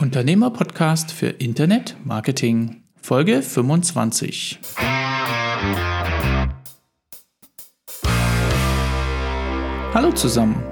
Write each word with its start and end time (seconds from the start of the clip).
Unternehmer-Podcast 0.00 1.12
für 1.12 1.26
Internet 1.26 1.94
Marketing, 2.04 2.84
Folge 3.02 3.42
25. 3.42 4.58
Hallo 9.92 10.10
zusammen 10.12 10.64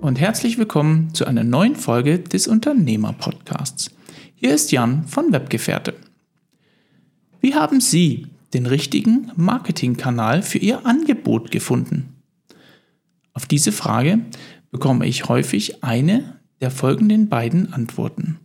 und 0.00 0.20
herzlich 0.20 0.58
willkommen 0.58 1.12
zu 1.12 1.26
einer 1.26 1.42
neuen 1.42 1.74
Folge 1.74 2.20
des 2.20 2.46
Unternehmer-Podcasts. 2.46 3.90
Hier 4.36 4.54
ist 4.54 4.70
Jan 4.70 5.08
von 5.08 5.32
Webgefährte. 5.32 5.96
Wie 7.40 7.56
haben 7.56 7.80
Sie 7.80 8.28
den 8.54 8.66
richtigen 8.66 9.32
Marketingkanal 9.34 10.42
für 10.42 10.58
Ihr 10.58 10.86
Angebot 10.86 11.50
gefunden? 11.50 12.22
Auf 13.32 13.46
diese 13.46 13.72
Frage 13.72 14.20
bekomme 14.70 15.04
ich 15.08 15.28
häufig 15.28 15.82
eine 15.82 16.39
der 16.60 16.70
folgenden 16.70 17.28
beiden 17.28 17.72
Antworten. 17.72 18.38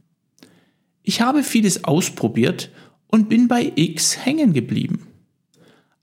Ich 1.04 1.22
habe 1.22 1.44
vieles 1.44 1.84
ausprobiert 1.84 2.72
und 3.08 3.30
bin 3.30 3.48
bei 3.48 3.72
X 3.76 4.26
hängen 4.26 4.54
geblieben. 4.54 5.08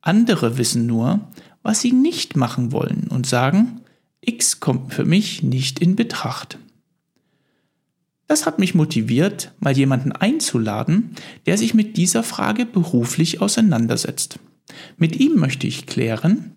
Andere 0.01 0.59
wissen 0.59 0.87
nur, 0.87 1.21
was 1.63 1.81
sie 1.81 1.93
nicht 1.93 2.37
machen 2.37 2.73
wollen 2.73 3.09
und 3.09 3.27
sagen, 3.27 3.81
X 4.21 4.61
kommt 4.61 4.95
für 4.95 5.05
mich 5.05 5.43
nicht 5.43 5.81
in 5.81 5.97
Betracht. 5.97 6.59
Das 8.29 8.47
hat 8.47 8.59
mich 8.59 8.75
motiviert, 8.75 9.53
mal 9.59 9.77
jemanden 9.77 10.13
einzuladen, 10.13 11.17
der 11.47 11.59
sich 11.59 11.75
mit 11.75 11.97
dieser 11.97 12.23
Frage 12.23 12.65
beruflich 12.65 13.41
auseinandersetzt. 13.41 14.39
Mit 14.97 15.17
ihm 15.17 15.37
möchte 15.37 15.67
ich 15.67 15.87
klären, 15.87 16.57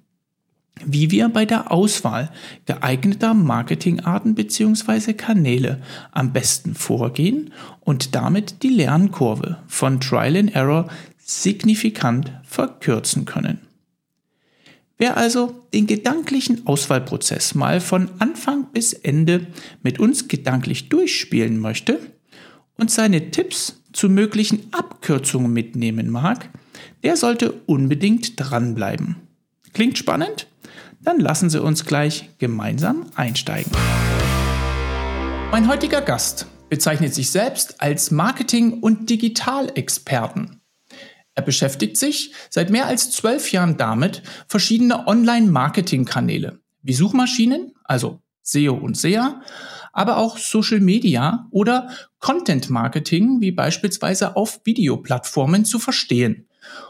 wie 0.84 1.12
wir 1.12 1.30
bei 1.30 1.46
der 1.46 1.72
Auswahl 1.72 2.32
geeigneter 2.66 3.34
Marketingarten 3.34 4.36
bzw. 4.36 5.14
Kanäle 5.14 5.82
am 6.12 6.34
besten 6.34 6.76
vorgehen 6.76 7.54
und 7.80 8.16
damit 8.16 8.64
die 8.64 8.70
Lernkurve 8.70 9.60
von 9.68 10.00
Trial 10.00 10.36
and 10.36 10.56
Error 10.56 10.90
signifikant 11.17 12.32
verkürzen 12.44 13.26
können. 13.26 13.59
Wer 14.98 15.17
also 15.17 15.66
den 15.73 15.88
gedanklichen 15.88 16.66
Auswahlprozess 16.67 17.54
mal 17.54 17.82
von 17.82 18.10
Anfang 18.20 18.72
bis 18.72 18.94
Ende 18.94 19.48
mit 19.84 20.00
uns 20.00 20.28
gedanklich 20.28 20.88
durchspielen 20.88 21.60
möchte 21.60 22.00
und 22.78 22.92
seine 22.92 23.32
Tipps 23.32 23.82
zu 23.92 24.10
möglichen 24.10 24.67
Abkürzungen 24.72 25.52
mitnehmen 25.52 26.10
mag, 26.10 26.50
der 27.04 27.17
sollte 27.17 27.52
unbedingt 27.66 28.39
dranbleiben. 28.39 29.17
Klingt 29.73 29.98
spannend? 29.98 30.48
Dann 31.06 31.20
lassen 31.20 31.52
Sie 31.52 31.61
uns 31.61 31.86
gleich 31.86 32.31
gemeinsam 32.39 33.06
einsteigen. 33.14 33.72
Mein 35.52 35.67
heutiger 35.70 36.02
Gast 36.02 36.48
bezeichnet 36.67 37.14
sich 37.14 37.30
selbst 37.30 37.80
als 37.80 38.09
Marketing- 38.09 38.81
und 38.81 39.08
Digitalexperten. 39.11 40.61
Er 41.36 41.44
beschäftigt 41.44 41.98
sich 41.98 42.33
seit 42.50 42.72
mehr 42.72 42.88
als 42.88 43.11
zwölf 43.11 43.52
Jahren 43.52 43.78
damit, 43.78 44.23
verschiedene 44.48 45.08
Online-Marketing-Kanäle 45.08 46.59
wie 46.81 46.94
Suchmaschinen, 46.94 47.73
also 47.83 48.22
SEO 48.42 48.73
und 48.73 48.98
SEA, 48.98 49.42
aber 49.94 50.17
auch 50.17 50.39
Social 50.39 50.80
Media 50.80 51.48
oder 51.52 51.89
Content 52.20 52.72
Marketing 52.72 53.42
wie 53.42 53.52
beispielsweise 53.52 54.36
auf 54.36 54.59
Videoplattformen 54.64 55.66
zu 55.66 55.78
verstehen 55.78 56.48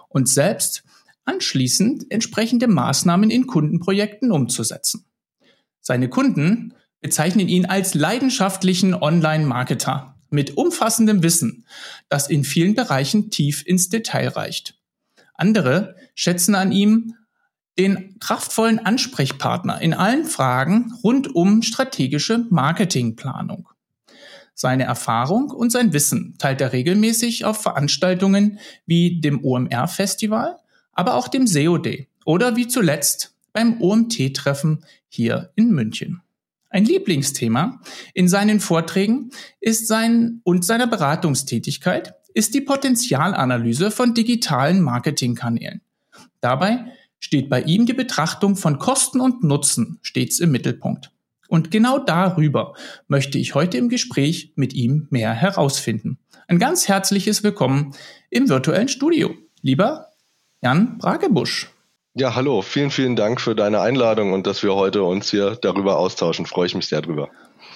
und 0.08 0.30
selbst 0.30 0.83
anschließend 1.25 2.11
entsprechende 2.11 2.67
Maßnahmen 2.67 3.29
in 3.29 3.47
Kundenprojekten 3.47 4.31
umzusetzen. 4.31 5.05
Seine 5.81 6.09
Kunden 6.09 6.73
bezeichnen 7.01 7.47
ihn 7.47 7.65
als 7.65 7.93
leidenschaftlichen 7.93 8.93
Online-Marketer 8.93 10.15
mit 10.29 10.57
umfassendem 10.57 11.21
Wissen, 11.23 11.65
das 12.09 12.29
in 12.29 12.43
vielen 12.43 12.75
Bereichen 12.75 13.29
tief 13.29 13.63
ins 13.65 13.89
Detail 13.89 14.29
reicht. 14.29 14.79
Andere 15.35 15.95
schätzen 16.15 16.55
an 16.55 16.71
ihm 16.71 17.15
den 17.77 18.17
kraftvollen 18.19 18.80
Ansprechpartner 18.80 19.81
in 19.81 19.93
allen 19.93 20.25
Fragen 20.25 20.93
rund 21.03 21.35
um 21.35 21.61
strategische 21.61 22.45
Marketingplanung. 22.49 23.69
Seine 24.53 24.85
Erfahrung 24.85 25.52
und 25.52 25.71
sein 25.71 25.91
Wissen 25.91 26.35
teilt 26.37 26.61
er 26.61 26.71
regelmäßig 26.71 27.43
auf 27.43 27.61
Veranstaltungen 27.61 28.59
wie 28.85 29.19
dem 29.19 29.43
OMR-Festival, 29.43 30.58
aber 30.95 31.14
auch 31.14 31.28
dem 31.28 31.45
SEO-Day 31.45 32.08
oder 32.26 32.56
wie 32.56 32.67
zuletzt 32.67 33.36
beim 33.54 33.80
OMT-Treffen 33.80 34.83
hier 35.08 35.52
in 35.56 35.70
München. 35.70 36.22
Ein 36.70 36.86
Lieblingsthema 36.86 37.80
in 38.14 38.28
seinen 38.28 38.60
Vorträgen 38.60 39.30
ist 39.61 39.88
sein 39.88 40.42
und 40.44 40.66
seiner 40.66 40.88
Beratungstätigkeit 40.88 42.16
ist 42.33 42.54
die 42.54 42.61
Potenzialanalyse 42.61 43.92
von 43.92 44.14
digitalen 44.14 44.82
Marketingkanälen. 44.82 45.82
Dabei 46.42 46.86
steht 47.20 47.50
bei 47.50 47.62
ihm 47.62 47.86
die 47.86 47.94
Betrachtung 47.94 48.58
von 48.58 48.77
Kosten 48.77 49.22
und 49.22 49.44
Nutzen 49.44 50.00
stets 50.02 50.39
im 50.39 50.52
Mittelpunkt. 50.52 51.12
Und 51.48 51.72
genau 51.72 52.00
darüber 52.00 52.73
möchte 53.08 53.38
ich 53.38 53.56
heute 53.56 53.77
im 53.77 53.88
Gespräch 53.88 54.52
mit 54.56 54.73
ihm 54.73 55.08
mehr 55.12 55.33
herausfinden. 55.33 56.17
Ein 56.48 56.60
ganz 56.60 56.88
herzliches 56.88 57.42
Willkommen 57.44 57.95
im 58.30 58.50
virtuellen 58.50 58.89
Studio. 58.89 59.33
Lieber 59.62 60.10
Jan 60.61 60.98
Bragebusch. 60.98 61.70
Ja, 62.17 62.33
hallo. 62.33 62.61
Vielen, 62.61 62.92
vielen 62.92 63.16
Dank 63.17 63.42
für 63.42 63.55
deine 63.55 63.82
Einladung 63.82 64.32
und 64.32 64.48
dass 64.48 64.64
wir 64.64 64.73
heute 64.73 65.04
uns 65.04 65.32
hier 65.32 65.58
darüber 65.61 65.98
austauschen. 65.98 66.45
Freue 66.45 66.67
ich 66.67 66.76
mich 66.76 66.88
sehr 66.88 67.02
drüber. 67.02 67.30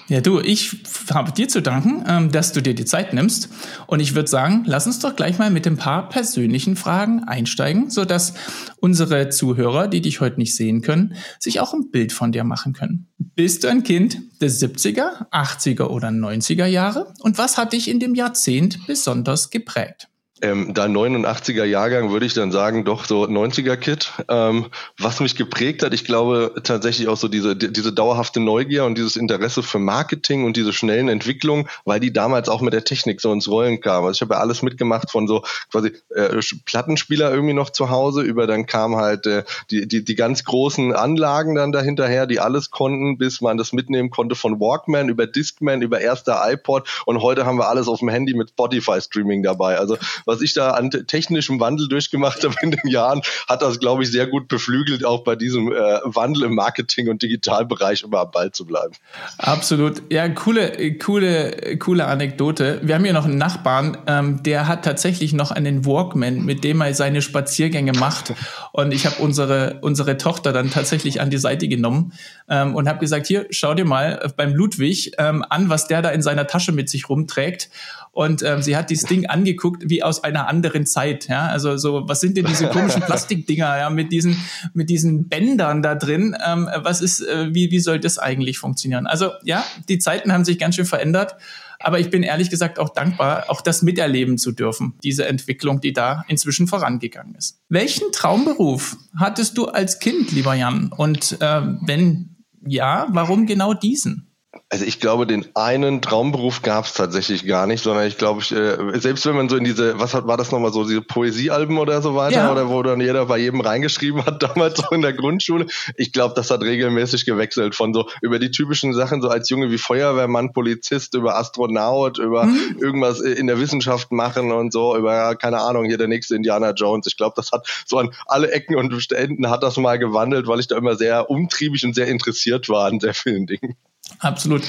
Ja, 0.07 0.21
du, 0.21 0.39
ich 0.39 0.77
habe 1.13 1.31
dir 1.31 1.47
zu 1.47 1.61
danken, 1.61 2.03
ähm, 2.07 2.31
dass 2.31 2.51
du 2.51 2.61
dir 2.61 2.73
die 2.73 2.85
Zeit 2.85 3.13
nimmst. 3.13 3.49
Und 3.85 3.99
ich 3.99 4.15
würde 4.15 4.27
sagen, 4.27 4.63
lass 4.65 4.87
uns 4.87 4.99
doch 4.99 5.15
gleich 5.15 5.37
mal 5.37 5.51
mit 5.51 5.67
ein 5.67 5.77
paar 5.77 6.09
persönlichen 6.09 6.75
Fragen 6.75 7.25
einsteigen, 7.25 7.89
sodass 7.91 8.33
unsere 8.77 9.29
Zuhörer, 9.29 9.87
die 9.87 10.01
dich 10.01 10.19
heute 10.19 10.37
nicht 10.37 10.55
sehen 10.55 10.81
können, 10.81 11.15
sich 11.37 11.59
auch 11.59 11.73
ein 11.73 11.91
Bild 11.91 12.11
von 12.11 12.31
dir 12.31 12.43
machen 12.43 12.73
können. 12.73 13.07
Bist 13.17 13.63
du 13.63 13.67
ein 13.67 13.83
Kind 13.83 14.19
der 14.41 14.49
70er, 14.49 15.29
80er 15.31 15.83
oder 15.83 16.07
90er 16.07 16.65
Jahre? 16.65 17.13
Und 17.19 17.37
was 17.37 17.57
hat 17.57 17.73
dich 17.73 17.87
in 17.87 17.99
dem 17.99 18.15
Jahrzehnt 18.15 18.87
besonders 18.87 19.51
geprägt? 19.51 20.07
Ähm, 20.41 20.73
da 20.73 20.85
89er 20.85 21.65
Jahrgang 21.65 22.11
würde 22.11 22.25
ich 22.25 22.33
dann 22.33 22.51
sagen, 22.51 22.85
doch 22.85 23.05
so 23.05 23.23
90er 23.23 23.75
Kit. 23.75 24.13
Ähm, 24.29 24.67
was 24.97 25.19
mich 25.19 25.35
geprägt 25.35 25.83
hat, 25.83 25.93
ich 25.93 26.05
glaube 26.05 26.53
tatsächlich 26.63 27.07
auch 27.07 27.17
so 27.17 27.27
diese, 27.27 27.55
diese 27.55 27.91
dauerhafte 27.91 28.39
Neugier 28.39 28.85
und 28.85 28.97
dieses 28.97 29.15
Interesse 29.15 29.63
für 29.63 29.79
Marketing 29.79 30.45
und 30.45 30.55
diese 30.55 30.71
schnellen 30.71 31.09
Entwicklungen, 31.09 31.67
weil 31.85 31.99
die 31.99 32.13
damals 32.13 32.47
auch 32.47 32.61
mit 32.61 32.73
der 32.73 32.83
Technik 32.83 33.21
so 33.21 33.33
ins 33.33 33.49
Rollen 33.49 33.81
kamen. 33.81 34.07
Also 34.07 34.17
ich 34.17 34.21
habe 34.21 34.35
ja 34.35 34.39
alles 34.39 34.61
mitgemacht 34.61 35.11
von 35.11 35.27
so 35.27 35.43
quasi 35.71 35.91
äh, 36.15 36.39
Plattenspieler 36.65 37.31
irgendwie 37.31 37.53
noch 37.53 37.69
zu 37.69 37.89
Hause, 37.89 38.21
über 38.21 38.47
dann 38.47 38.65
kam 38.65 38.95
halt 38.95 39.25
äh, 39.25 39.43
die, 39.71 39.87
die, 39.87 40.03
die 40.03 40.15
ganz 40.15 40.43
großen 40.43 40.93
Anlagen 40.93 41.55
dann 41.55 41.71
dahinterher, 41.71 42.27
die 42.27 42.39
alles 42.39 42.71
konnten, 42.71 43.17
bis 43.17 43.41
man 43.41 43.57
das 43.57 43.73
mitnehmen 43.73 44.09
konnte 44.09 44.35
von 44.35 44.59
Walkman 44.59 45.09
über 45.09 45.27
Discman, 45.27 45.81
über 45.81 45.99
erster 45.99 46.41
iPod 46.45 46.87
und 47.05 47.21
heute 47.21 47.45
haben 47.45 47.57
wir 47.57 47.67
alles 47.67 47.87
auf 47.87 47.99
dem 47.99 48.09
Handy 48.09 48.33
mit 48.33 48.49
Spotify 48.49 49.01
Streaming 49.01 49.43
dabei. 49.43 49.77
Also 49.77 49.97
was 50.29 50.41
ich 50.41 50.53
da 50.53 50.71
an 50.71 50.91
technischem 50.91 51.59
Wandel 51.59 51.87
durchgemacht 51.89 52.43
habe 52.43 52.55
in 52.61 52.71
den 52.71 52.87
Jahren, 52.87 53.21
hat 53.47 53.61
das, 53.61 53.79
glaube 53.79 54.03
ich, 54.03 54.11
sehr 54.11 54.27
gut 54.27 54.47
beflügelt, 54.47 55.03
auch 55.03 55.23
bei 55.23 55.35
diesem 55.35 55.71
äh, 55.71 55.75
Wandel 56.03 56.43
im 56.43 56.55
Marketing- 56.55 57.09
und 57.09 57.21
Digitalbereich 57.21 58.03
immer 58.03 58.19
am 58.19 58.31
Ball 58.31 58.51
zu 58.51 58.65
bleiben. 58.65 58.93
Absolut. 59.39 60.03
Ja, 60.11 60.29
coole, 60.29 60.97
coole, 60.97 61.77
coole 61.79 62.05
Anekdote. 62.05 62.79
Wir 62.83 62.95
haben 62.95 63.03
hier 63.03 63.13
noch 63.13 63.25
einen 63.25 63.37
Nachbarn, 63.37 63.97
ähm, 64.07 64.43
der 64.43 64.67
hat 64.67 64.85
tatsächlich 64.85 65.33
noch 65.33 65.51
einen 65.51 65.85
Walkman, 65.85 66.45
mit 66.45 66.63
dem 66.63 66.81
er 66.81 66.93
seine 66.93 67.21
Spaziergänge 67.21 67.93
macht. 67.93 68.33
Und 68.71 68.93
ich 68.93 69.05
habe 69.05 69.15
unsere, 69.19 69.79
unsere 69.81 70.17
Tochter 70.17 70.53
dann 70.53 70.69
tatsächlich 70.69 71.21
an 71.21 71.31
die 71.31 71.37
Seite 71.37 71.67
genommen 71.67 72.13
ähm, 72.47 72.75
und 72.75 72.87
habe 72.87 72.99
gesagt, 72.99 73.25
hier, 73.25 73.47
schau 73.49 73.73
dir 73.73 73.85
mal 73.85 74.31
beim 74.37 74.53
Ludwig 74.53 75.13
ähm, 75.17 75.43
an, 75.49 75.69
was 75.69 75.87
der 75.87 76.03
da 76.03 76.09
in 76.09 76.21
seiner 76.21 76.45
Tasche 76.45 76.71
mit 76.71 76.89
sich 76.89 77.09
rumträgt. 77.09 77.69
Und 78.11 78.43
ähm, 78.43 78.61
sie 78.61 78.75
hat 78.75 78.89
dieses 78.89 79.07
Ding 79.07 79.27
angeguckt 79.27 79.83
wie 79.87 80.03
aus 80.03 80.18
einer 80.23 80.47
anderen 80.47 80.85
Zeit. 80.85 81.27
Ja, 81.27 81.47
also 81.47 81.77
so, 81.77 82.07
was 82.07 82.21
sind 82.21 82.37
denn 82.37 82.45
diese 82.45 82.67
komischen 82.67 83.01
Plastikdinger 83.05 83.77
ja 83.77 83.89
mit 83.89 84.11
diesen 84.11 84.37
mit 84.73 84.89
diesen 84.89 85.27
Bändern 85.27 85.81
da 85.81 85.95
drin? 85.95 86.35
Ähm, 86.45 86.69
was 86.75 87.01
ist, 87.01 87.21
äh, 87.21 87.53
wie 87.53 87.71
wie 87.71 87.79
soll 87.79 87.99
das 87.99 88.19
eigentlich 88.19 88.59
funktionieren? 88.59 89.07
Also 89.07 89.31
ja, 89.43 89.63
die 89.87 89.99
Zeiten 89.99 90.31
haben 90.31 90.45
sich 90.45 90.59
ganz 90.59 90.75
schön 90.75 90.85
verändert. 90.85 91.35
Aber 91.81 91.97
ich 91.97 92.09
bin 92.09 92.23
ehrlich 92.23 92.49
gesagt 92.49 92.77
auch 92.77 92.89
dankbar, 92.89 93.45
auch 93.47 93.61
das 93.61 93.81
miterleben 93.81 94.37
zu 94.37 94.51
dürfen, 94.51 94.95
diese 95.01 95.25
Entwicklung, 95.25 95.79
die 95.79 95.93
da 95.93 96.25
inzwischen 96.27 96.67
vorangegangen 96.67 97.35
ist. 97.35 97.61
Welchen 97.69 98.11
Traumberuf 98.11 98.97
hattest 99.15 99.57
du 99.57 99.67
als 99.67 99.99
Kind, 99.99 100.33
lieber 100.33 100.55
Jan? 100.55 100.91
Und 100.91 101.37
äh, 101.39 101.61
wenn 101.85 102.35
ja, 102.65 103.07
warum 103.11 103.45
genau 103.45 103.73
diesen? 103.73 104.28
Also 104.71 104.83
ich 104.83 104.99
glaube, 104.99 105.27
den 105.27 105.47
einen 105.53 106.01
Traumberuf 106.01 106.63
gab 106.63 106.85
es 106.85 106.93
tatsächlich 106.93 107.45
gar 107.45 107.67
nicht, 107.67 107.83
sondern 107.83 108.07
ich 108.07 108.17
glaube, 108.17 108.41
ich, 108.41 108.51
äh, 108.51 108.99
selbst 108.99 109.27
wenn 109.27 109.35
man 109.35 109.47
so 109.47 109.55
in 109.57 109.63
diese, 109.63 109.99
was 109.99 110.15
hat, 110.15 110.25
war 110.25 110.37
das 110.37 110.51
nochmal 110.51 110.73
so, 110.73 110.85
diese 110.85 111.01
Poesiealben 111.01 111.77
oder 111.77 112.01
so 112.01 112.15
weiter, 112.15 112.37
ja. 112.37 112.51
oder 112.51 112.67
wo 112.67 112.81
dann 112.81 112.99
jeder 112.99 113.27
bei 113.27 113.37
jedem 113.37 113.61
reingeschrieben 113.61 114.25
hat, 114.25 114.41
damals 114.55 114.79
so 114.79 114.89
in 114.89 115.03
der 115.03 115.13
Grundschule, 115.13 115.67
ich 115.97 116.13
glaube, 116.13 116.33
das 116.35 116.49
hat 116.49 116.63
regelmäßig 116.63 117.25
gewechselt 117.25 117.75
von 117.75 117.93
so 117.93 118.09
über 118.23 118.39
die 118.39 118.49
typischen 118.49 118.93
Sachen, 118.93 119.21
so 119.21 119.29
als 119.29 119.49
Junge 119.49 119.69
wie 119.69 119.77
Feuerwehrmann, 119.77 120.51
Polizist, 120.51 121.13
über 121.13 121.37
Astronaut, 121.37 122.17
über 122.17 122.45
mhm. 122.45 122.77
irgendwas 122.79 123.21
in 123.21 123.45
der 123.45 123.59
Wissenschaft 123.59 124.11
machen 124.11 124.51
und 124.51 124.73
so, 124.73 124.97
über, 124.97 125.35
keine 125.35 125.61
Ahnung, 125.61 125.85
hier 125.85 125.99
der 125.99 126.07
nächste 126.07 126.35
Indiana 126.35 126.71
Jones. 126.71 127.05
Ich 127.05 127.17
glaube, 127.17 127.33
das 127.35 127.51
hat 127.51 127.67
so 127.85 127.99
an 127.99 128.09
alle 128.25 128.51
Ecken 128.51 128.75
und 128.75 128.99
Ständen 128.99 129.49
hat 129.51 129.61
das 129.61 129.77
mal 129.77 129.99
gewandelt, 129.99 130.47
weil 130.47 130.59
ich 130.59 130.67
da 130.67 130.75
immer 130.75 130.95
sehr 130.95 131.29
umtriebig 131.29 131.85
und 131.85 131.93
sehr 131.93 132.07
interessiert 132.07 132.67
war 132.67 132.85
an 132.85 132.99
sehr 132.99 133.13
vielen 133.13 133.45
Dingen. 133.45 133.75
Absolut. 134.17 134.63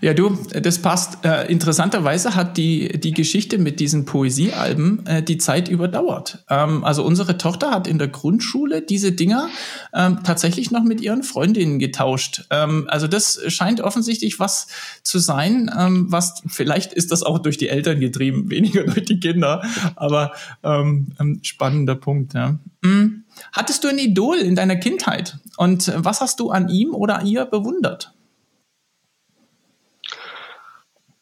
Ja, 0.00 0.14
du, 0.14 0.36
das 0.52 0.80
passt. 0.80 1.24
Äh, 1.24 1.50
interessanterweise 1.50 2.34
hat 2.34 2.56
die, 2.56 2.98
die 2.98 3.12
Geschichte 3.12 3.58
mit 3.58 3.78
diesen 3.78 4.04
Poesiealben 4.04 5.06
äh, 5.06 5.22
die 5.22 5.38
Zeit 5.38 5.68
überdauert. 5.68 6.44
Ähm, 6.50 6.82
also 6.84 7.04
unsere 7.04 7.38
Tochter 7.38 7.70
hat 7.70 7.86
in 7.86 7.98
der 7.98 8.08
Grundschule 8.08 8.82
diese 8.82 9.12
Dinger 9.12 9.48
ähm, 9.94 10.18
tatsächlich 10.24 10.70
noch 10.70 10.82
mit 10.82 11.00
ihren 11.00 11.22
Freundinnen 11.22 11.78
getauscht. 11.78 12.44
Ähm, 12.50 12.86
also 12.88 13.06
das 13.06 13.40
scheint 13.48 13.80
offensichtlich 13.80 14.40
was 14.40 14.66
zu 15.02 15.18
sein, 15.18 15.70
ähm, 15.78 16.10
was 16.10 16.42
vielleicht 16.46 16.92
ist 16.92 17.12
das 17.12 17.22
auch 17.22 17.38
durch 17.38 17.58
die 17.58 17.68
Eltern 17.68 18.00
getrieben, 18.00 18.50
weniger 18.50 18.84
durch 18.84 19.04
die 19.04 19.20
Kinder. 19.20 19.62
Aber 19.94 20.32
ähm, 20.62 21.08
spannender 21.42 21.94
Punkt. 21.94 22.34
Ja. 22.34 22.58
Hm. 22.84 23.24
Hattest 23.52 23.84
du 23.84 23.88
ein 23.88 23.98
Idol 23.98 24.36
in 24.36 24.56
deiner 24.56 24.76
Kindheit? 24.76 25.38
Und 25.56 25.92
was 25.96 26.20
hast 26.20 26.40
du 26.40 26.50
an 26.50 26.68
ihm 26.68 26.94
oder 26.94 27.22
ihr 27.22 27.44
bewundert? 27.44 28.15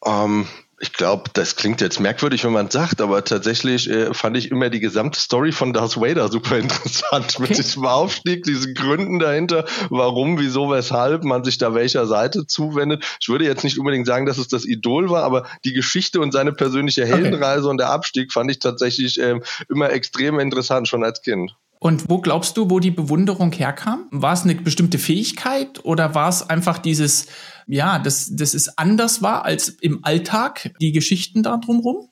Ähm, 0.05 0.47
ich 0.79 0.91
glaube, 0.91 1.29
das 1.33 1.55
klingt 1.55 1.79
jetzt 1.79 2.01
merkwürdig, 2.01 2.43
wenn 2.43 2.51
man 2.51 2.69
sagt, 2.69 2.99
aber 2.99 3.23
tatsächlich 3.23 3.89
äh, 3.89 4.13
fand 4.13 4.35
ich 4.35 4.51
immer 4.51 4.69
die 4.69 4.81
gesamte 4.81 5.19
Story 5.19 5.53
von 5.53 5.71
Darth 5.71 5.95
Vader 5.95 6.29
super 6.29 6.57
interessant. 6.59 7.35
Okay. 7.35 7.41
Mit 7.41 7.57
diesem 7.57 7.85
Aufstieg, 7.85 8.43
diesen 8.43 8.73
Gründen 8.73 9.19
dahinter, 9.19 9.65
warum, 9.89 10.37
wieso, 10.37 10.69
weshalb 10.69 11.23
man 11.23 11.45
sich 11.45 11.57
da 11.57 11.73
welcher 11.73 12.07
Seite 12.07 12.45
zuwendet. 12.45 13.05
Ich 13.21 13.29
würde 13.29 13.45
jetzt 13.45 13.63
nicht 13.63 13.79
unbedingt 13.79 14.05
sagen, 14.05 14.25
dass 14.25 14.37
es 14.37 14.49
das 14.49 14.65
Idol 14.65 15.09
war, 15.09 15.23
aber 15.23 15.47
die 15.63 15.73
Geschichte 15.73 16.19
und 16.19 16.33
seine 16.33 16.51
persönliche 16.51 17.05
Heldenreise 17.05 17.63
okay. 17.63 17.69
und 17.71 17.77
der 17.77 17.89
Abstieg 17.89 18.33
fand 18.33 18.51
ich 18.51 18.59
tatsächlich 18.59 19.19
äh, 19.19 19.39
immer 19.69 19.91
extrem 19.91 20.39
interessant, 20.39 20.89
schon 20.89 21.05
als 21.05 21.21
Kind. 21.21 21.55
Und 21.79 22.09
wo 22.09 22.19
glaubst 22.19 22.57
du, 22.57 22.69
wo 22.69 22.79
die 22.79 22.91
Bewunderung 22.91 23.51
herkam? 23.51 24.07
War 24.11 24.33
es 24.33 24.43
eine 24.43 24.55
bestimmte 24.55 24.97
Fähigkeit 24.97 25.83
oder 25.83 26.15
war 26.15 26.29
es 26.29 26.49
einfach 26.49 26.77
dieses, 26.77 27.27
ja, 27.67 27.99
dass, 27.99 28.35
dass 28.35 28.53
es 28.53 28.77
anders 28.77 29.21
war 29.21 29.45
als 29.45 29.69
im 29.69 30.03
Alltag, 30.03 30.71
die 30.79 30.93
Geschichten 30.93 31.43
da 31.43 31.57
drumherum? 31.57 32.09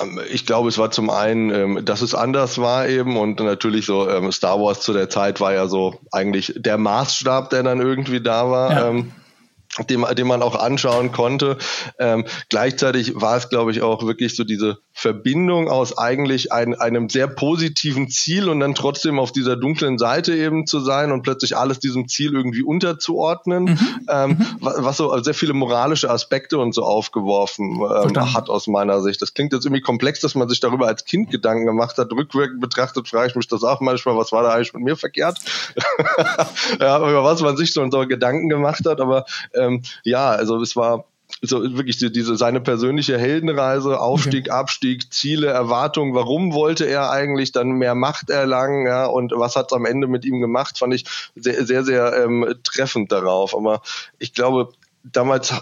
Ähm, 0.00 0.20
ich 0.30 0.46
glaube, 0.46 0.68
es 0.68 0.78
war 0.78 0.90
zum 0.90 1.10
einen, 1.10 1.50
ähm, 1.50 1.84
dass 1.84 2.02
es 2.02 2.14
anders 2.14 2.58
war 2.58 2.88
eben 2.88 3.16
und 3.16 3.40
natürlich 3.40 3.86
so 3.86 4.08
ähm, 4.08 4.30
Star 4.30 4.60
Wars 4.60 4.80
zu 4.80 4.92
der 4.92 5.08
Zeit 5.08 5.40
war 5.40 5.52
ja 5.52 5.66
so 5.66 5.98
eigentlich 6.12 6.54
der 6.56 6.78
Maßstab, 6.78 7.50
der 7.50 7.62
dann 7.62 7.80
irgendwie 7.80 8.20
da 8.20 8.50
war. 8.50 8.70
Ja 8.72 9.04
den, 9.86 10.04
den 10.16 10.26
man 10.26 10.42
auch 10.42 10.54
anschauen 10.54 11.12
konnte. 11.12 11.58
Ähm, 11.98 12.24
gleichzeitig 12.48 13.20
war 13.20 13.36
es, 13.36 13.48
glaube 13.48 13.70
ich, 13.70 13.82
auch 13.82 14.04
wirklich 14.06 14.36
so 14.36 14.44
diese 14.44 14.78
Verbindung 14.92 15.68
aus 15.68 15.96
eigentlich 15.96 16.52
ein, 16.52 16.74
einem 16.74 17.08
sehr 17.08 17.28
positiven 17.28 18.08
Ziel 18.08 18.48
und 18.48 18.60
dann 18.60 18.74
trotzdem 18.74 19.18
auf 19.18 19.30
dieser 19.30 19.56
dunklen 19.56 19.98
Seite 19.98 20.34
eben 20.34 20.66
zu 20.66 20.80
sein 20.80 21.12
und 21.12 21.22
plötzlich 21.22 21.56
alles 21.56 21.78
diesem 21.78 22.08
Ziel 22.08 22.34
irgendwie 22.34 22.62
unterzuordnen, 22.62 23.64
mhm. 23.64 23.78
Ähm, 24.10 24.30
mhm. 24.30 24.56
was 24.60 24.96
so 24.96 25.16
sehr 25.22 25.34
viele 25.34 25.52
moralische 25.52 26.10
Aspekte 26.10 26.58
und 26.58 26.74
so 26.74 26.82
aufgeworfen 26.82 27.80
ähm, 27.80 28.34
hat 28.34 28.48
aus 28.48 28.66
meiner 28.66 29.00
Sicht. 29.02 29.22
Das 29.22 29.34
klingt 29.34 29.52
jetzt 29.52 29.66
irgendwie 29.66 29.82
komplex, 29.82 30.20
dass 30.20 30.34
man 30.34 30.48
sich 30.48 30.60
darüber 30.60 30.86
als 30.86 31.04
Kind 31.04 31.30
Gedanken 31.30 31.66
gemacht 31.66 31.98
hat. 31.98 32.10
Rückwirkend 32.12 32.60
betrachtet 32.60 33.08
frage 33.08 33.28
ich 33.28 33.36
mich 33.36 33.46
das 33.48 33.62
auch 33.62 33.80
manchmal, 33.80 34.16
was 34.16 34.32
war 34.32 34.42
da 34.42 34.50
eigentlich 34.50 34.72
mit 34.72 34.82
mir 34.82 34.96
verkehrt? 34.96 35.38
ja, 36.80 36.98
über 36.98 37.22
was 37.24 37.40
man 37.42 37.56
sich 37.56 37.72
so, 37.72 37.88
so 37.90 38.06
Gedanken 38.06 38.48
gemacht 38.48 38.84
hat, 38.86 39.00
aber 39.00 39.26
ähm, 39.54 39.67
ja, 40.04 40.30
also 40.30 40.60
es 40.60 40.76
war 40.76 41.04
so 41.42 41.62
wirklich 41.62 41.98
diese 41.98 42.36
seine 42.36 42.60
persönliche 42.60 43.18
Heldenreise, 43.18 44.00
Aufstieg, 44.00 44.46
okay. 44.46 44.50
Abstieg, 44.50 45.12
Ziele, 45.12 45.48
Erwartungen, 45.48 46.14
warum 46.14 46.52
wollte 46.52 46.86
er 46.86 47.10
eigentlich 47.10 47.52
dann 47.52 47.72
mehr 47.72 47.94
Macht 47.94 48.30
erlangen, 48.30 48.86
ja, 48.86 49.06
und 49.06 49.32
was 49.34 49.54
hat 49.54 49.70
es 49.70 49.76
am 49.76 49.84
Ende 49.84 50.06
mit 50.06 50.24
ihm 50.24 50.40
gemacht, 50.40 50.78
fand 50.78 50.94
ich 50.94 51.04
sehr, 51.34 51.64
sehr, 51.66 51.84
sehr 51.84 52.24
ähm, 52.24 52.54
treffend 52.64 53.12
darauf. 53.12 53.54
Aber 53.54 53.82
ich 54.18 54.32
glaube, 54.32 54.72
damals 55.04 55.54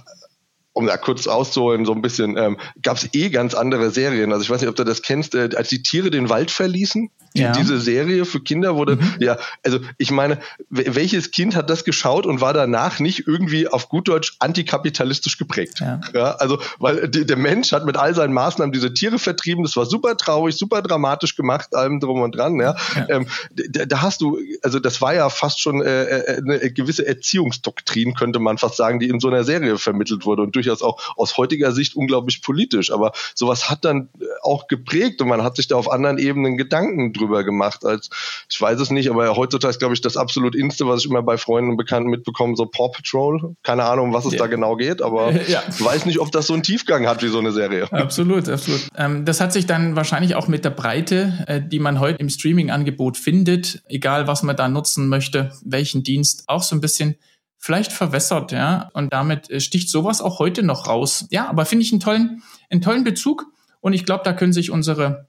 um 0.76 0.86
da 0.86 0.98
kurz 0.98 1.26
auszuholen, 1.26 1.86
so 1.86 1.92
ein 1.92 2.02
bisschen, 2.02 2.36
ähm, 2.36 2.58
gab 2.82 2.98
es 2.98 3.08
eh 3.14 3.30
ganz 3.30 3.54
andere 3.54 3.90
Serien. 3.90 4.30
Also 4.30 4.42
ich 4.42 4.50
weiß 4.50 4.60
nicht, 4.60 4.68
ob 4.68 4.76
du 4.76 4.84
das 4.84 5.00
kennst, 5.00 5.34
äh, 5.34 5.48
als 5.56 5.70
die 5.70 5.82
Tiere 5.82 6.10
den 6.10 6.28
Wald 6.28 6.50
verließen. 6.50 7.08
Die, 7.36 7.42
ja. 7.42 7.52
Diese 7.52 7.78
Serie 7.80 8.24
für 8.24 8.40
Kinder 8.40 8.76
wurde, 8.76 8.96
mhm. 8.96 9.16
ja, 9.20 9.36
also 9.62 9.78
ich 9.98 10.10
meine, 10.10 10.38
welches 10.70 11.30
Kind 11.30 11.54
hat 11.54 11.68
das 11.68 11.84
geschaut 11.84 12.26
und 12.26 12.40
war 12.40 12.54
danach 12.54 12.98
nicht 12.98 13.26
irgendwie 13.26 13.68
auf 13.68 13.88
gut 13.88 14.08
Deutsch 14.08 14.36
antikapitalistisch 14.38 15.36
geprägt? 15.36 15.80
Ja. 15.80 16.00
ja 16.14 16.32
also, 16.36 16.58
weil 16.78 17.08
die, 17.08 17.26
der 17.26 17.36
Mensch 17.36 17.72
hat 17.72 17.84
mit 17.84 17.96
all 17.96 18.14
seinen 18.14 18.32
Maßnahmen 18.32 18.72
diese 18.72 18.94
Tiere 18.94 19.18
vertrieben, 19.18 19.64
das 19.64 19.76
war 19.76 19.86
super 19.86 20.16
traurig, 20.16 20.56
super 20.56 20.80
dramatisch 20.82 21.36
gemacht, 21.36 21.74
allem 21.74 22.00
drum 22.00 22.22
und 22.22 22.34
dran, 22.34 22.58
ja. 22.58 22.74
ja. 22.94 23.06
Ähm, 23.08 23.26
da, 23.52 23.84
da, 23.84 24.02
hast 24.02 24.20
du, 24.20 24.38
also 24.62 24.78
das 24.78 25.00
war 25.00 25.14
ja 25.14 25.28
fast 25.28 25.60
schon 25.60 25.82
äh, 25.82 26.04
äh, 26.04 26.38
eine 26.38 26.72
gewisse 26.72 27.06
Erziehungsdoktrin, 27.06 28.14
könnte 28.14 28.38
man 28.38 28.58
fast 28.58 28.76
sagen, 28.76 28.98
die 28.98 29.08
in 29.08 29.20
so 29.20 29.28
einer 29.28 29.44
Serie 29.44 29.78
vermittelt 29.78 30.24
wurde 30.24 30.42
und 30.42 30.54
durchaus 30.56 30.82
auch 30.82 31.00
aus 31.16 31.36
heutiger 31.36 31.72
Sicht 31.72 31.96
unglaublich 31.96 32.42
politisch. 32.42 32.90
Aber 32.90 33.12
sowas 33.34 33.68
hat 33.70 33.84
dann 33.84 34.08
auch 34.42 34.68
geprägt 34.68 35.20
und 35.20 35.28
man 35.28 35.42
hat 35.42 35.56
sich 35.56 35.68
da 35.68 35.76
auf 35.76 35.90
anderen 35.90 36.18
Ebenen 36.18 36.56
Gedanken 36.56 37.12
drüber 37.12 37.25
drüber 37.26 37.44
gemacht 37.44 37.84
als, 37.84 38.10
ich 38.48 38.60
weiß 38.60 38.80
es 38.80 38.90
nicht, 38.90 39.10
aber 39.10 39.36
heutzutage 39.36 39.70
ist, 39.70 39.78
glaube 39.78 39.94
ich, 39.94 40.00
das 40.00 40.16
absolut 40.16 40.54
Inste, 40.54 40.86
was 40.86 41.04
ich 41.04 41.10
immer 41.10 41.22
bei 41.22 41.36
Freunden 41.36 41.70
und 41.70 41.76
Bekannten 41.76 42.08
mitbekomme, 42.08 42.56
so 42.56 42.66
Paw 42.66 42.90
Patrol. 42.90 43.54
Keine 43.62 43.84
Ahnung, 43.84 44.12
was 44.12 44.24
es 44.24 44.32
ja. 44.32 44.38
da 44.38 44.46
genau 44.46 44.76
geht, 44.76 45.02
aber 45.02 45.32
ja. 45.48 45.62
ich 45.68 45.84
weiß 45.84 46.06
nicht, 46.06 46.20
ob 46.20 46.32
das 46.32 46.46
so 46.46 46.54
einen 46.54 46.62
Tiefgang 46.62 47.06
hat 47.06 47.22
wie 47.22 47.28
so 47.28 47.38
eine 47.38 47.52
Serie. 47.52 47.90
Absolut, 47.92 48.48
absolut. 48.48 48.82
Ähm, 48.96 49.24
das 49.24 49.40
hat 49.40 49.52
sich 49.52 49.66
dann 49.66 49.96
wahrscheinlich 49.96 50.34
auch 50.34 50.48
mit 50.48 50.64
der 50.64 50.70
Breite, 50.70 51.44
äh, 51.46 51.60
die 51.60 51.78
man 51.78 52.00
heute 52.00 52.18
im 52.18 52.28
Streaming-Angebot 52.28 53.16
findet, 53.16 53.82
egal 53.88 54.26
was 54.26 54.42
man 54.42 54.56
da 54.56 54.68
nutzen 54.68 55.08
möchte, 55.08 55.52
welchen 55.64 56.02
Dienst, 56.02 56.44
auch 56.46 56.62
so 56.62 56.76
ein 56.76 56.80
bisschen 56.80 57.16
vielleicht 57.58 57.92
verwässert, 57.92 58.52
ja. 58.52 58.90
Und 58.92 59.12
damit 59.12 59.50
äh, 59.50 59.60
sticht 59.60 59.88
sowas 59.88 60.20
auch 60.20 60.38
heute 60.38 60.62
noch 60.62 60.86
raus. 60.86 61.26
Ja, 61.30 61.48
aber 61.48 61.64
finde 61.64 61.84
ich 61.84 61.92
einen 61.92 62.00
tollen, 62.00 62.42
einen 62.70 62.80
tollen 62.80 63.04
Bezug. 63.04 63.46
Und 63.80 63.92
ich 63.92 64.04
glaube, 64.04 64.22
da 64.24 64.32
können 64.32 64.52
sich 64.52 64.70
unsere 64.70 65.28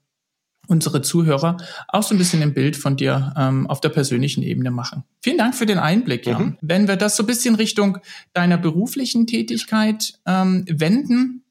unsere 0.68 1.02
Zuhörer 1.02 1.58
auch 1.88 2.04
so 2.04 2.14
ein 2.14 2.18
bisschen 2.18 2.42
ein 2.42 2.54
Bild 2.54 2.76
von 2.76 2.96
dir 2.96 3.34
ähm, 3.38 3.68
auf 3.68 3.82
der 3.82 3.90
persönlichen 3.90 4.44
Ebene 4.44 4.72
machen. 4.72 5.04
Vielen 5.22 5.38
Dank 5.38 5.56
für 5.56 5.66
den 5.66 5.80
Einblick, 5.80 6.26
Jan. 6.26 6.42
Mhm. 6.42 6.58
Wenn 6.62 6.88
wir 6.88 6.96
das 6.96 7.16
so 7.16 7.24
ein 7.24 7.28
bisschen 7.28 7.56
Richtung 7.56 8.00
deiner 8.34 8.58
beruflichen 8.58 9.28
Tätigkeit 9.28 10.14
ähm, 10.26 10.66
wenden, 10.70 11.44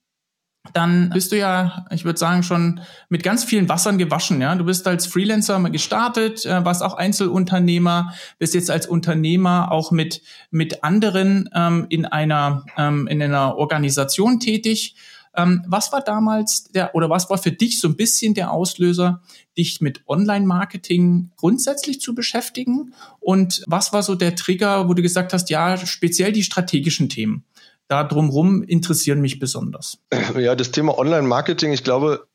dann 0.72 1.10
bist 1.10 1.32
du 1.32 1.38
ja, 1.38 1.86
ich 1.90 2.04
würde 2.04 2.18
sagen, 2.18 2.42
schon 2.42 2.80
mit 3.08 3.22
ganz 3.22 3.44
vielen 3.44 3.68
Wassern 3.68 3.98
gewaschen. 3.98 4.40
Ja, 4.40 4.54
du 4.54 4.64
bist 4.64 4.86
als 4.86 5.06
Freelancer 5.06 5.58
gestartet, 5.70 6.44
äh, 6.44 6.64
warst 6.64 6.82
auch 6.82 6.94
Einzelunternehmer, 6.94 8.12
bist 8.38 8.54
jetzt 8.54 8.70
als 8.70 8.86
Unternehmer 8.86 9.70
auch 9.70 9.90
mit 9.90 10.22
mit 10.50 10.84
anderen 10.84 11.48
ähm, 11.54 11.86
in 11.88 12.04
einer 12.04 12.64
ähm, 12.76 13.06
in 13.06 13.22
einer 13.22 13.56
Organisation 13.56 14.40
tätig 14.40 14.96
ähm, 15.36 15.62
was 15.66 15.92
war 15.92 16.02
damals 16.02 16.64
der 16.64 16.94
oder 16.94 17.10
was 17.10 17.28
war 17.30 17.38
für 17.38 17.52
dich 17.52 17.80
so 17.80 17.88
ein 17.88 17.96
bisschen 17.96 18.34
der 18.34 18.52
Auslöser, 18.52 19.22
dich 19.56 19.80
mit 19.80 20.02
Online-Marketing 20.06 21.30
grundsätzlich 21.36 22.00
zu 22.00 22.14
beschäftigen? 22.14 22.94
Und 23.20 23.62
was 23.66 23.92
war 23.92 24.02
so 24.02 24.14
der 24.14 24.34
Trigger, 24.34 24.88
wo 24.88 24.94
du 24.94 25.02
gesagt 25.02 25.32
hast, 25.32 25.50
ja, 25.50 25.76
speziell 25.76 26.32
die 26.32 26.42
strategischen 26.42 27.08
Themen? 27.08 27.44
Da 27.88 28.02
drumherum 28.02 28.62
interessieren 28.62 29.20
mich 29.20 29.38
besonders. 29.38 29.98
Ja, 30.36 30.54
das 30.54 30.70
Thema 30.70 30.98
Online-Marketing, 30.98 31.72
ich 31.72 31.84
glaube, 31.84 32.26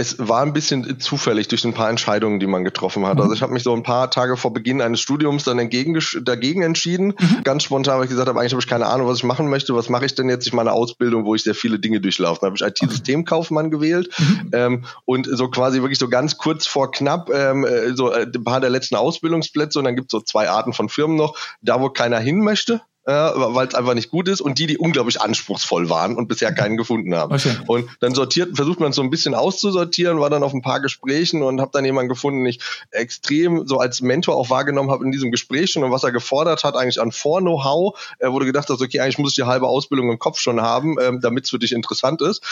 es 0.00 0.16
war 0.18 0.40
ein 0.40 0.54
bisschen 0.54 0.98
zufällig 0.98 1.48
durch 1.48 1.62
ein 1.66 1.74
paar 1.74 1.90
Entscheidungen, 1.90 2.40
die 2.40 2.46
man 2.46 2.64
getroffen 2.64 3.04
hat. 3.04 3.16
Mhm. 3.16 3.20
Also 3.20 3.34
ich 3.34 3.42
habe 3.42 3.52
mich 3.52 3.62
so 3.62 3.74
ein 3.74 3.82
paar 3.82 4.10
Tage 4.10 4.38
vor 4.38 4.50
Beginn 4.50 4.80
eines 4.80 5.00
Studiums 5.00 5.44
dann 5.44 5.58
dagegen 5.58 6.62
entschieden. 6.62 7.08
Mhm. 7.18 7.44
Ganz 7.44 7.64
spontan, 7.64 7.98
weil 7.98 8.04
ich 8.04 8.10
gesagt 8.10 8.26
habe, 8.26 8.40
eigentlich 8.40 8.52
habe 8.52 8.62
ich 8.62 8.66
keine 8.66 8.86
Ahnung, 8.86 9.06
was 9.06 9.18
ich 9.18 9.24
machen 9.24 9.50
möchte. 9.50 9.74
Was 9.74 9.90
mache 9.90 10.06
ich 10.06 10.14
denn 10.14 10.30
jetzt? 10.30 10.46
Ich 10.46 10.54
meine 10.54 10.72
Ausbildung, 10.72 11.26
wo 11.26 11.34
ich 11.34 11.42
sehr 11.42 11.54
viele 11.54 11.78
Dinge 11.78 12.00
durchlaufe. 12.00 12.40
Da 12.40 12.46
habe 12.46 12.56
ich 12.56 12.62
IT-Systemkaufmann 12.62 13.70
gewählt 13.70 14.08
mhm. 14.18 14.50
ähm, 14.52 14.84
und 15.04 15.28
so 15.30 15.48
quasi 15.48 15.82
wirklich 15.82 15.98
so 15.98 16.08
ganz 16.08 16.38
kurz 16.38 16.66
vor 16.66 16.90
knapp 16.90 17.28
ähm, 17.28 17.66
äh, 17.66 17.94
so 17.94 18.10
äh, 18.10 18.22
ein 18.22 18.44
paar 18.44 18.62
der 18.62 18.70
letzten 18.70 18.96
Ausbildungsplätze 18.96 19.78
und 19.78 19.84
dann 19.84 19.96
gibt 19.96 20.06
es 20.06 20.12
so 20.12 20.20
zwei 20.22 20.48
Arten 20.48 20.72
von 20.72 20.88
Firmen 20.88 21.18
noch. 21.18 21.36
Da, 21.60 21.78
wo 21.78 21.90
keiner 21.90 22.20
hin 22.20 22.38
möchte, 22.38 22.80
äh, 23.06 23.12
weil 23.12 23.66
es 23.66 23.74
einfach 23.74 23.94
nicht 23.94 24.10
gut 24.10 24.28
ist 24.28 24.40
und 24.40 24.58
die, 24.58 24.66
die 24.66 24.78
unglaublich 24.78 25.20
anspruchsvoll 25.20 25.88
waren 25.88 26.16
und 26.16 26.28
bisher 26.28 26.52
keinen 26.52 26.76
gefunden 26.76 27.14
haben. 27.14 27.34
Okay. 27.34 27.56
Und 27.66 27.88
dann 28.00 28.14
sortiert, 28.14 28.56
versucht 28.56 28.80
man 28.80 28.92
so 28.92 29.02
ein 29.02 29.10
bisschen 29.10 29.34
auszusortieren, 29.34 30.20
war 30.20 30.30
dann 30.30 30.42
auf 30.42 30.52
ein 30.52 30.62
paar 30.62 30.80
Gesprächen 30.80 31.42
und 31.42 31.60
habe 31.60 31.70
dann 31.72 31.84
jemanden 31.84 32.08
gefunden, 32.08 32.44
den 32.44 32.50
ich 32.50 32.60
extrem 32.90 33.66
so 33.66 33.78
als 33.78 34.00
Mentor 34.00 34.36
auch 34.36 34.50
wahrgenommen 34.50 34.90
habe 34.90 35.04
in 35.04 35.12
diesem 35.12 35.30
Gespräch 35.30 35.70
schon 35.70 35.84
und 35.84 35.90
was 35.90 36.04
er 36.04 36.12
gefordert 36.12 36.64
hat 36.64 36.76
eigentlich 36.76 37.00
an 37.00 37.12
Vor-Know-how, 37.12 37.98
äh, 38.18 38.26
du 38.26 38.38
gedacht 38.46 38.68
hast, 38.68 38.80
okay, 38.80 39.00
eigentlich 39.00 39.18
muss 39.18 39.30
ich 39.30 39.36
die 39.36 39.44
halbe 39.44 39.66
Ausbildung 39.66 40.10
im 40.10 40.18
Kopf 40.18 40.38
schon 40.38 40.60
haben, 40.60 40.96
ähm, 41.00 41.20
damit 41.20 41.44
es 41.44 41.50
für 41.50 41.58
dich 41.58 41.72
interessant 41.72 42.22
ist 42.22 42.42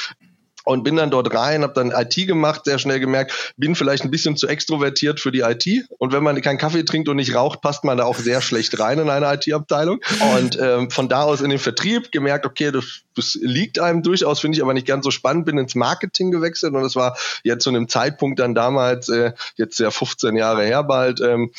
und 0.69 0.83
bin 0.83 0.97
dann 0.97 1.11
dort 1.11 1.35
rein, 1.35 1.63
habe 1.63 1.73
dann 1.73 1.93
IT 1.93 2.15
gemacht, 2.27 2.67
sehr 2.67 2.79
schnell 2.79 3.01
gemerkt, 3.01 3.55
bin 3.57 3.75
vielleicht 3.75 4.05
ein 4.05 4.11
bisschen 4.11 4.37
zu 4.37 4.47
extrovertiert 4.47 5.19
für 5.19 5.33
die 5.33 5.41
IT 5.41 5.67
und 5.97 6.13
wenn 6.13 6.23
man 6.23 6.39
keinen 6.43 6.59
Kaffee 6.59 6.85
trinkt 6.85 7.09
und 7.09 7.17
nicht 7.17 7.35
raucht, 7.35 7.63
passt 7.63 7.85
man 7.85 7.97
da 7.97 8.05
auch 8.05 8.19
sehr 8.19 8.43
schlecht 8.43 8.79
rein 8.79 8.99
in 8.99 9.09
eine 9.09 9.33
IT-Abteilung 9.33 10.01
und 10.35 10.59
ähm, 10.61 10.91
von 10.91 11.09
da 11.09 11.23
aus 11.23 11.41
in 11.41 11.49
den 11.49 11.59
Vertrieb 11.59 12.13
gemerkt, 12.13 12.45
okay, 12.45 12.71
das, 12.71 13.01
das 13.17 13.39
liegt 13.41 13.81
einem 13.81 14.03
durchaus, 14.03 14.41
finde 14.41 14.57
ich 14.57 14.63
aber 14.63 14.75
nicht 14.75 14.87
ganz 14.87 15.07
so 15.07 15.11
spannend, 15.11 15.47
bin 15.47 15.57
ins 15.57 15.75
Marketing 15.75 16.31
gewechselt 16.31 16.75
und 16.75 16.85
es 16.85 16.97
war 16.97 17.17
jetzt 17.45 17.65
zu 17.65 17.71
einem 17.71 17.89
Zeitpunkt 17.89 18.39
dann 18.39 18.55
damals, 18.55 19.09
äh, 19.09 19.33
jetzt 19.57 19.81
ja 19.81 19.91
15 19.91 20.37
Jahre 20.37 20.65
her 20.65 20.85
bald, 20.85 21.23
ähm, 21.23 21.51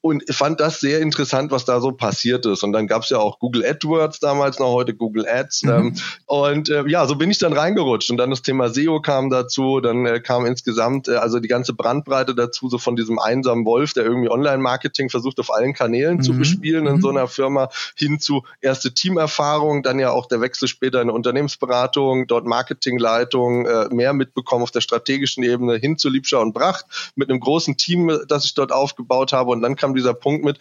und 0.00 0.22
fand 0.32 0.60
das 0.60 0.80
sehr 0.80 1.00
interessant, 1.00 1.50
was 1.50 1.64
da 1.64 1.80
so 1.80 1.92
passiert 1.92 2.46
ist. 2.46 2.62
Und 2.62 2.72
dann 2.72 2.86
gab 2.86 3.02
es 3.02 3.10
ja 3.10 3.18
auch 3.18 3.38
Google 3.38 3.64
AdWords 3.64 4.20
damals 4.20 4.58
noch, 4.58 4.72
heute 4.72 4.94
Google 4.94 5.26
Ads. 5.28 5.64
Mhm. 5.64 5.70
Ähm, 5.70 5.94
und 6.26 6.68
äh, 6.68 6.84
ja, 6.86 7.06
so 7.06 7.16
bin 7.16 7.30
ich 7.30 7.38
dann 7.38 7.52
reingerutscht. 7.52 8.10
Und 8.10 8.16
dann 8.16 8.30
das 8.30 8.42
Thema 8.42 8.68
SEO 8.68 9.00
kam 9.00 9.30
dazu, 9.30 9.80
dann 9.80 10.06
äh, 10.06 10.20
kam 10.20 10.46
insgesamt 10.46 11.08
äh, 11.08 11.16
also 11.16 11.40
die 11.40 11.48
ganze 11.48 11.74
Brandbreite 11.74 12.34
dazu, 12.34 12.68
so 12.68 12.78
von 12.78 12.94
diesem 12.94 13.18
einsamen 13.18 13.64
Wolf, 13.64 13.94
der 13.94 14.04
irgendwie 14.04 14.30
Online-Marketing 14.30 15.10
versucht 15.10 15.40
auf 15.40 15.52
allen 15.52 15.74
Kanälen 15.74 16.18
mhm. 16.18 16.22
zu 16.22 16.36
bespielen 16.36 16.86
in 16.86 16.96
mhm. 16.96 17.00
so 17.00 17.08
einer 17.08 17.26
Firma, 17.26 17.68
hin 17.96 18.20
zu 18.20 18.44
erste 18.60 18.94
Teamerfahrung, 18.94 19.82
dann 19.82 19.98
ja 19.98 20.10
auch 20.10 20.26
der 20.26 20.40
Wechsel 20.40 20.68
später 20.68 20.98
in 20.98 21.08
eine 21.08 21.12
Unternehmensberatung, 21.12 22.26
dort 22.26 22.46
Marketingleitung, 22.46 23.66
äh, 23.66 23.88
mehr 23.90 24.12
mitbekommen 24.12 24.62
auf 24.62 24.70
der 24.70 24.80
strategischen 24.80 25.42
Ebene, 25.42 25.76
hin 25.76 25.98
zu 25.98 26.08
Liebscher 26.08 26.40
und 26.40 26.52
Bracht 26.52 27.12
mit 27.16 27.28
einem 27.28 27.40
großen 27.40 27.76
Team, 27.76 28.20
das 28.28 28.44
ich 28.44 28.54
dort 28.54 28.70
aufgebaut 28.70 29.32
habe. 29.32 29.50
Und 29.50 29.62
dann 29.62 29.74
kam 29.74 29.85
dieser 29.94 30.14
Punkt 30.14 30.44
mit, 30.44 30.58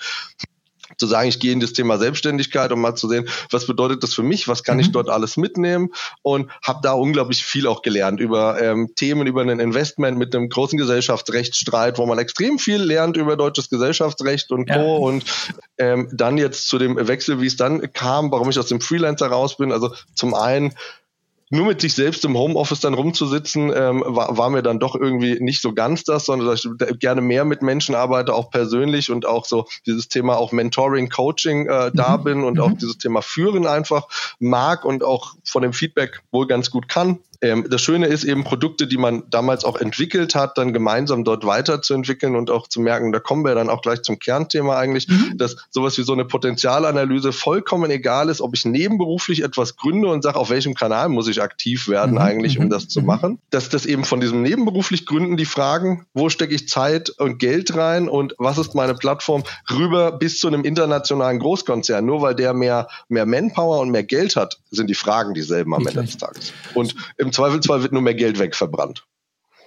zu 0.98 1.08
sagen, 1.08 1.28
ich 1.28 1.40
gehe 1.40 1.52
in 1.52 1.60
das 1.60 1.74
Thema 1.74 1.98
Selbstständigkeit, 1.98 2.72
um 2.72 2.82
mal 2.82 2.96
zu 2.96 3.08
sehen, 3.08 3.28
was 3.52 3.68
bedeutet 3.68 4.04
das 4.04 4.14
für 4.14 4.24
mich, 4.24 4.48
was 4.48 4.64
kann 4.64 4.78
mhm. 4.78 4.82
ich 4.82 4.92
dort 4.92 5.10
alles 5.10 5.38
mitnehmen 5.38 5.90
und 6.22 6.52
habe 6.64 6.80
da 6.84 6.94
unglaublich 6.94 7.44
viel 7.44 7.68
auch 7.68 7.82
gelernt 7.82 8.20
über 8.20 8.62
ähm, 8.62 8.92
Themen, 8.96 9.28
über 9.28 9.42
ein 9.42 9.60
Investment 9.60 10.18
mit 10.18 10.36
einem 10.36 10.50
großen 10.50 10.78
Gesellschaftsrechtsstreit, 10.78 11.98
wo 11.98 12.06
man 12.06 12.20
extrem 12.20 12.60
viel 12.60 12.82
lernt 12.82 13.18
über 13.18 13.36
deutsches 13.36 13.70
Gesellschaftsrecht 13.70 14.52
und 14.52 14.70
Co. 14.70 14.74
Ja. 14.74 14.82
und 14.82 15.26
ähm, 15.78 16.10
dann 16.14 16.38
jetzt 16.38 16.68
zu 16.68 16.78
dem 16.78 16.96
Wechsel, 17.08 17.42
wie 17.42 17.48
es 17.48 17.56
dann 17.56 17.92
kam, 17.94 18.32
warum 18.32 18.50
ich 18.50 18.60
aus 18.60 18.68
dem 18.68 18.82
Freelancer 18.82 19.28
raus 19.28 19.58
bin. 19.58 19.72
Also 19.72 19.94
zum 20.14 20.34
einen 20.34 20.74
nur 21.50 21.68
mit 21.68 21.82
sich 21.82 21.94
selbst 21.94 22.26
im 22.26 22.38
Homeoffice 22.38 22.80
dann 22.80 22.96
rumzusitzen, 22.96 23.72
ähm, 23.76 24.04
war, 24.06 24.38
war 24.38 24.50
mir 24.50 24.64
dann 24.64 24.80
doch 24.80 24.96
irgendwie 24.96 25.38
nicht 25.40 25.62
so 25.62 25.74
ganz 25.74 26.04
das, 26.04 26.26
sondern 26.26 26.48
dass 26.48 26.66
ich 26.66 27.00
gerne 27.00 27.22
mehr 27.22 27.46
mit 27.46 27.62
Menschen 27.62 27.94
arbeite, 27.94 28.34
auch 28.34 28.50
persönlich 28.50 29.12
und 29.12 29.26
auch 29.26 29.46
so 29.46 29.68
dieses 29.86 30.08
Thema 30.08 30.38
auch 30.38 30.52
Mentoring, 30.52 31.10
Coaching 31.10 31.68
äh, 31.68 31.92
da 31.94 32.18
mhm. 32.18 32.24
bin 32.24 32.44
und 32.44 32.56
mhm. 32.56 32.62
auch 32.62 32.72
dieses 32.74 32.98
Thema 32.98 33.22
Führen 33.22 33.68
einfach 33.68 34.08
mag 34.40 34.86
und 34.86 35.04
auch 35.04 35.36
von 35.44 35.62
dem 35.62 35.74
Feedback 35.74 36.22
wohl 36.32 36.48
ganz 36.48 36.72
gut 36.72 36.88
kann. 36.88 37.20
Ähm, 37.42 37.66
das 37.70 37.82
Schöne 37.82 38.08
ist 38.08 38.24
eben 38.24 38.44
Produkte, 38.44 38.88
die 38.88 38.98
man 38.98 39.24
damals 39.30 39.66
auch 39.66 39.78
entwickelt 39.78 40.36
hat, 40.36 40.58
dann 40.58 40.74
gemeinsam 40.74 41.24
dort 41.24 41.46
weiterzuentwickeln 41.46 42.36
und 42.36 42.50
auch 42.50 42.68
zu 42.68 42.82
merken, 42.82 43.12
da 43.12 43.20
kommen 43.20 43.44
wir 43.44 43.56
dann 43.56 43.70
auch 43.70 43.82
gleich 43.82 44.02
zum 44.02 44.20
Kernthema 44.20 44.78
eigentlich, 44.78 45.08
mhm. 45.08 45.38
dass 45.38 45.56
sowas 45.70 45.98
wie 45.98 46.04
so 46.04 46.14
eine 46.14 46.26
Potenzialanalyse 46.26 47.32
vollkommen 47.32 47.92
egal 47.92 48.30
ist, 48.30 48.42
ob 48.42 48.56
ich 48.56 48.66
nebenberuflich 48.66 49.44
etwas 49.44 49.76
gründe 49.76 50.10
und 50.10 50.22
sage, 50.22 50.38
auf 50.38 50.50
welchem 50.50 50.74
Kanal 50.74 51.10
muss 51.10 51.28
ich 51.28 51.42
aktiv 51.42 51.88
werden 51.88 52.16
mhm. 52.16 52.22
eigentlich, 52.22 52.60
um 52.60 52.66
mhm. 52.66 52.70
das 52.70 52.88
zu 52.88 53.02
mhm. 53.02 53.08
machen. 53.08 53.40
Dass 53.50 53.70
das 53.70 53.86
eben 53.86 54.06
von 54.06 54.20
diesem 54.20 54.42
nebenberuflich 54.42 55.06
Gründen 55.06 55.38
die 55.38 55.46
Fragen, 55.46 56.06
wo 56.14 56.30
stecke 56.30 56.56
ich 56.56 56.68
Zeit 56.68 57.10
und 57.10 57.40
Geld 57.40 57.76
rein 57.76 58.08
und 58.08 58.36
was 58.38 58.58
ist 58.58 58.76
meine 58.76 58.96
Plattform, 58.96 59.44
rüber 59.72 60.12
bis 60.12 60.40
zu 60.40 60.48
einem 60.48 60.64
internationalen 60.64 61.40
Großkonzern. 61.40 62.06
Nur 62.06 62.22
weil 62.22 62.36
der 62.36 62.54
mehr, 62.54 62.88
mehr 63.10 63.26
Manpower 63.26 63.80
und 63.80 63.92
mehr 63.92 64.04
Geld 64.04 64.36
hat, 64.36 64.60
sind 64.72 64.90
die 64.90 64.96
Fragen 64.96 65.34
dieselben 65.34 65.74
am 65.74 65.86
Ende 65.86 66.04
des 66.04 66.18
Tages. 66.18 66.54
Und 66.74 66.96
im 67.26 67.32
Zweifelsfall 67.34 67.82
wird 67.82 67.92
nur 67.92 68.02
mehr 68.02 68.16
Geld 68.16 68.40
wegverbrannt. 68.40 69.06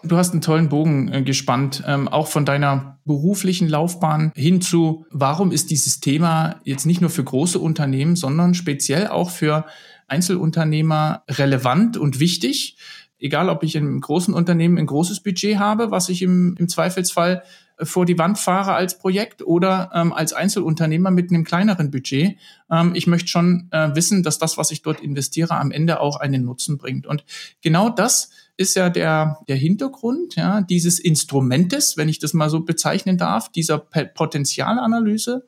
Du 0.04 0.16
hast 0.16 0.32
einen 0.32 0.40
tollen 0.40 0.68
Bogen 0.68 1.12
äh, 1.12 1.22
gespannt, 1.22 1.82
ähm, 1.86 2.06
auch 2.06 2.28
von 2.28 2.44
deiner 2.44 3.00
beruflichen 3.04 3.68
Laufbahn 3.68 4.32
hin 4.36 4.60
zu, 4.60 5.06
warum 5.10 5.50
ist 5.50 5.70
dieses 5.70 5.98
Thema 5.98 6.60
jetzt 6.62 6.86
nicht 6.86 7.00
nur 7.00 7.10
für 7.10 7.24
große 7.24 7.58
Unternehmen, 7.58 8.14
sondern 8.14 8.54
speziell 8.54 9.08
auch 9.08 9.30
für 9.30 9.66
Einzelunternehmer 10.06 11.24
relevant 11.28 11.96
und 11.96 12.20
wichtig. 12.20 12.76
Egal, 13.18 13.48
ob 13.48 13.64
ich 13.64 13.74
in 13.74 13.84
einem 13.84 14.00
großen 14.00 14.32
Unternehmen 14.32 14.78
ein 14.78 14.86
großes 14.86 15.20
Budget 15.20 15.58
habe, 15.58 15.90
was 15.90 16.08
ich 16.08 16.22
im, 16.22 16.54
im 16.58 16.68
Zweifelsfall 16.68 17.42
vor 17.82 18.06
die 18.06 18.18
Wand 18.18 18.38
fahre 18.38 18.75
als 18.75 18.99
Projekt 18.99 19.42
oder 19.42 19.90
ähm, 19.94 20.12
als 20.12 20.32
Einzelunternehmer 20.32 21.11
mit 21.11 21.30
einem 21.30 21.44
kleineren 21.44 21.90
Budget. 21.90 22.37
Ähm, 22.70 22.94
ich 22.94 23.06
möchte 23.06 23.28
schon 23.28 23.68
äh, 23.70 23.94
wissen, 23.94 24.23
dass 24.23 24.38
das, 24.38 24.58
was 24.58 24.70
ich 24.70 24.82
dort 24.82 25.00
investiere, 25.00 25.56
am 25.56 25.70
Ende 25.70 26.00
auch 26.00 26.16
einen 26.16 26.44
Nutzen 26.44 26.78
bringt. 26.78 27.06
Und 27.06 27.25
genau 27.62 27.88
das 27.88 28.30
ist 28.56 28.75
ja 28.75 28.90
der, 28.90 29.38
der 29.49 29.56
Hintergrund 29.56 30.35
ja, 30.35 30.61
dieses 30.61 30.99
Instrumentes, 30.99 31.97
wenn 31.97 32.08
ich 32.08 32.18
das 32.18 32.35
mal 32.35 32.50
so 32.50 32.61
bezeichnen 32.61 33.16
darf, 33.16 33.50
dieser 33.50 33.78
Potenzialanalyse. 33.78 35.47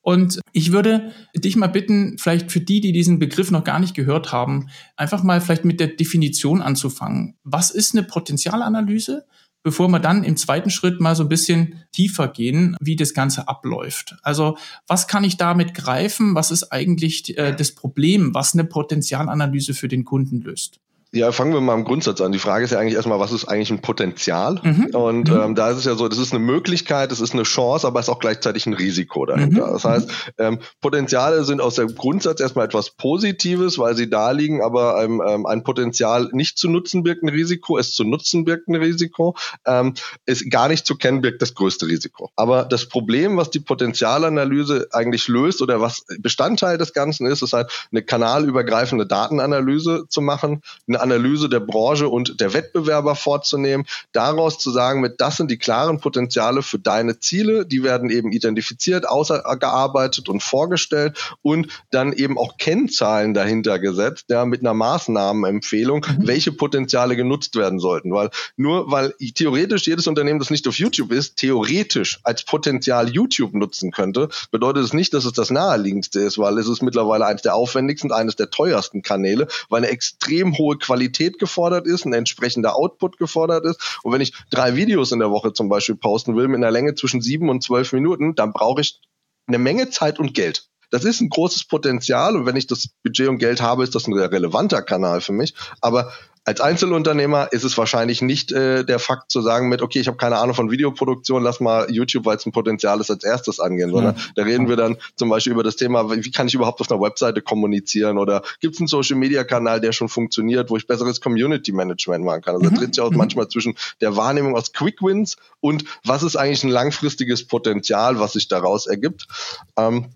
Und 0.00 0.40
ich 0.52 0.72
würde 0.72 1.12
dich 1.34 1.56
mal 1.56 1.68
bitten, 1.68 2.18
vielleicht 2.18 2.50
für 2.50 2.60
die, 2.60 2.80
die 2.80 2.92
diesen 2.92 3.20
Begriff 3.20 3.50
noch 3.52 3.62
gar 3.62 3.78
nicht 3.78 3.94
gehört 3.94 4.32
haben, 4.32 4.68
einfach 4.96 5.22
mal 5.22 5.40
vielleicht 5.40 5.64
mit 5.64 5.78
der 5.78 5.88
Definition 5.88 6.60
anzufangen. 6.60 7.36
Was 7.44 7.70
ist 7.70 7.94
eine 7.94 8.02
Potenzialanalyse? 8.02 9.24
Bevor 9.62 9.88
wir 9.88 10.00
dann 10.00 10.24
im 10.24 10.36
zweiten 10.36 10.70
Schritt 10.70 11.00
mal 11.00 11.14
so 11.14 11.22
ein 11.22 11.28
bisschen 11.28 11.84
tiefer 11.92 12.28
gehen, 12.28 12.76
wie 12.80 12.96
das 12.96 13.14
Ganze 13.14 13.48
abläuft. 13.48 14.16
Also 14.22 14.56
was 14.86 15.08
kann 15.08 15.24
ich 15.24 15.36
damit 15.36 15.74
greifen? 15.74 16.34
Was 16.34 16.50
ist 16.50 16.72
eigentlich 16.72 17.36
äh, 17.38 17.54
das 17.54 17.72
Problem, 17.72 18.34
was 18.34 18.54
eine 18.54 18.64
Potenzialanalyse 18.64 19.74
für 19.74 19.88
den 19.88 20.04
Kunden 20.04 20.40
löst? 20.40 20.80
Ja, 21.14 21.30
fangen 21.30 21.52
wir 21.52 21.60
mal 21.60 21.74
im 21.74 21.84
Grundsatz 21.84 22.22
an. 22.22 22.32
Die 22.32 22.38
Frage 22.38 22.64
ist 22.64 22.70
ja 22.70 22.78
eigentlich 22.78 22.94
erstmal, 22.94 23.20
was 23.20 23.32
ist 23.32 23.44
eigentlich 23.44 23.70
ein 23.70 23.82
Potenzial? 23.82 24.58
Mhm. 24.62 24.94
Und 24.94 25.28
mhm. 25.28 25.40
ähm, 25.40 25.54
da 25.54 25.70
ist 25.70 25.76
es 25.76 25.84
ja 25.84 25.94
so, 25.94 26.08
das 26.08 26.16
ist 26.16 26.32
eine 26.32 26.42
Möglichkeit, 26.42 27.12
es 27.12 27.20
ist 27.20 27.34
eine 27.34 27.42
Chance, 27.42 27.86
aber 27.86 28.00
es 28.00 28.06
ist 28.06 28.14
auch 28.14 28.18
gleichzeitig 28.18 28.64
ein 28.64 28.72
Risiko 28.72 29.26
dahinter. 29.26 29.66
Mhm. 29.66 29.72
Das 29.72 29.84
heißt, 29.84 30.10
ähm, 30.38 30.60
Potenziale 30.80 31.44
sind 31.44 31.60
aus 31.60 31.74
dem 31.74 31.94
Grundsatz 31.94 32.40
erstmal 32.40 32.64
etwas 32.64 32.88
Positives, 32.88 33.78
weil 33.78 33.94
sie 33.94 34.08
da 34.08 34.30
liegen, 34.30 34.62
aber 34.62 35.04
ähm, 35.04 35.22
ähm, 35.26 35.44
ein 35.44 35.62
Potenzial 35.64 36.30
nicht 36.32 36.56
zu 36.56 36.70
nutzen 36.70 37.02
birgt 37.02 37.22
ein 37.22 37.28
Risiko, 37.28 37.76
es 37.76 37.92
zu 37.92 38.04
nutzen 38.04 38.46
birgt 38.46 38.68
ein 38.68 38.76
Risiko, 38.76 39.36
ähm, 39.66 39.92
es 40.24 40.48
gar 40.48 40.68
nicht 40.68 40.86
zu 40.86 40.96
kennen 40.96 41.20
birgt 41.20 41.42
das 41.42 41.54
größte 41.54 41.88
Risiko. 41.88 42.30
Aber 42.36 42.64
das 42.64 42.88
Problem, 42.88 43.36
was 43.36 43.50
die 43.50 43.60
Potenzialanalyse 43.60 44.88
eigentlich 44.92 45.28
löst 45.28 45.60
oder 45.60 45.78
was 45.82 46.06
Bestandteil 46.20 46.78
des 46.78 46.94
Ganzen 46.94 47.26
ist, 47.26 47.42
ist 47.42 47.52
halt 47.52 47.70
eine 47.90 48.00
kanalübergreifende 48.00 49.06
Datenanalyse 49.06 50.06
zu 50.08 50.22
machen, 50.22 50.62
eine 50.88 51.01
Analyse 51.02 51.48
der 51.48 51.60
Branche 51.60 52.08
und 52.08 52.40
der 52.40 52.54
Wettbewerber 52.54 53.14
vorzunehmen, 53.14 53.86
daraus 54.12 54.58
zu 54.58 54.70
sagen, 54.70 55.00
mit 55.00 55.20
das 55.20 55.36
sind 55.36 55.50
die 55.50 55.58
klaren 55.58 56.00
Potenziale 56.00 56.62
für 56.62 56.78
deine 56.78 57.18
Ziele, 57.18 57.66
die 57.66 57.82
werden 57.82 58.10
eben 58.10 58.32
identifiziert, 58.32 59.08
ausgearbeitet 59.08 60.28
und 60.28 60.42
vorgestellt 60.42 61.18
und 61.42 61.68
dann 61.90 62.12
eben 62.12 62.38
auch 62.38 62.56
Kennzahlen 62.56 63.34
dahinter 63.34 63.78
gesetzt, 63.78 64.26
ja, 64.28 64.44
mit 64.44 64.60
einer 64.60 64.74
Maßnahmenempfehlung, 64.74 66.06
mhm. 66.06 66.26
welche 66.26 66.52
Potenziale 66.52 67.16
genutzt 67.16 67.56
werden 67.56 67.78
sollten, 67.78 68.12
weil 68.12 68.30
nur 68.56 68.90
weil 68.90 69.14
theoretisch 69.34 69.86
jedes 69.86 70.06
Unternehmen, 70.06 70.38
das 70.38 70.50
nicht 70.50 70.66
auf 70.68 70.78
YouTube 70.78 71.12
ist, 71.12 71.36
theoretisch 71.36 72.20
als 72.22 72.44
Potenzial 72.44 73.10
YouTube 73.10 73.54
nutzen 73.54 73.90
könnte, 73.90 74.28
bedeutet 74.50 74.84
es 74.84 74.92
nicht, 74.92 75.14
dass 75.14 75.24
es 75.24 75.32
das 75.32 75.50
naheliegendste 75.50 76.20
ist, 76.20 76.38
weil 76.38 76.58
es 76.58 76.68
ist 76.68 76.82
mittlerweile 76.82 77.26
eines 77.26 77.42
der 77.42 77.54
aufwendigsten, 77.54 78.12
eines 78.12 78.36
der 78.36 78.50
teuersten 78.50 79.02
Kanäle, 79.02 79.48
weil 79.68 79.78
eine 79.78 79.88
extrem 79.88 80.56
hohe 80.56 80.78
Qualität 80.78 80.91
Qualität 80.92 81.38
gefordert 81.38 81.86
ist, 81.86 82.04
ein 82.04 82.12
entsprechender 82.12 82.76
Output 82.76 83.16
gefordert 83.16 83.64
ist. 83.64 83.98
Und 84.02 84.12
wenn 84.12 84.20
ich 84.20 84.34
drei 84.50 84.76
Videos 84.76 85.10
in 85.10 85.20
der 85.20 85.30
Woche 85.30 85.54
zum 85.54 85.70
Beispiel 85.70 85.96
posten 85.96 86.36
will 86.36 86.48
mit 86.48 86.58
einer 86.58 86.70
Länge 86.70 86.94
zwischen 86.94 87.22
sieben 87.22 87.48
und 87.48 87.62
zwölf 87.62 87.94
Minuten, 87.94 88.34
dann 88.34 88.52
brauche 88.52 88.82
ich 88.82 89.00
eine 89.46 89.58
Menge 89.58 89.88
Zeit 89.88 90.18
und 90.18 90.34
Geld. 90.34 90.68
Das 90.90 91.04
ist 91.04 91.22
ein 91.22 91.30
großes 91.30 91.64
Potenzial 91.64 92.36
und 92.36 92.44
wenn 92.44 92.56
ich 92.56 92.66
das 92.66 92.88
Budget 93.02 93.28
und 93.28 93.38
Geld 93.38 93.62
habe, 93.62 93.82
ist 93.82 93.94
das 93.94 94.06
ein 94.06 94.12
relevanter 94.12 94.82
Kanal 94.82 95.22
für 95.22 95.32
mich. 95.32 95.54
Aber 95.80 96.12
als 96.44 96.60
Einzelunternehmer 96.60 97.52
ist 97.52 97.62
es 97.62 97.78
wahrscheinlich 97.78 98.20
nicht 98.20 98.50
äh, 98.50 98.84
der 98.84 98.98
Fakt 98.98 99.30
zu 99.30 99.42
sagen 99.42 99.68
mit, 99.68 99.80
okay, 99.80 100.00
ich 100.00 100.08
habe 100.08 100.16
keine 100.16 100.38
Ahnung 100.38 100.54
von 100.54 100.70
Videoproduktion, 100.70 101.42
lass 101.42 101.60
mal 101.60 101.90
YouTube, 101.90 102.24
weil 102.24 102.36
es 102.36 102.44
ein 102.46 102.52
Potenzial 102.52 103.00
ist, 103.00 103.10
als 103.10 103.22
erstes 103.22 103.60
angehen, 103.60 103.90
sondern 103.90 104.16
ja. 104.16 104.22
da 104.34 104.42
reden 104.42 104.68
wir 104.68 104.76
dann 104.76 104.96
zum 105.14 105.28
Beispiel 105.28 105.52
über 105.52 105.62
das 105.62 105.76
Thema, 105.76 106.10
wie 106.10 106.30
kann 106.32 106.48
ich 106.48 106.54
überhaupt 106.54 106.80
auf 106.80 106.90
einer 106.90 107.00
Webseite 107.00 107.42
kommunizieren 107.42 108.18
oder 108.18 108.42
gibt 108.60 108.74
es 108.74 108.80
einen 108.80 108.88
Social-Media-Kanal, 108.88 109.80
der 109.80 109.92
schon 109.92 110.08
funktioniert, 110.08 110.70
wo 110.70 110.76
ich 110.76 110.86
besseres 110.86 111.20
Community-Management 111.20 112.24
machen 112.24 112.42
kann. 112.42 112.54
Also 112.56 112.66
mhm. 112.66 112.74
da 112.74 112.80
tritt 112.80 112.94
sich 112.96 113.04
auch 113.04 113.10
mhm. 113.10 113.18
manchmal 113.18 113.48
zwischen 113.48 113.76
der 114.00 114.16
Wahrnehmung 114.16 114.56
aus 114.56 114.72
Quick-Wins 114.72 115.36
und 115.60 115.84
was 116.04 116.24
ist 116.24 116.34
eigentlich 116.34 116.64
ein 116.64 116.70
langfristiges 116.70 117.46
Potenzial, 117.46 118.18
was 118.18 118.32
sich 118.32 118.48
daraus 118.48 118.86
ergibt. 118.86 119.28
Ähm, 119.76 120.06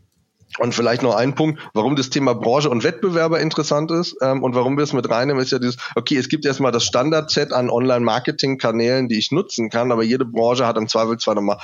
Und 0.58 0.74
vielleicht 0.74 1.02
noch 1.02 1.14
ein 1.14 1.34
Punkt, 1.34 1.60
warum 1.74 1.96
das 1.96 2.10
Thema 2.10 2.34
Branche 2.34 2.70
und 2.70 2.84
Wettbewerber 2.84 3.40
interessant 3.40 3.90
ist 3.90 4.16
ähm, 4.22 4.42
und 4.42 4.54
warum 4.54 4.76
wir 4.76 4.84
es 4.84 4.92
mit 4.92 5.08
reinnehmen, 5.08 5.42
ist 5.42 5.52
ja 5.52 5.58
dieses, 5.58 5.76
okay, 5.94 6.16
es 6.16 6.28
gibt 6.28 6.46
erstmal 6.46 6.72
das 6.72 6.84
Standardset 6.84 7.52
an 7.52 7.68
Online-Marketing-Kanälen, 7.68 9.08
die 9.08 9.18
ich 9.18 9.32
nutzen 9.32 9.70
kann, 9.70 9.92
aber 9.92 10.02
jede 10.02 10.24
Branche 10.24 10.66
hat 10.66 10.76
im 10.76 10.88
Zweifel 10.88 11.18
zwar 11.18 11.34
nochmal 11.34 11.58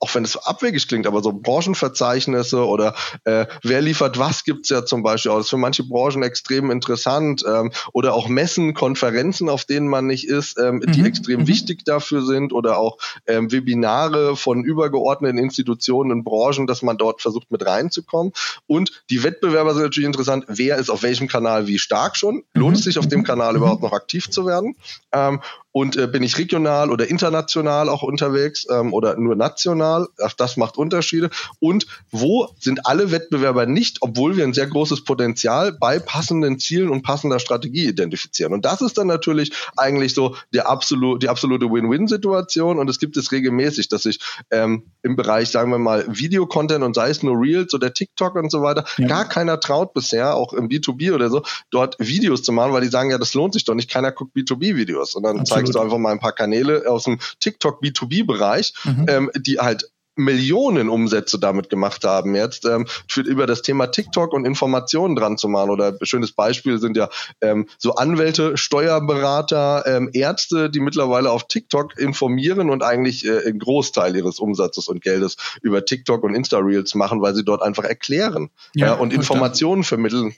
auch 0.00 0.14
wenn 0.14 0.24
es 0.24 0.36
abwegig 0.36 0.88
klingt, 0.88 1.06
aber 1.06 1.22
so 1.22 1.32
Branchenverzeichnisse 1.32 2.66
oder 2.66 2.94
äh, 3.24 3.46
wer 3.62 3.82
liefert 3.82 4.18
was 4.18 4.44
gibt's 4.44 4.70
ja 4.70 4.84
zum 4.84 5.02
Beispiel 5.02 5.30
auch. 5.30 5.36
Das 5.36 5.46
ist 5.46 5.50
für 5.50 5.58
manche 5.58 5.84
Branchen 5.84 6.22
extrem 6.22 6.70
interessant. 6.70 7.44
Ähm, 7.46 7.70
oder 7.92 8.14
auch 8.14 8.28
Messen, 8.28 8.72
Konferenzen, 8.72 9.48
auf 9.48 9.66
denen 9.66 9.88
man 9.88 10.06
nicht 10.06 10.26
ist, 10.26 10.58
ähm, 10.58 10.80
die 10.80 11.00
mhm. 11.00 11.06
extrem 11.06 11.40
mhm. 11.40 11.46
wichtig 11.48 11.84
dafür 11.84 12.24
sind 12.24 12.52
oder 12.52 12.78
auch 12.78 12.96
ähm, 13.26 13.52
Webinare 13.52 14.36
von 14.36 14.64
übergeordneten 14.64 15.38
Institutionen 15.38 16.12
und 16.12 16.24
Branchen, 16.24 16.66
dass 16.66 16.82
man 16.82 16.96
dort 16.96 17.20
versucht 17.20 17.50
mit 17.50 17.64
reinzukommen. 17.64 18.32
Und 18.66 19.02
die 19.10 19.22
Wettbewerber 19.22 19.74
sind 19.74 19.82
natürlich 19.82 20.06
interessant. 20.06 20.44
Wer 20.48 20.78
ist 20.78 20.90
auf 20.90 21.02
welchem 21.02 21.28
Kanal 21.28 21.66
wie 21.66 21.78
stark 21.78 22.16
schon? 22.16 22.42
Lohnt 22.54 22.76
es 22.76 22.82
mhm. 22.82 22.84
sich 22.84 22.98
auf 22.98 23.08
dem 23.08 23.22
Kanal 23.22 23.52
mhm. 23.52 23.58
überhaupt 23.58 23.82
noch 23.82 23.92
aktiv 23.92 24.30
zu 24.30 24.46
werden? 24.46 24.76
Ähm, 25.12 25.40
und 25.72 25.96
äh, 25.96 26.08
bin 26.08 26.22
ich 26.22 26.36
regional 26.36 26.90
oder 26.90 27.08
international 27.08 27.88
auch 27.88 28.02
unterwegs 28.02 28.66
ähm, 28.70 28.92
oder 28.92 29.16
nur 29.16 29.36
national? 29.36 29.89
Auch 29.98 30.32
das 30.36 30.56
macht 30.56 30.76
Unterschiede. 30.76 31.30
Und 31.58 31.86
wo 32.10 32.48
sind 32.58 32.86
alle 32.86 33.10
Wettbewerber 33.10 33.66
nicht, 33.66 33.98
obwohl 34.00 34.36
wir 34.36 34.44
ein 34.44 34.52
sehr 34.52 34.66
großes 34.66 35.04
Potenzial 35.04 35.72
bei 35.72 35.98
passenden 35.98 36.58
Zielen 36.58 36.88
und 36.88 37.02
passender 37.02 37.38
Strategie 37.38 37.86
identifizieren? 37.88 38.52
Und 38.52 38.64
das 38.64 38.80
ist 38.80 38.98
dann 38.98 39.06
natürlich 39.06 39.52
eigentlich 39.76 40.14
so 40.14 40.36
der 40.52 40.68
absolute, 40.68 41.20
die 41.20 41.28
absolute 41.28 41.70
Win-Win-Situation. 41.70 42.78
Und 42.78 42.88
es 42.88 42.98
gibt 42.98 43.16
es 43.16 43.32
regelmäßig, 43.32 43.88
dass 43.88 44.06
ich 44.06 44.20
ähm, 44.50 44.84
im 45.02 45.16
Bereich, 45.16 45.50
sagen 45.50 45.70
wir 45.70 45.78
mal, 45.78 46.04
Videocontent 46.08 46.84
und 46.84 46.94
sei 46.94 47.10
es 47.10 47.22
nur 47.22 47.40
Reels 47.40 47.74
oder 47.74 47.92
TikTok 47.92 48.36
und 48.36 48.50
so 48.50 48.62
weiter, 48.62 48.84
ja. 48.98 49.06
gar 49.06 49.28
keiner 49.28 49.60
traut 49.60 49.94
bisher, 49.94 50.34
auch 50.34 50.52
im 50.52 50.68
B2B 50.68 51.12
oder 51.12 51.30
so, 51.30 51.42
dort 51.70 51.96
Videos 51.98 52.42
zu 52.42 52.52
machen, 52.52 52.72
weil 52.72 52.82
die 52.82 52.88
sagen, 52.88 53.10
ja, 53.10 53.18
das 53.18 53.34
lohnt 53.34 53.54
sich 53.54 53.64
doch 53.64 53.74
nicht. 53.74 53.90
Keiner 53.90 54.12
guckt 54.12 54.36
B2B-Videos. 54.36 55.14
Und 55.14 55.22
dann 55.22 55.44
zeigst 55.46 55.74
du 55.74 55.80
einfach 55.80 55.98
mal 55.98 56.12
ein 56.12 56.20
paar 56.20 56.32
Kanäle 56.32 56.84
aus 56.88 57.04
dem 57.04 57.18
TikTok 57.40 57.82
B2B-Bereich, 57.82 58.74
mhm. 58.84 59.06
ähm, 59.08 59.30
die 59.36 59.58
halt 59.58 59.79
Millionen 60.16 60.88
Umsätze 60.88 61.38
damit 61.38 61.70
gemacht 61.70 62.04
haben 62.04 62.34
jetzt 62.34 62.64
ähm, 62.64 62.86
für, 63.08 63.22
über 63.22 63.46
das 63.46 63.62
Thema 63.62 63.86
TikTok 63.86 64.32
und 64.32 64.44
Informationen 64.44 65.16
dran 65.16 65.38
zu 65.38 65.48
machen. 65.48 65.70
Oder 65.70 65.96
ein 66.00 66.06
schönes 66.06 66.32
Beispiel 66.32 66.78
sind 66.78 66.96
ja 66.96 67.08
ähm, 67.40 67.66
so 67.78 67.94
Anwälte, 67.94 68.56
Steuerberater, 68.56 69.84
ähm, 69.86 70.10
Ärzte, 70.12 70.70
die 70.70 70.80
mittlerweile 70.80 71.30
auf 71.30 71.46
TikTok 71.46 71.98
informieren 71.98 72.70
und 72.70 72.82
eigentlich 72.82 73.24
äh, 73.24 73.46
einen 73.46 73.58
Großteil 73.58 74.14
ihres 74.16 74.38
Umsatzes 74.38 74.88
und 74.88 75.02
Geldes 75.02 75.36
über 75.62 75.84
TikTok 75.84 76.22
und 76.22 76.34
Insta-Reels 76.34 76.94
machen, 76.94 77.22
weil 77.22 77.34
sie 77.34 77.44
dort 77.44 77.62
einfach 77.62 77.84
erklären 77.84 78.50
ja, 78.74 78.88
ja 78.88 78.94
und 78.94 79.12
Informationen 79.12 79.84
vermitteln. 79.84 80.34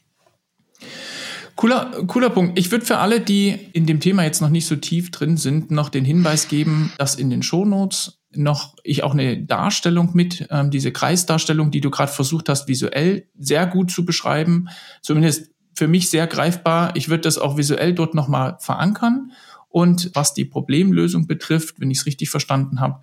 Cooler, 1.57 1.91
cooler 2.07 2.31
Punkt. 2.31 2.59
Ich 2.59 2.71
würde 2.71 2.85
für 2.85 2.99
alle, 2.99 3.21
die 3.21 3.69
in 3.73 3.87
dem 3.87 4.01
Thema 4.01 4.25
jetzt 4.25 4.41
noch 4.41 4.49
nicht 4.49 4.67
so 4.67 4.77
tief 4.77 5.11
drin 5.11 5.37
sind, 5.37 5.71
noch 5.71 5.91
den 5.91 6.05
Hinweis 6.05 6.49
geben, 6.49 6.93
dass 6.99 7.15
in 7.15 7.31
den 7.31 7.43
Shownotes 7.43 8.22
noch 8.35 8.77
ich 8.83 9.03
auch 9.03 9.13
eine 9.13 9.43
Darstellung 9.43 10.11
mit, 10.15 10.47
ähm, 10.51 10.71
diese 10.71 10.93
Kreisdarstellung, 10.93 11.71
die 11.71 11.81
du 11.81 11.91
gerade 11.91 12.13
versucht 12.13 12.49
hast, 12.49 12.69
visuell 12.69 13.29
sehr 13.39 13.67
gut 13.67 13.91
zu 13.91 14.05
beschreiben, 14.05 14.69
zumindest 15.01 15.51
für 15.75 15.89
mich 15.89 16.11
sehr 16.11 16.27
greifbar. 16.27 16.95
Ich 16.97 17.09
würde 17.09 17.23
das 17.23 17.39
auch 17.39 17.57
visuell 17.57 17.95
dort 17.95 18.15
nochmal 18.15 18.57
verankern. 18.61 19.33
Und 19.69 20.11
was 20.15 20.35
die 20.35 20.45
Problemlösung 20.45 21.27
betrifft, 21.27 21.81
wenn 21.81 21.91
ich 21.91 21.99
es 21.99 22.07
richtig 22.07 22.29
verstanden 22.29 22.81
habe, 22.81 23.01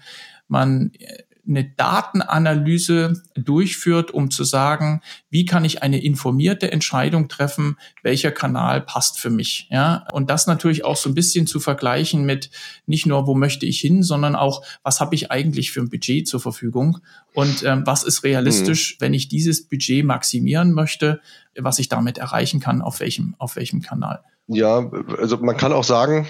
man 0.48 0.92
eine 1.50 1.66
Datenanalyse 1.66 3.22
durchführt, 3.36 4.12
um 4.12 4.30
zu 4.30 4.44
sagen, 4.44 5.02
wie 5.30 5.46
kann 5.46 5.66
ich 5.66 5.82
eine 5.82 6.02
informierte 6.02 6.72
Entscheidung 6.72 7.28
treffen, 7.28 7.78
welcher 8.04 8.32
Kanal 8.32 8.82
passt 8.82 9.20
für 9.20 9.30
mich. 9.30 9.68
Ja, 9.72 10.06
und 10.14 10.30
das 10.30 10.48
natürlich 10.48 10.86
auch 10.86 10.96
so 10.96 11.10
ein 11.10 11.16
bisschen 11.16 11.48
zu 11.48 11.60
vergleichen 11.60 12.24
mit 12.24 12.52
nicht 12.86 13.06
nur, 13.06 13.26
wo 13.26 13.36
möchte 13.36 13.66
ich 13.66 13.80
hin, 13.80 14.04
sondern 14.04 14.36
auch, 14.36 14.64
was 14.84 15.02
habe 15.02 15.16
ich 15.16 15.32
eigentlich 15.32 15.72
für 15.72 15.82
ein 15.82 15.90
Budget 15.90 16.28
zur 16.28 16.40
Verfügung 16.40 17.00
und 17.34 17.64
ähm, 17.64 17.84
was 17.86 18.04
ist 18.04 18.24
realistisch, 18.24 18.96
mhm. 18.96 19.02
wenn 19.02 19.14
ich 19.14 19.28
dieses 19.28 19.68
Budget 19.68 20.06
maximieren 20.06 20.72
möchte, 20.72 21.20
was 21.58 21.80
ich 21.80 21.90
damit 21.90 22.18
erreichen 22.20 22.60
kann, 22.60 22.82
auf 22.82 23.00
welchem, 23.00 23.36
auf 23.40 23.56
welchem 23.56 23.82
Kanal. 23.82 24.22
Ja, 24.48 24.90
also 25.18 25.38
man 25.38 25.58
kann 25.58 25.74
auch 25.74 25.84
sagen, 25.84 26.28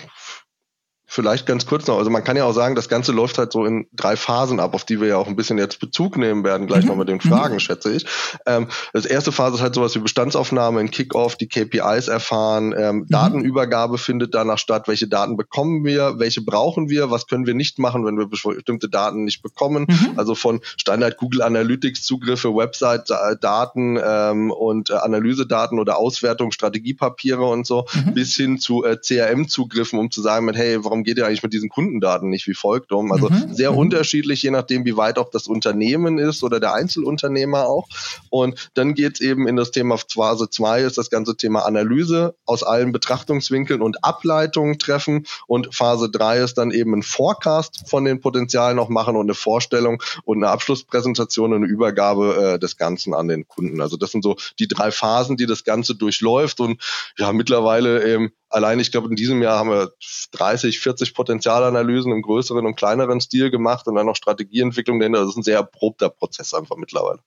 Vielleicht 1.12 1.48
ganz 1.48 1.66
kurz 1.66 1.88
noch. 1.88 1.98
Also 1.98 2.12
man 2.12 2.24
kann 2.24 2.38
ja 2.38 2.46
auch 2.46 2.54
sagen, 2.54 2.76
das 2.76 2.88
Ganze 2.88 3.12
läuft 3.12 3.40
halt 3.40 3.52
so 3.52 3.66
in 3.66 3.88
drei 3.94 4.16
Phasen 4.16 4.60
ab, 4.60 4.76
auf 4.76 4.84
die 4.84 5.02
wir 5.02 5.08
ja 5.08 5.18
auch 5.18 5.26
ein 5.26 5.36
bisschen 5.36 5.58
jetzt 5.58 5.80
Bezug 5.80 6.18
nehmen 6.18 6.44
werden, 6.44 6.68
gleich 6.68 6.84
mhm. 6.84 6.90
noch 6.90 6.98
mit 6.98 7.10
den 7.10 7.20
Fragen, 7.20 7.56
mhm. 7.56 7.60
schätze 7.60 7.92
ich. 7.92 8.06
Ähm, 8.46 8.68
das 8.94 9.06
erste 9.06 9.32
Phase 9.32 9.56
ist 9.56 9.62
halt 9.64 9.74
sowas 9.74 9.96
wie 9.96 10.00
Bestandsaufnahme, 10.00 10.80
ein 10.80 10.92
Kickoff, 10.92 11.36
die 11.36 11.48
KPIs 11.48 12.10
erfahren, 12.10 12.76
ähm, 12.78 12.96
mhm. 12.98 13.08
Datenübergabe 13.08 13.98
findet 13.98 14.36
danach 14.36 14.60
statt, 14.60 14.88
welche 14.88 15.08
Daten 15.08 15.36
bekommen 15.36 15.84
wir, 15.84 16.20
welche 16.20 16.42
brauchen 16.42 16.90
wir, 16.90 17.10
was 17.10 17.26
können 17.26 17.48
wir 17.48 17.56
nicht 17.56 17.80
machen, 17.80 18.06
wenn 18.06 18.20
wir 18.20 18.28
bestimmte 18.28 18.88
Daten 18.88 19.24
nicht 19.26 19.42
bekommen. 19.42 19.88
Mhm. 19.90 20.14
Also 20.16 20.36
von 20.36 20.62
Standard 20.78 21.18
Google 21.18 21.42
Analytics 21.42 22.04
Zugriffe, 22.04 22.56
Website-Daten 22.56 24.00
ähm, 24.04 24.52
und 24.52 24.92
äh, 24.92 24.94
Analysedaten 24.94 25.80
oder 25.80 25.98
Auswertung, 25.98 26.52
Strategiepapiere 26.52 27.46
und 27.46 27.66
so, 27.66 27.86
mhm. 27.94 28.14
bis 28.14 28.36
hin 28.36 28.60
zu 28.60 28.86
äh, 28.86 28.98
CRM-Zugriffen, 28.98 29.98
um 29.98 30.12
zu 30.12 30.22
sagen, 30.22 30.46
mit, 30.46 30.56
hey, 30.56 30.84
warum 30.84 30.99
warum 31.00 31.04
geht 31.06 31.18
ihr 31.18 31.26
eigentlich 31.26 31.44
mit 31.44 31.54
diesen 31.54 31.70
Kundendaten 31.70 32.30
nicht 32.30 32.48
wie 32.48 32.54
folgt 32.54 32.92
um? 32.92 33.12
Also 33.12 33.30
mhm. 33.30 33.54
sehr 33.54 33.72
mhm. 33.72 33.78
unterschiedlich, 33.78 34.44
je 34.44 34.52
nachdem, 34.52 34.86
wie 34.86 34.98
weit 34.98 35.18
auch 35.18 35.30
das 35.30 35.48
Unternehmen 35.48 36.18
ist 36.18 36.44
oder 36.44 36.60
der 36.60 36.74
Einzelunternehmer 36.74 37.68
auch. 37.68 37.88
Und 38.30 38.70
dann 38.74 38.94
geht 38.94 39.16
es 39.16 39.22
eben 39.22 39.48
in 39.48 39.56
das 39.56 39.72
Thema 39.72 39.98
Phase 39.98 40.50
2 40.50 40.82
ist 40.82 40.98
das 40.98 41.10
ganze 41.10 41.38
Thema 41.38 41.66
Analyse 41.66 42.36
aus 42.46 42.64
allen 42.64 42.92
Betrachtungswinkeln 42.92 43.82
und 43.82 44.04
Ableitungen 44.04 44.78
treffen. 44.78 45.26
Und 45.48 45.74
Phase 45.74 46.10
3 46.10 46.40
ist 46.40 46.58
dann 46.58 46.72
eben 46.72 46.94
ein 46.94 47.04
Forecast 47.04 47.84
von 47.88 48.04
den 48.04 48.20
Potenzialen 48.20 48.76
noch 48.76 48.90
machen 48.90 49.16
und 49.16 49.26
eine 49.26 49.36
Vorstellung 49.36 50.04
und 50.26 50.38
eine 50.38 50.52
Abschlusspräsentation 50.52 51.54
und 51.54 51.64
eine 51.64 51.72
Übergabe 51.72 52.56
äh, 52.56 52.60
des 52.60 52.78
Ganzen 52.78 53.14
an 53.14 53.28
den 53.28 53.48
Kunden. 53.48 53.82
Also 53.82 53.96
das 53.96 54.12
sind 54.12 54.24
so 54.24 54.36
die 54.60 54.68
drei 54.68 54.92
Phasen, 54.92 55.38
die 55.38 55.46
das 55.46 55.64
Ganze 55.64 55.96
durchläuft. 55.96 56.60
Und 56.60 56.82
ja, 57.18 57.32
mittlerweile 57.32 58.06
eben 58.06 58.32
allein, 58.50 58.80
ich 58.80 58.92
glaube, 58.92 59.10
in 59.10 59.16
diesem 59.16 59.42
Jahr 59.42 59.60
haben 59.60 59.70
wir 59.70 59.92
30, 60.32 60.80
40 60.80 61.14
Potenzialanalysen 61.14 62.12
im 62.12 62.22
größeren 62.22 62.66
und 62.66 62.76
kleineren 62.76 63.22
Stil 63.22 63.52
gemacht 63.52 63.88
und 63.88 63.96
dann 63.96 64.06
noch 64.06 64.16
Strategieentwicklung 64.16 65.00
dahinter. 65.00 65.22
Das 65.22 65.30
ist 65.30 65.38
ein 65.38 65.44
sehr 65.44 65.58
erprobter 65.58 66.10
Prozess 66.10 66.54
einfach 66.54 66.76
mittlerweile. 66.76 67.20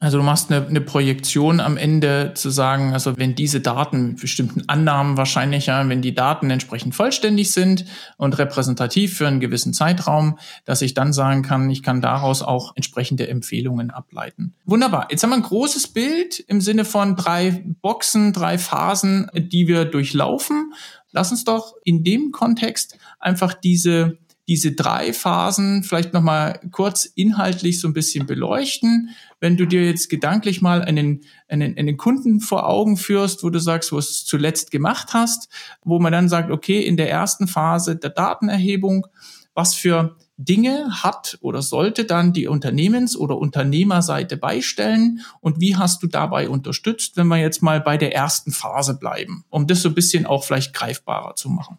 Also 0.00 0.18
du 0.18 0.22
machst 0.22 0.52
eine, 0.52 0.64
eine 0.64 0.80
Projektion 0.80 1.58
am 1.58 1.76
Ende 1.76 2.32
zu 2.34 2.50
sagen, 2.50 2.92
also 2.92 3.16
wenn 3.16 3.34
diese 3.34 3.60
Daten 3.60 4.10
mit 4.10 4.20
bestimmten 4.20 4.68
Annahmen 4.68 5.16
wahrscheinlich, 5.16 5.66
ja, 5.66 5.88
wenn 5.88 6.02
die 6.02 6.14
Daten 6.14 6.50
entsprechend 6.50 6.94
vollständig 6.94 7.50
sind 7.50 7.84
und 8.16 8.38
repräsentativ 8.38 9.16
für 9.16 9.26
einen 9.26 9.40
gewissen 9.40 9.74
Zeitraum, 9.74 10.38
dass 10.64 10.82
ich 10.82 10.94
dann 10.94 11.12
sagen 11.12 11.42
kann, 11.42 11.68
ich 11.68 11.82
kann 11.82 12.00
daraus 12.00 12.42
auch 12.42 12.76
entsprechende 12.76 13.28
Empfehlungen 13.28 13.90
ableiten. 13.90 14.54
Wunderbar. 14.66 15.08
Jetzt 15.10 15.24
haben 15.24 15.30
wir 15.30 15.36
ein 15.36 15.42
großes 15.42 15.88
Bild 15.88 16.38
im 16.38 16.60
Sinne 16.60 16.84
von 16.84 17.16
drei 17.16 17.64
Boxen, 17.82 18.32
drei 18.32 18.56
Phasen, 18.56 19.28
die 19.34 19.66
wir 19.66 19.84
durchlaufen. 19.84 20.74
Lass 21.10 21.32
uns 21.32 21.42
doch 21.42 21.74
in 21.82 22.04
dem 22.04 22.30
Kontext 22.30 22.96
einfach 23.18 23.52
diese 23.52 24.18
diese 24.48 24.72
drei 24.72 25.12
Phasen 25.12 25.82
vielleicht 25.82 26.14
nochmal 26.14 26.58
kurz 26.72 27.04
inhaltlich 27.04 27.80
so 27.80 27.86
ein 27.86 27.92
bisschen 27.92 28.26
beleuchten. 28.26 29.10
Wenn 29.40 29.58
du 29.58 29.66
dir 29.66 29.84
jetzt 29.84 30.08
gedanklich 30.08 30.62
mal 30.62 30.82
einen, 30.82 31.20
einen, 31.48 31.76
einen 31.76 31.96
Kunden 31.98 32.40
vor 32.40 32.66
Augen 32.66 32.96
führst, 32.96 33.44
wo 33.44 33.50
du 33.50 33.60
sagst, 33.60 33.92
wo 33.92 33.96
du 33.96 34.00
es 34.00 34.24
zuletzt 34.24 34.70
gemacht 34.70 35.12
hast, 35.12 35.48
wo 35.84 35.98
man 36.00 36.12
dann 36.12 36.30
sagt, 36.30 36.50
okay, 36.50 36.80
in 36.80 36.96
der 36.96 37.10
ersten 37.10 37.46
Phase 37.46 37.94
der 37.96 38.10
Datenerhebung, 38.10 39.06
was 39.54 39.74
für 39.74 40.16
Dinge 40.38 41.02
hat 41.02 41.36
oder 41.42 41.62
sollte 41.62 42.04
dann 42.04 42.32
die 42.32 42.48
Unternehmens- 42.48 43.16
oder 43.16 43.36
Unternehmerseite 43.36 44.36
beistellen 44.36 45.20
und 45.40 45.60
wie 45.60 45.76
hast 45.76 46.02
du 46.02 46.06
dabei 46.06 46.48
unterstützt, 46.48 47.16
wenn 47.16 47.26
wir 47.26 47.38
jetzt 47.38 47.60
mal 47.60 47.80
bei 47.80 47.98
der 47.98 48.14
ersten 48.14 48.52
Phase 48.52 48.98
bleiben, 48.98 49.44
um 49.50 49.66
das 49.66 49.82
so 49.82 49.88
ein 49.88 49.94
bisschen 49.96 50.26
auch 50.26 50.44
vielleicht 50.44 50.72
greifbarer 50.72 51.34
zu 51.34 51.50
machen? 51.50 51.78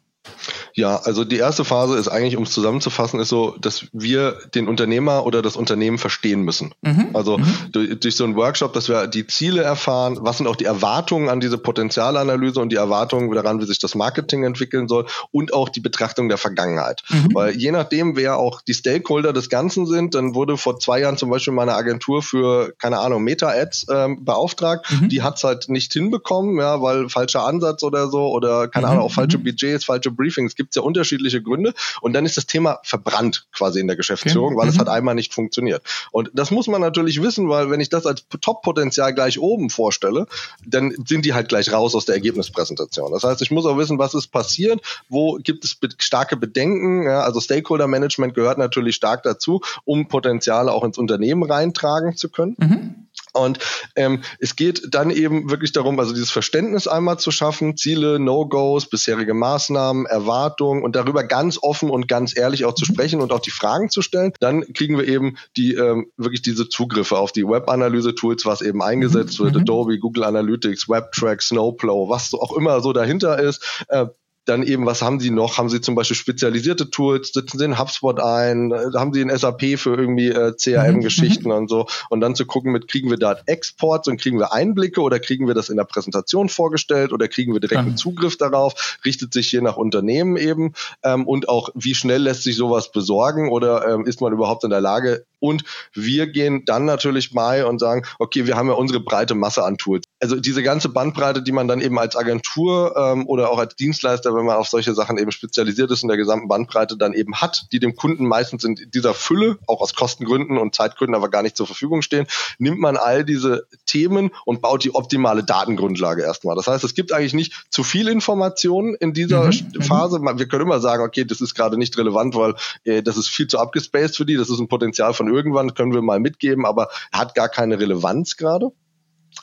Ja, 0.74 0.98
also 0.98 1.24
die 1.24 1.38
erste 1.38 1.66
Phase 1.66 1.98
ist 1.98 2.08
eigentlich, 2.08 2.38
um 2.38 2.44
es 2.44 2.52
zusammenzufassen, 2.52 3.20
ist 3.20 3.30
so, 3.30 3.56
dass 3.60 3.86
wir 3.92 4.38
den 4.54 4.68
Unternehmer 4.68 5.26
oder 5.26 5.42
das 5.42 5.56
Unternehmen 5.56 5.98
verstehen 5.98 6.42
müssen. 6.42 6.74
Mhm. 6.82 7.10
Also 7.14 7.38
mhm. 7.38 7.56
Durch, 7.72 8.00
durch, 8.00 8.16
so 8.16 8.24
einen 8.24 8.36
Workshop, 8.36 8.74
dass 8.74 8.90
wir 8.90 9.08
die 9.08 9.28
Ziele 9.28 9.62
erfahren, 9.62 10.18
was 10.22 10.38
sind 10.38 10.48
auch 10.48 10.56
die 10.56 10.66
Erwartungen 10.66 11.30
an 11.30 11.40
diese 11.40 11.58
Potenzialanalyse 11.58 12.60
und 12.60 12.72
die 12.72 12.78
Erwartungen 12.78 13.32
daran, 13.32 13.62
wie 13.62 13.66
sich 13.66 13.80
das 13.80 13.96
Marketing 13.96 14.44
entwickeln 14.44 14.88
soll 14.88 15.06
und 15.32 15.54
auch 15.54 15.70
die 15.70 15.80
Betrachtung 15.80 16.30
der 16.30 16.38
Vergangenheit. 16.38 17.04
Mhm. 17.10 17.34
Weil 17.34 17.56
je 17.56 17.72
nachdem, 17.72 18.16
wer 18.16 18.38
auch 18.38 18.62
die 18.62 18.74
Stakeholder 18.74 19.34
des 19.34 19.50
Ganzen 19.50 19.86
sind, 19.86 20.16
dann 20.16 20.36
wurde 20.36 20.58
vor 20.58 20.80
zwei 20.80 21.02
Jahren 21.02 21.18
zum 21.18 21.30
Beispiel 21.30 21.54
meine 21.54 21.74
Agentur 21.74 22.22
für, 22.22 22.74
keine 22.78 23.00
Ahnung, 23.00 23.24
Meta-Ads 23.24 23.88
ähm, 23.92 24.26
beauftragt. 24.26 24.86
Mhm. 24.92 25.10
Die 25.10 25.22
hat 25.22 25.38
es 25.38 25.44
halt 25.44 25.70
nicht 25.70 25.94
hinbekommen, 25.94 26.58
ja, 26.58 26.82
weil 26.82 27.10
falscher 27.10 27.46
Ansatz 27.46 27.84
oder 27.84 28.10
so 28.10 28.28
oder 28.28 28.68
keine 28.68 28.88
mhm. 28.88 28.92
Ahnung, 28.92 29.06
auch 29.06 29.12
falsche 29.12 29.38
mhm. 29.38 29.44
Budgets, 29.44 29.86
falsche 29.86 30.12
Briefings. 30.12 30.39
Es 30.46 30.56
gibt 30.56 30.72
es 30.72 30.76
ja 30.76 30.82
unterschiedliche 30.82 31.42
Gründe. 31.42 31.74
Und 32.02 32.14
dann 32.14 32.26
ist 32.26 32.38
das 32.38 32.46
Thema 32.46 32.80
verbrannt 32.84 33.48
quasi 33.52 33.80
in 33.80 33.88
der 33.88 33.96
Geschäftsführung, 33.96 34.54
okay. 34.54 34.58
weil 34.58 34.66
mhm. 34.66 34.72
es 34.72 34.80
hat 34.80 34.90
einmal 34.90 35.16
nicht 35.16 35.34
funktioniert. 35.34 35.84
Und 36.12 36.30
das 36.34 36.52
muss 36.52 36.68
man 36.68 36.82
natürlich 36.82 37.22
wissen, 37.22 37.50
weil 37.50 37.70
wenn 37.70 37.80
ich 37.80 37.90
das 37.90 38.06
als 38.06 38.26
Top-Potenzial 38.42 39.14
gleich 39.14 39.40
oben 39.40 39.70
vorstelle, 39.70 40.28
dann 40.66 40.94
sind 41.06 41.26
die 41.26 41.34
halt 41.34 41.50
gleich 41.50 41.72
raus 41.72 41.96
aus 41.96 42.06
der 42.06 42.16
Ergebnispräsentation. 42.16 43.12
Das 43.12 43.24
heißt, 43.24 43.42
ich 43.42 43.52
muss 43.52 43.66
auch 43.66 43.78
wissen, 43.78 44.00
was 44.00 44.14
ist 44.14 44.28
passiert, 44.28 44.82
wo 45.10 45.36
gibt 45.36 45.64
es 45.66 45.78
starke 45.98 46.38
Bedenken. 46.38 47.04
Ja, 47.04 47.22
also 47.22 47.40
Stakeholder-Management 47.40 48.34
gehört 48.34 48.58
natürlich 48.58 48.96
stark 48.96 49.24
dazu, 49.24 49.62
um 49.86 50.08
Potenziale 50.08 50.72
auch 50.72 50.84
ins 50.84 50.98
Unternehmen 50.98 51.44
reintragen 51.44 52.16
zu 52.16 52.30
können. 52.30 52.56
Mhm. 52.58 53.08
Und 53.34 53.60
ähm, 53.96 54.22
es 54.40 54.56
geht 54.56 54.94
dann 54.94 55.10
eben 55.10 55.50
wirklich 55.50 55.72
darum, 55.72 56.00
also 56.00 56.14
dieses 56.14 56.32
Verständnis 56.32 56.88
einmal 56.88 57.20
zu 57.20 57.32
schaffen, 57.32 57.78
Ziele, 57.78 58.20
No-Gos, 58.20 58.90
bisherige 58.90 59.34
Maßnahmen, 59.34 60.06
Erwartungen 60.06 60.84
und 60.84 60.96
darüber 60.96 61.24
ganz 61.24 61.60
offen 61.62 61.90
und 61.90 62.08
ganz 62.08 62.36
ehrlich 62.36 62.66
auch 62.66 62.74
zu 62.74 62.86
sprechen 62.86 63.22
und 63.22 63.32
auch 63.32 63.40
die 63.40 63.52
Fragen 63.52 63.90
zu 63.90 64.02
stellen. 64.02 64.34
Dann 64.40 64.74
kriegen 64.74 64.98
wir 64.98 65.08
eben 65.08 65.38
die 65.58 65.74
ähm, 65.74 66.12
wirklich 66.18 66.42
diese 66.42 66.70
Zugriffe 66.70 67.18
auf 67.18 67.32
die 67.32 67.46
Web-Analyse-Tools, 67.46 68.46
was 68.46 68.62
eben 68.62 68.82
eingesetzt 68.82 69.40
mhm. 69.40 69.46
wird, 69.46 69.58
Adobe, 69.58 70.00
Google 70.00 70.24
Analytics, 70.24 70.90
WebTrack, 70.90 71.42
Snowplow, 71.42 72.10
was 72.10 72.30
so 72.30 72.42
auch 72.42 72.56
immer 72.56 72.82
so 72.82 72.94
dahinter 72.94 73.40
ist. 73.40 73.86
Äh, 73.90 74.08
dann 74.50 74.64
eben, 74.64 74.86
was 74.86 75.02
haben 75.02 75.20
sie 75.20 75.30
noch? 75.30 75.58
Haben 75.58 75.70
sie 75.70 75.82
zum 75.82 75.96
Beispiel 75.96 76.18
spezialisierte 76.18 76.90
Tools? 76.90 77.32
Sitzen 77.34 77.60
sie 77.60 77.66
in 77.66 77.80
HubSpot 77.80 78.20
ein? 78.20 78.74
Haben 78.96 79.14
sie 79.14 79.22
in 79.22 79.36
SAP 79.36 79.78
für 79.78 79.96
irgendwie 79.96 80.30
äh, 80.30 80.54
CRM-Geschichten 80.54 81.50
mhm. 81.50 81.56
und 81.56 81.70
so? 81.70 81.88
Und 82.10 82.22
dann 82.22 82.36
zu 82.36 82.46
gucken, 82.46 82.72
mit 82.72 82.88
kriegen 82.88 83.10
wir 83.10 83.18
da 83.18 83.38
Exports 83.46 84.08
und 84.08 84.20
kriegen 84.20 84.40
wir 84.40 84.52
Einblicke 84.52 85.02
oder 85.02 85.20
kriegen 85.20 85.48
wir 85.48 85.54
das 85.54 85.70
in 85.70 85.78
der 85.78 85.84
Präsentation 85.84 86.50
vorgestellt 86.50 87.14
oder 87.14 87.28
kriegen 87.28 87.54
wir 87.54 87.60
direkt 87.60 87.80
einen 87.80 87.98
Zugriff 87.98 88.38
darauf? 88.38 89.00
Richtet 89.06 89.34
sich 89.34 89.52
je 89.52 89.62
nach 89.62 89.78
Unternehmen 89.78 90.36
eben 90.36 90.74
ähm, 91.04 91.28
und 91.28 91.48
auch, 91.48 91.70
wie 91.76 91.96
schnell 91.96 92.24
lässt 92.24 92.44
sich 92.44 92.56
sowas 92.56 92.92
besorgen 92.92 93.50
oder 93.50 93.88
ähm, 93.88 94.06
ist 94.06 94.22
man 94.22 94.34
überhaupt 94.34 94.64
in 94.64 94.70
der 94.72 94.82
Lage, 94.82 95.26
und 95.40 95.64
wir 95.94 96.28
gehen 96.28 96.66
dann 96.66 96.86
natürlich 96.86 97.34
bei 97.34 97.66
und 97.66 97.80
sagen, 97.80 98.04
okay, 98.20 98.46
wir 98.46 98.56
haben 98.56 98.68
ja 98.68 98.74
unsere 98.74 99.00
breite 99.00 99.36
Masse 99.36 99.64
an 99.64 99.78
Tools. 99.78 100.06
Also 100.20 100.36
diese 100.36 100.64
ganze 100.64 100.90
Bandbreite, 100.90 101.42
die 101.42 101.52
man 101.52 101.68
dann 101.68 101.82
eben 101.82 101.98
als 101.98 102.16
Agentur 102.16 102.96
ähm, 102.98 103.28
oder 103.28 103.50
auch 103.50 103.60
als 103.60 103.76
Dienstleister, 103.76 104.36
wenn 104.40 104.46
man 104.46 104.56
auf 104.56 104.68
solche 104.68 104.94
Sachen 104.94 105.18
eben 105.18 105.32
spezialisiert 105.32 105.92
ist, 105.92 106.02
in 106.02 106.08
der 106.08 106.18
gesamten 106.18 106.48
Bandbreite 106.48 106.98
dann 106.98 107.14
eben 107.14 107.36
hat, 107.36 107.68
die 107.72 107.80
dem 107.80 107.96
Kunden 107.96 108.26
meistens 108.26 108.64
in 108.64 108.76
dieser 108.76 109.14
Fülle, 109.14 109.60
auch 109.68 109.82
aus 109.82 109.94
Kostengründen 109.94 110.58
und 110.58 110.74
Zeitgründen, 110.74 111.16
aber 111.16 111.30
gar 111.30 111.44
nicht 111.44 111.58
zur 111.58 111.68
Verfügung 111.68 112.02
stehen, 112.02 112.26
nimmt 112.58 112.80
man 112.80 112.98
all 112.98 113.24
diese 113.26 113.68
Themen 113.86 114.32
und 114.46 114.62
baut 114.62 114.84
die 114.84 114.96
optimale 114.96 115.44
Datengrundlage 115.44 116.24
erstmal. 116.24 116.56
Das 116.56 116.68
heißt, 116.68 116.84
es 116.84 116.94
gibt 116.94 117.12
eigentlich 117.12 117.34
nicht 117.34 117.66
zu 117.70 117.84
viel 117.84 118.08
Informationen 118.08 118.96
in 118.96 119.14
dieser 119.14 119.46
mhm. 119.46 119.72
mhm. 119.76 119.82
Phase. 119.82 120.22
Wir 120.22 120.48
können 120.48 120.64
immer 120.64 120.80
sagen, 120.80 121.04
okay, 121.04 121.26
das 121.26 121.42
ist 121.42 121.54
gerade 121.54 121.78
nicht 121.78 121.98
relevant, 121.98 122.36
weil 122.36 122.56
äh, 122.86 123.04
das 123.04 123.18
ist 123.18 123.28
viel 123.28 123.48
zu 123.48 123.60
abgespaced 123.60 124.16
für 124.16 124.26
die, 124.26 124.36
das 124.36 124.50
ist 124.50 124.60
ein 124.60 124.68
Potenzial 124.68 125.14
von 125.14 125.28
irgendwann, 125.28 125.74
können 125.74 125.94
wir 125.94 126.02
mal 126.02 126.20
mitgeben, 126.20 126.66
aber 126.66 126.90
hat 127.12 127.36
gar 127.36 127.50
keine 127.50 127.80
Relevanz 127.80 128.38
gerade. 128.38 128.72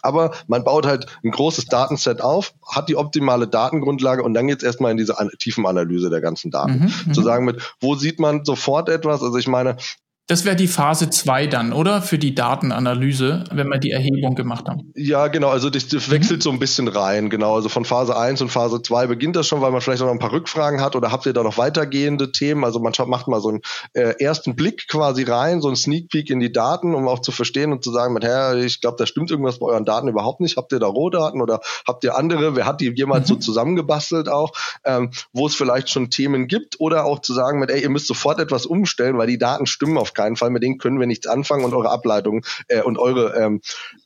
Aber 0.03 0.33
man 0.47 0.65
baut 0.65 0.87
halt 0.87 1.07
ein 1.25 1.31
großes 1.31 1.67
Datenset 1.67 2.21
auf, 2.21 2.55
hat 2.69 2.89
die 2.89 2.97
optimale 2.97 3.49
Datengrundlage 3.49 4.23
und 4.23 4.35
dann 4.35 4.47
geht 4.47 4.59
es 4.59 4.65
erstmal 4.65 4.91
in 4.91 4.97
diese 4.97 5.19
an 5.19 5.31
tiefen 5.39 5.67
Analyse 5.67 6.11
der 6.11 6.21
ganzen 6.21 6.51
Daten. 6.51 6.79
Mhm, 6.79 6.93
mhm, 7.07 7.15
Zu 7.15 7.23
sagen 7.23 7.45
mit, 7.45 7.75
wo 7.81 7.95
sieht 7.95 8.21
man 8.21 8.45
sofort 8.45 8.89
etwas? 8.89 9.23
Also 9.23 9.37
ich 9.37 9.49
meine, 9.49 9.77
das 10.29 10.45
wäre 10.45 10.57
die 10.57 10.67
Phase 10.67 11.09
2 11.09 11.47
dann, 11.47 11.73
oder? 11.73 12.03
Für 12.03 12.19
die 12.19 12.35
Datenanalyse, 12.35 13.45
wenn 13.53 13.69
wir 13.69 13.79
die 13.79 13.93
Erhebung 13.93 14.35
gemacht 14.35 14.67
haben. 14.69 14.93
Ja, 14.97 15.29
genau. 15.29 15.51
Also 15.51 15.71
das, 15.71 15.87
das 15.87 16.11
wechselt 16.11 16.41
mhm. 16.41 16.43
so 16.43 16.51
ein 16.51 16.59
bisschen 16.59 16.89
rein. 16.89 17.31
Genau. 17.31 17.55
Also 17.55 17.69
von 17.69 17.85
Phase 17.85 18.17
1 18.17 18.43
und 18.43 18.49
Phase 18.49 18.83
2 18.83 19.07
beginnt 19.07 19.37
das 19.37 19.47
schon, 19.47 19.61
weil 19.61 19.71
man 19.71 19.81
vielleicht 19.81 20.03
auch 20.03 20.07
noch 20.07 20.13
ein 20.13 20.19
paar 20.19 20.33
Rückfragen 20.33 20.81
hat 20.81 20.97
oder 20.97 21.13
habt 21.13 21.27
ihr 21.27 21.33
da 21.33 21.45
noch 21.45 21.59
weitergehende 21.59 22.33
Themen? 22.33 22.65
Also 22.65 22.81
man 22.81 22.93
macht 23.07 23.29
mal 23.29 23.41
so 23.41 23.51
einen 23.51 23.61
äh, 23.93 24.15
ersten 24.19 24.57
Blick 24.57 24.89
quasi 24.89 25.23
rein, 25.23 25.61
so 25.61 25.69
einen 25.69 25.77
Sneak 25.77 26.09
Peek 26.09 26.29
in 26.31 26.41
die 26.41 26.51
Daten, 26.51 26.97
um 26.97 27.07
auch 27.07 27.21
zu 27.21 27.31
verstehen 27.31 27.71
und 27.71 27.85
zu 27.85 27.93
sagen, 27.93 28.13
mit, 28.13 28.25
Herr, 28.25 28.57
ich 28.57 28.81
glaube, 28.81 28.97
da 28.99 29.07
stimmt 29.07 29.31
irgendwas 29.31 29.61
bei 29.61 29.67
euren 29.67 29.85
Daten 29.85 30.09
überhaupt 30.09 30.41
nicht. 30.41 30.57
Habt 30.57 30.73
ihr 30.73 30.81
da 30.81 30.89
Rohdaten 30.89 31.41
oder 31.41 31.61
habt 31.87 32.03
ihr 32.03 32.17
andere? 32.17 32.57
Wer 32.57 32.67
hat 32.67 32.81
die 32.81 32.93
jemals 32.97 33.29
mhm. 33.29 33.35
so 33.35 33.37
zusammengebastelt 33.37 34.29
auch? 34.29 34.51
Ähm, 34.85 35.13
wo 35.33 35.47
es 35.47 35.55
vielleicht 35.55 35.89
schon 35.89 36.11
Themen 36.11 36.49
gibt 36.49 36.81
oder 36.81 37.05
auch 37.05 37.21
zu 37.21 37.33
sagen 37.33 37.61
mit, 37.61 37.71
ey, 37.71 37.81
ihr 37.81 37.91
müsst 37.91 38.09
sofort 38.09 38.41
etwas 38.41 38.67
umstellen, 38.67 39.19
weil 39.19 39.29
die 39.29 39.39
Daten 39.39 39.67
stimmen 39.67 39.99
auf 39.99 40.16
keinen 40.17 40.37
Fall, 40.37 40.51
mit 40.51 40.63
denen 40.63 40.79
können 40.79 40.99
wir 40.99 41.07
nichts 41.07 41.27
anfangen 41.27 41.65
und 41.65 41.75
eure 41.75 41.91
Ableitung 41.91 42.45
äh, 42.69 42.83
und 42.83 42.99
eure 42.99 43.37
ähm, 43.37 43.61
äh, 43.61 44.06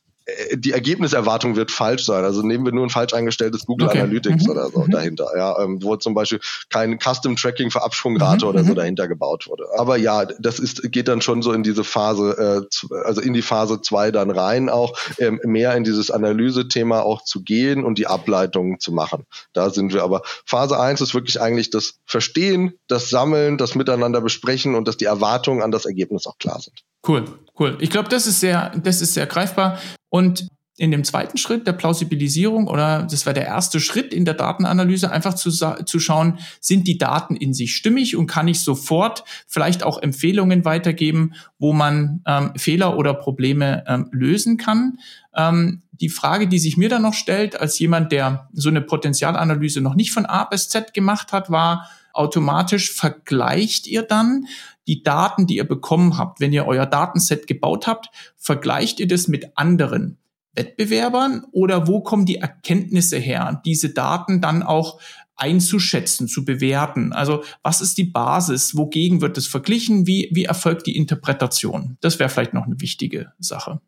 die 0.53 0.71
Ergebniserwartung 0.71 1.55
wird 1.55 1.71
falsch 1.71 2.05
sein. 2.05 2.23
Also 2.23 2.41
nehmen 2.41 2.65
wir 2.65 2.71
nur 2.71 2.85
ein 2.85 2.89
falsch 2.89 3.13
eingestelltes 3.13 3.65
Google 3.65 3.87
okay. 3.87 4.01
Analytics 4.01 4.45
mhm. 4.45 4.51
oder 4.51 4.69
so 4.69 4.81
mhm. 4.81 4.91
dahinter, 4.91 5.27
ja, 5.35 5.59
ähm, 5.59 5.81
wo 5.81 5.95
zum 5.95 6.13
Beispiel 6.13 6.39
kein 6.69 6.99
Custom 6.99 7.35
Tracking 7.35 7.71
für 7.71 7.81
Abschwungrate 7.81 8.45
mhm. 8.45 8.49
oder 8.49 8.63
so 8.63 8.71
mhm. 8.71 8.75
dahinter 8.75 9.07
gebaut 9.07 9.47
wurde. 9.47 9.65
Aber 9.77 9.97
ja, 9.97 10.25
das 10.25 10.59
ist 10.59 10.91
geht 10.91 11.07
dann 11.07 11.21
schon 11.21 11.41
so 11.41 11.51
in 11.53 11.63
diese 11.63 11.83
Phase, 11.83 12.67
äh, 12.91 12.95
also 13.03 13.21
in 13.21 13.33
die 13.33 13.41
Phase 13.41 13.81
zwei 13.81 14.11
dann 14.11 14.29
rein, 14.29 14.69
auch 14.69 14.97
ähm, 15.17 15.39
mehr 15.43 15.75
in 15.75 15.83
dieses 15.83 16.11
Analyse-Thema 16.11 17.03
auch 17.03 17.23
zu 17.23 17.43
gehen 17.43 17.83
und 17.83 17.97
die 17.97 18.07
Ableitungen 18.07 18.79
zu 18.79 18.91
machen. 18.91 19.25
Da 19.53 19.69
sind 19.69 19.93
wir. 19.93 20.03
Aber 20.03 20.21
Phase 20.45 20.79
eins 20.79 21.01
ist 21.01 21.13
wirklich 21.13 21.41
eigentlich 21.41 21.71
das 21.71 21.95
Verstehen, 22.05 22.73
das 22.87 23.09
Sammeln, 23.09 23.57
das 23.57 23.75
Miteinander 23.75 24.21
besprechen 24.21 24.75
und 24.75 24.87
dass 24.87 24.97
die 24.97 25.05
Erwartungen 25.05 25.61
an 25.61 25.71
das 25.71 25.85
Ergebnis 25.85 26.27
auch 26.27 26.37
klar 26.37 26.59
sind. 26.61 26.83
Cool, 27.07 27.25
cool. 27.59 27.77
Ich 27.79 27.89
glaube, 27.89 28.09
das 28.09 28.27
ist 28.27 28.39
sehr, 28.39 28.71
das 28.75 29.01
ist 29.01 29.15
sehr 29.15 29.25
greifbar. 29.25 29.79
Und 30.11 30.47
in 30.77 30.91
dem 30.91 31.03
zweiten 31.03 31.37
Schritt 31.37 31.67
der 31.67 31.73
Plausibilisierung 31.73 32.67
oder 32.67 33.03
das 33.03 33.25
war 33.27 33.33
der 33.33 33.45
erste 33.45 33.79
Schritt 33.79 34.13
in 34.13 34.25
der 34.25 34.33
Datenanalyse, 34.33 35.11
einfach 35.11 35.35
zu, 35.35 35.51
zu 35.51 35.99
schauen, 35.99 36.39
sind 36.59 36.87
die 36.87 36.97
Daten 36.97 37.35
in 37.35 37.53
sich 37.53 37.75
stimmig 37.75 38.15
und 38.15 38.27
kann 38.27 38.47
ich 38.47 38.61
sofort 38.61 39.23
vielleicht 39.47 39.83
auch 39.83 40.01
Empfehlungen 40.01 40.65
weitergeben, 40.65 41.33
wo 41.59 41.71
man 41.71 42.21
ähm, 42.25 42.53
Fehler 42.57 42.97
oder 42.97 43.13
Probleme 43.13 43.83
ähm, 43.87 44.09
lösen 44.11 44.57
kann. 44.57 44.97
Ähm, 45.35 45.83
die 45.91 46.09
Frage, 46.09 46.47
die 46.47 46.59
sich 46.59 46.77
mir 46.77 46.89
dann 46.89 47.03
noch 47.03 47.13
stellt, 47.13 47.59
als 47.59 47.77
jemand, 47.77 48.11
der 48.11 48.49
so 48.51 48.69
eine 48.69 48.81
Potenzialanalyse 48.81 49.81
noch 49.81 49.93
nicht 49.93 50.11
von 50.11 50.25
A 50.25 50.45
bis 50.45 50.67
Z 50.67 50.95
gemacht 50.95 51.31
hat, 51.31 51.51
war, 51.51 51.89
automatisch 52.13 52.91
vergleicht 52.91 53.87
ihr 53.87 54.01
dann 54.01 54.47
die 54.87 55.03
Daten, 55.03 55.47
die 55.47 55.57
ihr 55.57 55.67
bekommen 55.67 56.17
habt, 56.17 56.39
wenn 56.39 56.53
ihr 56.53 56.65
euer 56.65 56.85
Datenset 56.85 57.47
gebaut 57.47 57.87
habt, 57.87 58.09
vergleicht 58.37 58.99
ihr 58.99 59.07
das 59.07 59.27
mit 59.27 59.57
anderen 59.57 60.17
Wettbewerbern 60.53 61.45
oder 61.51 61.87
wo 61.87 62.01
kommen 62.01 62.25
die 62.25 62.37
Erkenntnisse 62.37 63.17
her, 63.17 63.61
diese 63.65 63.89
Daten 63.89 64.41
dann 64.41 64.63
auch 64.63 64.99
einzuschätzen, 65.35 66.27
zu 66.27 66.45
bewerten? 66.45 67.13
Also 67.13 67.43
was 67.63 67.81
ist 67.81 67.97
die 67.97 68.03
Basis? 68.03 68.75
Wogegen 68.75 69.21
wird 69.21 69.37
es 69.37 69.47
verglichen? 69.47 70.05
Wie, 70.05 70.29
wie 70.31 70.45
erfolgt 70.45 70.87
die 70.87 70.97
Interpretation? 70.97 71.97
Das 72.01 72.19
wäre 72.19 72.29
vielleicht 72.29 72.53
noch 72.53 72.65
eine 72.65 72.79
wichtige 72.79 73.31
Sache. 73.39 73.81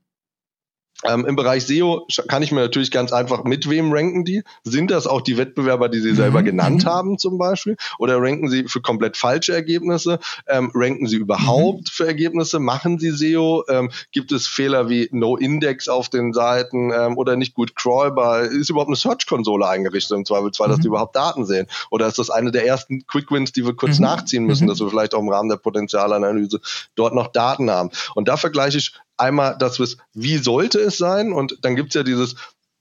Ähm, 1.04 1.26
Im 1.26 1.36
Bereich 1.36 1.66
SEO 1.66 2.08
kann 2.28 2.44
ich 2.44 2.52
mir 2.52 2.62
natürlich 2.62 2.92
ganz 2.92 3.12
einfach, 3.12 3.44
mit 3.44 3.70
wem 3.70 3.92
ranken 3.92 4.26
die? 4.26 4.44
Sind 4.64 4.92
das 4.92 5.08
auch 5.08 5.22
die 5.22 5.38
Wettbewerber, 5.38 5.90
die 5.90 6.00
Sie 6.00 6.16
selber 6.16 6.42
mhm. 6.42 6.46
genannt 6.46 6.86
mhm. 6.86 6.90
haben 6.90 7.18
zum 7.18 7.38
Beispiel? 7.38 7.76
Oder 8.00 8.22
ranken 8.22 8.50
Sie 8.50 8.66
für 8.68 8.82
komplett 8.82 9.18
falsche 9.18 9.54
Ergebnisse? 9.54 10.20
Ähm, 10.48 10.72
ranken 10.74 11.08
Sie 11.08 11.18
überhaupt 11.18 11.82
mhm. 11.82 11.92
für 11.92 12.08
Ergebnisse? 12.08 12.60
Machen 12.60 13.00
Sie 13.00 13.12
SEO? 13.12 13.64
Ähm, 13.70 13.92
gibt 14.12 14.32
es 14.32 14.48
Fehler 14.48 14.90
wie 14.90 15.10
No-Index 15.12 15.90
auf 15.90 16.10
den 16.10 16.34
Seiten 16.34 16.92
ähm, 16.92 17.18
oder 17.18 17.36
nicht 17.36 17.54
gut 17.54 17.76
crawlbar? 17.76 18.44
Ist 18.44 18.70
überhaupt 18.70 18.90
eine 18.90 18.96
Search-Konsole 18.96 19.68
eingerichtet 19.68 20.18
im 20.18 20.26
Zweifelsfall, 20.26 20.70
dass 20.70 20.78
die 20.78 20.88
mhm. 20.88 20.94
überhaupt 20.94 21.16
Daten 21.16 21.46
sehen? 21.46 21.68
Oder 21.92 22.08
ist 22.08 22.20
das 22.20 22.30
eine 22.30 22.52
der 22.52 22.66
ersten 22.66 23.06
Quick-Wins, 23.08 23.52
die 23.52 23.66
wir 23.66 23.76
kurz 23.76 23.98
mhm. 23.98 24.06
nachziehen 24.06 24.46
müssen, 24.46 24.68
dass 24.68 24.80
wir 24.80 24.90
vielleicht 24.90 25.14
auch 25.14 25.20
im 25.20 25.30
Rahmen 25.30 25.50
der 25.50 25.58
Potenzialanalyse 25.58 26.62
dort 26.96 27.14
noch 27.14 27.28
Daten 27.28 27.70
haben? 27.70 27.90
Und 28.16 28.28
da 28.28 28.38
vergleiche 28.38 28.78
ich 28.78 28.94
einmal 29.18 29.58
das, 29.58 29.80
wie 30.14 30.38
sollte 30.38 30.80
es 30.80 30.98
sein? 30.98 31.32
Und 31.34 31.58
dann 31.62 31.76
gibt 31.76 31.90
es 31.90 31.96
ja 31.96 32.04
dieses 32.04 32.36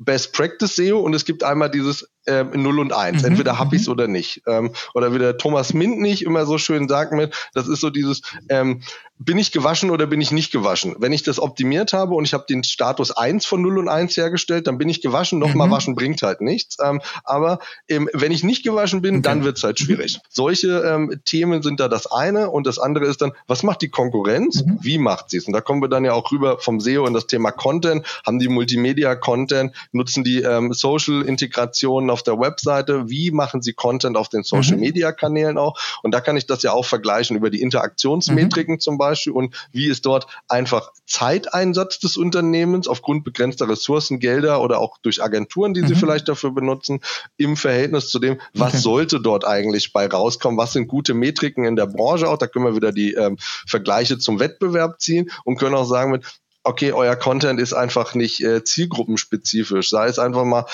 Best 0.04 0.32
Practice 0.32 0.74
SEO 0.76 1.00
und 1.00 1.14
es 1.14 1.24
gibt 1.24 1.44
einmal 1.44 1.70
dieses 1.70 2.08
ähm, 2.26 2.50
0 2.54 2.80
und 2.80 2.92
1. 2.92 3.22
Mhm. 3.22 3.28
Entweder 3.28 3.58
habe 3.58 3.76
ich 3.76 3.82
es 3.82 3.88
mhm. 3.88 3.92
oder 3.92 4.08
nicht. 4.08 4.42
Ähm, 4.46 4.72
oder 4.94 5.14
wie 5.14 5.18
der 5.18 5.36
Thomas 5.36 5.74
Mint 5.74 6.00
nicht 6.00 6.22
immer 6.22 6.46
so 6.46 6.58
schön 6.58 6.88
sagt 6.88 7.12
mit, 7.12 7.34
das 7.54 7.68
ist 7.68 7.80
so 7.80 7.90
dieses, 7.90 8.22
ähm, 8.48 8.82
bin 9.24 9.38
ich 9.38 9.52
gewaschen 9.52 9.90
oder 9.90 10.06
bin 10.06 10.20
ich 10.20 10.32
nicht 10.32 10.52
gewaschen? 10.52 10.96
Wenn 10.98 11.12
ich 11.12 11.22
das 11.22 11.38
optimiert 11.38 11.92
habe 11.92 12.14
und 12.14 12.24
ich 12.24 12.34
habe 12.34 12.44
den 12.48 12.64
Status 12.64 13.10
1 13.10 13.46
von 13.46 13.62
0 13.62 13.78
und 13.78 13.88
1 13.88 14.16
hergestellt, 14.16 14.66
dann 14.66 14.78
bin 14.78 14.88
ich 14.88 15.00
gewaschen. 15.00 15.38
Nochmal 15.38 15.68
mhm. 15.68 15.72
waschen 15.72 15.94
bringt 15.94 16.22
halt 16.22 16.40
nichts. 16.40 16.76
Ähm, 16.82 17.00
aber 17.24 17.60
ähm, 17.88 18.08
wenn 18.12 18.32
ich 18.32 18.42
nicht 18.42 18.64
gewaschen 18.64 19.00
bin, 19.00 19.16
okay. 19.16 19.22
dann 19.22 19.44
wird 19.44 19.58
es 19.58 19.64
halt 19.64 19.78
schwierig. 19.78 20.16
Mhm. 20.16 20.20
Solche 20.28 20.68
ähm, 20.80 21.20
Themen 21.24 21.62
sind 21.62 21.80
da 21.80 21.88
das 21.88 22.10
eine 22.10 22.50
und 22.50 22.66
das 22.66 22.78
andere 22.78 23.06
ist 23.06 23.22
dann, 23.22 23.32
was 23.46 23.62
macht 23.62 23.82
die 23.82 23.90
Konkurrenz? 23.90 24.64
Mhm. 24.64 24.78
Wie 24.80 24.98
macht 24.98 25.30
sie 25.30 25.36
es? 25.38 25.46
Und 25.46 25.52
da 25.52 25.60
kommen 25.60 25.80
wir 25.82 25.88
dann 25.88 26.04
ja 26.04 26.14
auch 26.14 26.32
rüber 26.32 26.58
vom 26.58 26.80
SEO 26.80 27.06
in 27.06 27.14
das 27.14 27.26
Thema 27.26 27.52
Content. 27.52 28.06
Haben 28.26 28.38
die 28.38 28.48
Multimedia-Content? 28.48 29.72
Nutzen 29.92 30.24
die 30.24 30.42
ähm, 30.42 30.72
Social-Integrationen 30.72 32.10
auf 32.10 32.22
der 32.22 32.38
Webseite, 32.40 33.08
wie 33.08 33.30
machen 33.30 33.62
sie 33.62 33.72
Content 33.72 34.16
auf 34.16 34.28
den 34.28 34.42
Social 34.42 34.78
Media 34.78 35.12
Kanälen 35.12 35.58
auch. 35.58 35.78
Und 36.02 36.12
da 36.12 36.20
kann 36.20 36.36
ich 36.36 36.46
das 36.46 36.62
ja 36.62 36.72
auch 36.72 36.84
vergleichen 36.84 37.36
über 37.36 37.50
die 37.50 37.60
Interaktionsmetriken 37.60 38.74
mhm. 38.74 38.80
zum 38.80 38.98
Beispiel 38.98 39.11
Beispiel 39.12 39.32
und 39.32 39.54
wie 39.72 39.86
ist 39.86 40.06
dort 40.06 40.26
einfach 40.48 40.90
Zeiteinsatz 41.06 41.98
des 41.98 42.16
Unternehmens 42.16 42.88
aufgrund 42.88 43.24
begrenzter 43.24 43.68
Ressourcen, 43.68 44.18
Gelder 44.18 44.62
oder 44.62 44.78
auch 44.78 44.98
durch 44.98 45.22
Agenturen, 45.22 45.74
die 45.74 45.82
mhm. 45.82 45.88
sie 45.88 45.94
vielleicht 45.94 46.28
dafür 46.28 46.52
benutzen, 46.52 47.00
im 47.36 47.56
Verhältnis 47.56 48.08
zu 48.08 48.18
dem, 48.18 48.40
was 48.54 48.74
okay. 48.74 48.82
sollte 48.82 49.20
dort 49.20 49.44
eigentlich 49.44 49.92
bei 49.92 50.06
rauskommen, 50.06 50.58
was 50.58 50.72
sind 50.72 50.88
gute 50.88 51.14
Metriken 51.14 51.64
in 51.64 51.76
der 51.76 51.86
Branche 51.86 52.28
auch, 52.28 52.38
da 52.38 52.46
können 52.46 52.64
wir 52.64 52.76
wieder 52.76 52.92
die 52.92 53.12
ähm, 53.14 53.36
Vergleiche 53.66 54.18
zum 54.18 54.40
Wettbewerb 54.40 55.00
ziehen 55.00 55.30
und 55.44 55.58
können 55.58 55.74
auch 55.74 55.84
sagen 55.84 56.12
mit, 56.12 56.24
okay, 56.64 56.92
euer 56.92 57.16
Content 57.16 57.60
ist 57.60 57.72
einfach 57.72 58.14
nicht 58.14 58.42
äh, 58.42 58.64
zielgruppenspezifisch, 58.64 59.90
sei 59.90 60.06
es 60.06 60.18
einfach 60.18 60.44
mal 60.44 60.66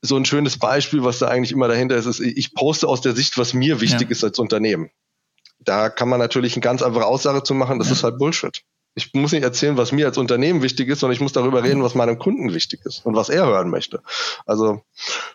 so 0.00 0.16
ein 0.16 0.24
schönes 0.24 0.58
Beispiel, 0.58 1.02
was 1.02 1.18
da 1.18 1.28
eigentlich 1.28 1.52
immer 1.52 1.68
dahinter 1.68 1.96
ist, 1.96 2.06
ist, 2.06 2.20
ich 2.20 2.54
poste 2.54 2.86
aus 2.86 3.00
der 3.00 3.16
Sicht, 3.16 3.36
was 3.36 3.52
mir 3.52 3.80
wichtig 3.80 4.08
ja. 4.08 4.12
ist 4.12 4.24
als 4.24 4.38
Unternehmen. 4.38 4.90
Da 5.60 5.90
kann 5.90 6.08
man 6.08 6.18
natürlich 6.18 6.54
eine 6.54 6.62
ganz 6.62 6.82
einfache 6.82 7.06
Aussage 7.06 7.42
zu 7.42 7.54
machen, 7.54 7.78
das 7.78 7.90
ist 7.90 8.04
halt 8.04 8.18
Bullshit. 8.18 8.62
Ich 8.98 9.14
muss 9.14 9.32
nicht 9.32 9.44
erzählen, 9.44 9.76
was 9.76 9.92
mir 9.92 10.06
als 10.06 10.18
Unternehmen 10.18 10.62
wichtig 10.62 10.88
ist, 10.88 11.00
sondern 11.00 11.14
ich 11.14 11.20
muss 11.20 11.32
darüber 11.32 11.62
reden, 11.62 11.82
was 11.82 11.94
meinem 11.94 12.18
Kunden 12.18 12.52
wichtig 12.52 12.80
ist 12.84 13.06
und 13.06 13.14
was 13.14 13.28
er 13.28 13.46
hören 13.46 13.70
möchte. 13.70 14.02
Also 14.44 14.82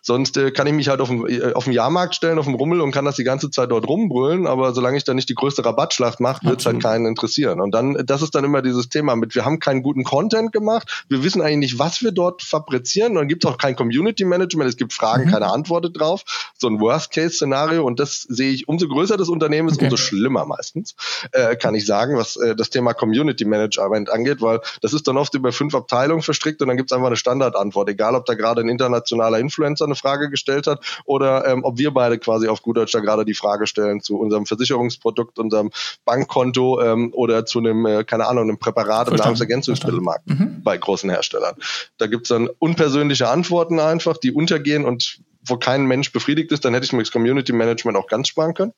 sonst 0.01 0.35
äh, 0.35 0.51
kann 0.51 0.67
ich 0.67 0.73
mich 0.73 0.89
halt 0.89 0.99
auf 0.99 1.07
dem, 1.07 1.25
äh, 1.25 1.53
auf 1.53 1.63
dem 1.63 1.73
Jahrmarkt 1.73 2.13
stellen, 2.13 2.37
auf 2.37 2.45
dem 2.45 2.55
Rummel 2.55 2.81
und 2.81 2.91
kann 2.91 3.05
das 3.05 3.15
die 3.15 3.23
ganze 3.23 3.49
Zeit 3.49 3.71
dort 3.71 3.87
rumbrüllen, 3.87 4.45
aber 4.47 4.73
solange 4.73 4.97
ich 4.97 5.05
da 5.05 5.13
nicht 5.13 5.29
die 5.29 5.35
größte 5.35 5.63
Rabattschlacht 5.63 6.19
mache, 6.19 6.45
wird 6.45 6.59
es 6.59 6.65
halt 6.65 6.83
keinen 6.83 7.05
interessieren. 7.05 7.61
Und 7.61 7.73
dann, 7.73 7.97
das 8.05 8.21
ist 8.21 8.35
dann 8.35 8.43
immer 8.43 8.61
dieses 8.61 8.89
Thema 8.89 9.15
mit, 9.15 9.33
wir 9.33 9.45
haben 9.45 9.59
keinen 9.59 9.81
guten 9.81 10.03
Content 10.03 10.51
gemacht, 10.51 11.05
wir 11.07 11.23
wissen 11.23 11.41
eigentlich 11.41 11.71
nicht, 11.71 11.79
was 11.79 12.03
wir 12.03 12.11
dort 12.11 12.41
fabrizieren 12.41 13.13
und 13.13 13.19
dann 13.19 13.27
gibt 13.29 13.45
es 13.45 13.49
auch 13.49 13.57
kein 13.57 13.75
Community 13.77 14.25
Management, 14.25 14.69
es 14.69 14.77
gibt 14.77 14.91
Fragen, 14.91 15.25
mhm. 15.25 15.31
keine 15.31 15.51
Antwort 15.51 15.89
drauf, 15.97 16.23
so 16.57 16.67
ein 16.67 16.79
Worst-Case-Szenario 16.81 17.85
und 17.85 17.99
das 17.99 18.21
sehe 18.21 18.51
ich, 18.51 18.67
umso 18.67 18.87
größer 18.87 19.15
das 19.15 19.29
Unternehmen 19.29 19.69
ist, 19.69 19.75
okay. 19.75 19.85
umso 19.85 19.97
schlimmer 19.97 20.45
meistens, 20.45 20.95
äh, 21.31 21.55
kann 21.55 21.75
ich 21.75 21.85
sagen, 21.85 22.17
was 22.17 22.35
äh, 22.35 22.55
das 22.55 22.69
Thema 22.69 22.93
Community 22.93 23.45
Management 23.45 23.52
angeht, 23.53 24.41
weil 24.41 24.59
das 24.81 24.93
ist 24.93 25.07
dann 25.07 25.17
oft 25.17 25.33
über 25.33 25.51
fünf 25.51 25.75
Abteilungen 25.75 26.21
verstrickt 26.21 26.61
und 26.61 26.67
dann 26.67 26.77
gibt 26.77 26.91
es 26.91 26.95
einfach 26.95 27.07
eine 27.07 27.15
Standardantwort, 27.15 27.89
egal 27.89 28.15
ob 28.15 28.25
da 28.25 28.33
gerade 28.33 28.61
ein 28.61 28.69
internationaler 28.69 29.39
Influencer 29.39 29.85
eine 29.85 29.95
Frage 29.95 30.29
gestellt 30.29 30.67
hat 30.67 31.01
oder 31.05 31.45
ähm, 31.47 31.63
ob 31.63 31.77
wir 31.77 31.91
beide 31.91 32.17
quasi 32.17 32.47
auf 32.47 32.61
gut 32.61 32.77
Deutsch 32.77 32.91
da 32.91 32.99
gerade 32.99 33.25
die 33.25 33.33
Frage 33.33 33.67
stellen 33.67 34.01
zu 34.01 34.17
unserem 34.17 34.45
Versicherungsprodukt, 34.45 35.39
unserem 35.39 35.71
Bankkonto 36.05 36.81
ähm, 36.81 37.11
oder 37.13 37.45
zu 37.45 37.59
einem, 37.59 37.85
äh, 37.85 38.03
keine 38.03 38.27
Ahnung, 38.27 38.43
einem 38.43 38.57
Präparat 38.57 39.09
im 39.09 39.15
Nahrungsergänzungsmittelmarkt 39.15 40.27
mhm. 40.27 40.61
bei 40.63 40.77
großen 40.77 41.09
Herstellern. 41.09 41.55
Da 41.97 42.07
gibt 42.07 42.23
es 42.23 42.29
dann 42.29 42.49
unpersönliche 42.59 43.29
Antworten 43.29 43.79
einfach, 43.79 44.17
die 44.17 44.31
untergehen 44.31 44.85
und 44.85 45.19
wo 45.45 45.57
kein 45.57 45.85
Mensch 45.85 46.11
befriedigt 46.11 46.51
ist, 46.51 46.65
dann 46.65 46.73
hätte 46.73 46.85
ich 46.85 46.93
mir 46.93 46.99
das 47.03 47.11
Community 47.11 47.51
Management 47.53 47.97
auch 47.97 48.07
ganz 48.07 48.29
sparen 48.29 48.53
können. 48.53 48.73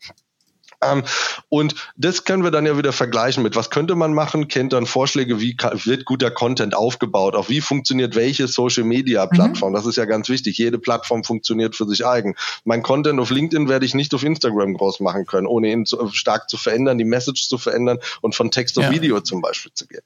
Und 1.50 1.76
das 1.96 2.24
können 2.24 2.44
wir 2.44 2.52
dann 2.52 2.66
ja 2.66 2.78
wieder 2.78 2.94
vergleichen 2.94 3.44
mit, 3.44 3.56
was 3.56 3.70
könnte 3.70 3.96
man 3.96 4.14
machen, 4.14 4.48
kennt 4.48 4.74
dann 4.74 4.86
Vorschläge, 4.86 5.40
wie 5.40 5.56
wird 5.84 6.06
guter 6.06 6.32
Content 6.32 6.76
aufgebaut, 6.76 7.36
auch 7.36 7.50
wie 7.50 7.62
funktioniert 7.62 8.16
welche 8.16 8.48
Social 8.48 8.84
Media 8.84 9.26
Plattform. 9.26 9.72
Mhm. 9.72 9.76
Das 9.76 9.86
ist 9.86 9.96
ja 9.96 10.06
ganz 10.06 10.30
wichtig. 10.30 10.58
Jede 10.58 10.80
Plattform 10.80 11.24
funktioniert 11.24 11.76
für 11.76 11.86
sich 11.86 12.06
eigen. 12.06 12.36
Mein 12.64 12.84
Content 12.84 13.20
auf 13.20 13.30
LinkedIn 13.30 13.70
werde 13.70 13.86
ich 13.86 13.94
nicht 13.94 14.14
auf 14.14 14.24
Instagram 14.24 14.74
groß 14.74 15.00
machen 15.00 15.26
können, 15.26 15.48
ohne 15.48 15.72
ihn 15.72 15.86
zu, 15.86 16.10
stark 16.12 16.50
zu 16.50 16.58
verändern, 16.58 16.98
die 16.98 17.06
Message 17.06 17.48
zu 17.48 17.58
verändern 17.58 18.00
und 18.22 18.36
von 18.36 18.52
Text 18.52 18.78
auf 18.78 18.86
ja. 18.86 18.92
Video 18.92 19.20
zum 19.22 19.42
Beispiel 19.42 19.72
zu 19.74 19.88
gehen. 19.88 20.02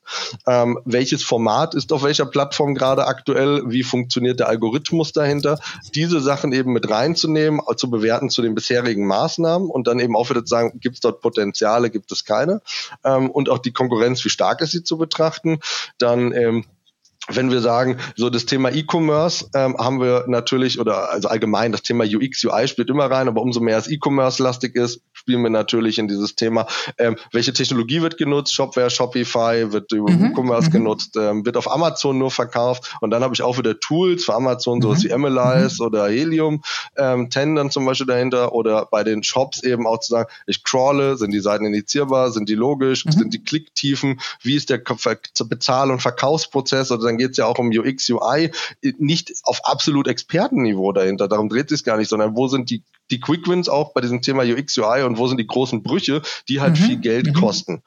Ähm, 0.47 0.79
welches 0.85 1.23
Format 1.23 1.75
ist 1.75 1.91
auf 1.93 2.03
welcher 2.03 2.25
Plattform 2.25 2.75
gerade 2.75 3.07
aktuell? 3.07 3.63
Wie 3.65 3.83
funktioniert 3.83 4.39
der 4.39 4.49
Algorithmus 4.49 5.13
dahinter? 5.13 5.59
Diese 5.95 6.21
Sachen 6.21 6.53
eben 6.53 6.73
mit 6.73 6.89
reinzunehmen, 6.89 7.61
zu 7.75 7.89
bewerten 7.89 8.29
zu 8.29 8.41
den 8.41 8.55
bisherigen 8.55 9.05
Maßnahmen 9.07 9.69
und 9.69 9.87
dann 9.87 9.99
eben 9.99 10.15
auch 10.15 10.29
wieder 10.29 10.43
zu 10.43 10.49
sagen, 10.49 10.68
gibt 10.75 10.95
es 10.95 11.01
dort 11.01 11.21
Potenziale, 11.21 11.89
gibt 11.89 12.11
es 12.11 12.25
keine. 12.25 12.61
Ähm, 13.03 13.29
und 13.29 13.49
auch 13.49 13.59
die 13.59 13.73
Konkurrenz, 13.73 14.23
wie 14.25 14.29
stark 14.29 14.61
ist 14.61 14.71
sie 14.71 14.83
zu 14.83 14.97
betrachten. 14.97 15.59
Dann 15.97 16.31
ähm, 16.33 16.65
wenn 17.29 17.51
wir 17.51 17.61
sagen, 17.61 17.97
so 18.15 18.29
das 18.29 18.45
Thema 18.45 18.71
E-Commerce 18.71 19.49
ähm, 19.53 19.77
haben 19.77 20.01
wir 20.01 20.25
natürlich, 20.27 20.79
oder 20.79 21.11
also 21.11 21.27
allgemein 21.27 21.71
das 21.71 21.83
Thema 21.83 22.03
UX, 22.03 22.43
UI 22.43 22.67
spielt 22.67 22.89
immer 22.89 23.05
rein, 23.05 23.27
aber 23.27 23.41
umso 23.41 23.59
mehr 23.59 23.77
es 23.77 23.89
E-Commerce-lastig 23.89 24.75
ist, 24.75 25.01
spielen 25.13 25.43
wir 25.43 25.49
natürlich 25.49 25.99
in 25.99 26.07
dieses 26.07 26.35
Thema, 26.35 26.67
ähm, 26.97 27.15
welche 27.31 27.53
Technologie 27.53 28.01
wird 28.01 28.17
genutzt, 28.17 28.53
Shopware, 28.53 28.89
Shopify, 28.89 29.71
wird 29.71 29.91
über 29.91 30.11
mhm. 30.11 30.31
E-Commerce 30.31 30.69
mhm. 30.69 30.73
genutzt, 30.73 31.15
ähm, 31.17 31.45
wird 31.45 31.57
auf 31.57 31.71
Amazon 31.71 32.17
nur 32.17 32.31
verkauft 32.31 32.95
und 33.01 33.11
dann 33.11 33.23
habe 33.23 33.33
ich 33.33 33.41
auch 33.41 33.57
wieder 33.57 33.79
Tools 33.79 34.25
für 34.25 34.33
Amazon, 34.33 34.81
sowas 34.81 35.03
mhm. 35.03 35.09
wie 35.09 35.17
MLIs 35.17 35.79
mhm. 35.79 35.85
oder 35.85 36.07
Helium, 36.07 36.63
ähm, 36.97 37.29
10 37.29 37.55
dann 37.55 37.71
zum 37.71 37.85
Beispiel 37.85 38.07
dahinter 38.07 38.53
oder 38.53 38.85
bei 38.85 39.03
den 39.03 39.23
Shops 39.23 39.63
eben 39.63 39.85
auch 39.85 39.99
zu 39.99 40.13
sagen, 40.13 40.29
ich 40.47 40.63
crawle, 40.63 41.17
sind 41.17 41.31
die 41.31 41.39
Seiten 41.39 41.65
indizierbar, 41.65 42.31
sind 42.31 42.49
die 42.49 42.55
logisch, 42.55 43.05
mhm. 43.05 43.11
sind 43.11 43.33
die 43.33 43.43
Klicktiefen, 43.43 44.19
wie 44.41 44.55
ist 44.55 44.69
der 44.69 44.79
Bezahl- 44.79 45.91
und 45.91 46.01
Verkaufsprozess 46.01 46.91
oder 46.91 47.03
dann 47.03 47.18
geht 47.19 47.31
es 47.31 47.37
ja 47.37 47.45
auch 47.45 47.59
um 47.59 47.69
UX, 47.69 48.09
UI, 48.09 48.51
nicht 48.97 49.33
auf 49.43 49.61
absolut 49.65 50.07
Expertenniveau 50.07 50.91
dahinter. 50.91 51.27
Darum 51.27 51.49
dreht 51.49 51.69
sich 51.69 51.83
gar 51.83 51.97
nicht, 51.97 52.09
sondern 52.09 52.35
wo 52.35 52.47
sind 52.47 52.69
die 52.69 52.83
die 53.11 53.19
Quick 53.19 53.47
Wins 53.47 53.69
auch 53.69 53.93
bei 53.93 54.01
diesem 54.01 54.21
Thema 54.21 54.43
UX, 54.43 54.77
UI 54.77 55.03
und 55.03 55.17
wo 55.17 55.27
sind 55.27 55.37
die 55.37 55.47
großen 55.47 55.81
Brüche, 55.81 56.21
die 56.47 56.61
halt 56.61 56.73
mhm. 56.73 56.83
viel 56.83 56.97
Geld 56.97 57.27
mhm. 57.27 57.33
kosten 57.33 57.83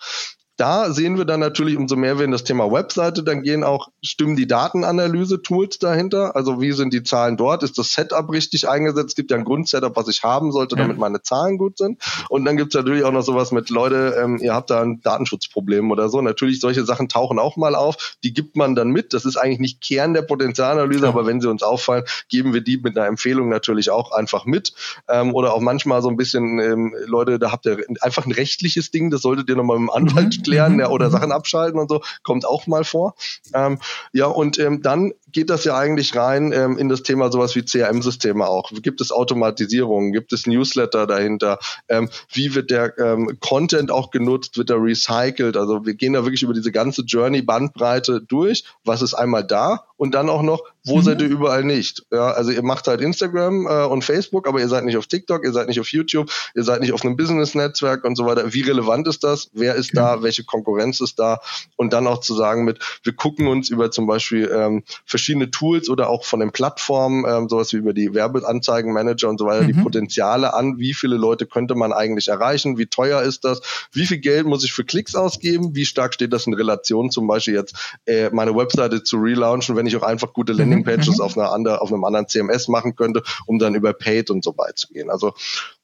da 0.63 0.93
sehen 0.93 1.19
wir 1.19 1.25
dann 1.25 1.41
natürlich, 1.41 1.77
umso 1.77 1.97
mehr 1.97 2.19
wir 2.19 2.25
in 2.25 2.31
das 2.31 2.45
Thema 2.45 2.71
Webseite 2.71 3.25
dann 3.25 3.43
gehen, 3.43 3.65
auch 3.65 3.89
stimmen 4.01 4.37
die 4.37 4.47
Datenanalyse-Tools 4.47 5.81
dahinter. 5.81 6.37
Also 6.37 6.61
wie 6.61 6.71
sind 6.71 6.95
die 6.95 7.03
Zahlen 7.03 7.37
dort? 7.37 7.65
Ist 7.65 7.79
das 7.79 7.93
Setup 7.95 8.31
richtig 8.31 8.69
eingesetzt? 8.69 9.09
Es 9.09 9.15
gibt 9.17 9.33
ja 9.33 9.37
ein 9.39 9.45
Grundsetup, 9.45 9.97
was 9.97 10.07
ich 10.07 10.23
haben 10.23 10.53
sollte, 10.53 10.77
damit 10.77 10.99
meine 10.99 11.21
Zahlen 11.21 11.59
gut 11.59 11.79
sind. 11.79 12.01
Und 12.29 12.45
dann 12.45 12.57
gibt 12.57 12.73
es 12.73 12.79
natürlich 12.79 13.03
auch 13.03 13.11
noch 13.11 13.23
sowas 13.25 13.51
mit, 13.51 13.71
Leute, 13.71 14.15
ähm, 14.23 14.39
ihr 14.41 14.55
habt 14.55 14.71
da 14.71 14.83
ein 14.83 15.01
Datenschutzproblem 15.01 15.91
oder 15.91 16.09
so. 16.09 16.21
Natürlich, 16.21 16.61
solche 16.61 16.85
Sachen 16.85 17.09
tauchen 17.09 17.41
auch 17.41 17.57
mal 17.57 17.75
auf. 17.75 18.17
Die 18.23 18.33
gibt 18.33 18.55
man 18.55 18.77
dann 18.77 18.91
mit. 18.91 19.15
Das 19.15 19.25
ist 19.25 19.37
eigentlich 19.37 19.59
nicht 19.59 19.81
Kern 19.81 20.15
der 20.15 20.23
Potenzialanalyse, 20.23 21.03
ja. 21.03 21.09
aber 21.09 21.27
wenn 21.27 21.41
sie 21.41 21.51
uns 21.51 21.65
auffallen, 21.65 22.05
geben 22.29 22.55
wir 22.55 22.61
die 22.61 22.77
mit 22.77 22.97
einer 22.97 23.09
Empfehlung 23.09 23.49
natürlich 23.49 23.91
auch 23.91 24.13
einfach 24.13 24.45
mit. 24.45 24.75
Ähm, 25.09 25.35
oder 25.35 25.55
auch 25.55 25.61
manchmal 25.61 26.03
so 26.03 26.09
ein 26.09 26.17
bisschen, 26.17 26.61
ähm, 26.61 26.95
Leute, 27.05 27.41
da 27.41 27.51
habt 27.51 27.67
ihr 27.67 27.85
einfach 28.01 28.27
ein 28.27 28.33
rechtliches 28.33 28.93
Ding, 28.93 29.11
das 29.11 29.23
solltet 29.23 29.49
ihr 29.49 29.57
nochmal 29.57 29.81
mit 29.81 29.89
dem 29.89 29.91
Anwalt 29.91 30.47
mhm 30.47 30.52
klären 30.53 30.79
ja, 30.79 30.89
oder 30.89 31.07
mhm. 31.07 31.13
Sachen 31.13 31.33
abschalten 31.33 31.81
und 31.81 31.89
so, 31.89 32.03
kommt 32.23 32.45
auch 32.47 32.67
mal 32.67 32.85
vor. 32.85 33.15
Ähm, 33.55 33.79
ja, 34.13 34.27
und 34.27 34.59
ähm, 34.59 34.83
dann 34.83 35.13
geht 35.31 35.51
das 35.51 35.65
ja 35.65 35.77
eigentlich 35.77 36.15
rein 36.15 36.53
ähm, 36.53 36.77
in 36.79 36.89
das 36.89 37.03
Thema 37.03 37.33
sowas 37.33 37.55
wie 37.57 37.65
CRM-Systeme 37.65 38.47
auch. 38.47 38.71
Gibt 38.83 39.01
es 39.01 39.11
Automatisierung? 39.11 40.13
Gibt 40.13 40.33
es 40.33 40.47
Newsletter 40.47 41.07
dahinter? 41.07 41.59
Ähm, 41.89 42.11
wie 42.33 42.55
wird 42.55 42.71
der 42.71 42.99
ähm, 42.99 43.39
Content 43.41 43.91
auch 43.91 44.11
genutzt? 44.11 44.59
Wird 44.59 44.71
er 44.71 44.83
recycelt? 44.83 45.57
Also 45.57 45.87
wir 45.87 45.95
gehen 45.95 46.13
da 46.13 46.25
wirklich 46.25 46.43
über 46.43 46.53
diese 46.53 46.73
ganze 46.73 47.03
Journey-Bandbreite 47.03 48.21
durch. 48.21 48.65
Was 48.85 49.03
ist 49.03 49.15
einmal 49.15 49.45
da? 49.45 49.85
Und 50.03 50.17
dann 50.17 50.29
auch 50.29 50.43
noch, 50.43 50.65
wo 50.85 50.97
mhm. 50.97 51.03
seid 51.03 51.23
ihr 51.23 51.29
überall 51.29 51.63
nicht? 51.63 52.05
Ja, 52.11 52.33
also 52.33 52.51
ihr 52.51 52.65
macht 52.65 52.89
halt 52.89 53.01
Instagram 53.01 53.69
äh, 53.69 53.85
und 53.85 54.03
Facebook, 54.03 54.49
aber 54.49 54.59
ihr 54.59 54.67
seid 54.67 54.85
nicht 54.85 54.97
auf 54.97 55.07
TikTok, 55.07 55.45
ihr 55.45 55.53
seid 55.53 55.69
nicht 55.69 55.79
auf 55.79 55.87
YouTube, 55.93 56.29
ihr 56.57 56.65
seid 56.65 56.81
nicht 56.81 56.93
auf 56.93 57.05
einem 57.05 57.15
Business-Netzwerk 57.15 58.03
und 58.03 58.17
so 58.17 58.27
weiter. 58.27 58.53
Wie 58.53 58.63
relevant 58.63 59.07
ist 59.07 59.23
das? 59.23 59.49
Wer 59.53 59.77
ist 59.77 59.95
ja. 59.95 60.17
da? 60.17 60.23
Welche 60.25 60.43
Konkurrenz 60.43 61.01
ist 61.01 61.21
da? 61.21 61.41
Und 61.77 61.93
dann 61.93 62.09
auch 62.09 62.19
zu 62.19 62.35
sagen 62.35 62.65
mit, 62.65 62.81
wir 63.05 63.13
gucken 63.13 63.47
uns 63.47 63.69
über 63.69 63.93
zum 63.93 64.09
Beispiel 64.09 64.51
ähm, 64.53 64.83
verschiedene 65.07 65.53
Tools 65.53 65.89
oder 65.89 66.09
auch 66.09 66.25
von 66.25 66.41
den 66.41 66.51
Plattformen, 66.51 67.25
ähm, 67.25 67.49
sowas 67.49 67.73
wie 67.73 67.77
über 67.77 67.93
die 67.93 68.13
Werbeanzeigenmanager 68.13 69.29
und 69.29 69.39
so 69.39 69.47
weiter, 69.47 69.63
mhm. 69.63 69.69
die 69.69 69.81
Potenziale 69.81 70.53
an, 70.53 70.79
wie 70.79 70.95
viele 70.95 71.15
Leute 71.15 71.47
könnte 71.47 71.77
man 71.77 71.93
eigentlich 71.93 72.27
erreichen, 72.27 72.77
wie 72.77 72.87
teuer 72.87 73.23
ist 73.23 73.45
das, 73.45 73.63
wie 73.93 74.07
viel 74.07 74.19
Geld 74.19 74.47
muss 74.47 74.65
ich 74.65 74.73
für 74.73 74.83
Klicks 74.83 75.15
ausgeben, 75.15 75.77
wie 75.77 75.87
stark 75.87 76.13
steht 76.13 76.33
das 76.33 76.49
in 76.49 76.55
Relation 76.55 77.13
zum 77.13 77.29
Beispiel 77.29 77.55
jetzt 77.55 77.77
äh, 78.07 78.31
meine 78.31 78.57
Webseite 78.57 79.05
zu 79.05 79.19
relaunchen, 79.19 79.77
wenn 79.77 79.87
ich 79.87 79.92
auch 79.97 80.03
einfach 80.03 80.33
gute 80.33 80.53
Landing 80.53 80.85
Landingpages 80.85 81.19
mhm. 81.19 81.25
auf, 81.25 81.37
einer 81.37 81.53
andere, 81.53 81.81
auf 81.81 81.93
einem 81.93 82.05
anderen 82.05 82.29
CMS 82.29 82.69
machen 82.69 82.97
könnte, 82.97 83.23
um 83.47 83.59
dann 83.59 83.75
über 83.75 83.93
Paid 83.93 84.31
und 84.31 84.45
so 84.45 84.53
beizugehen. 84.53 85.11
Also 85.11 85.35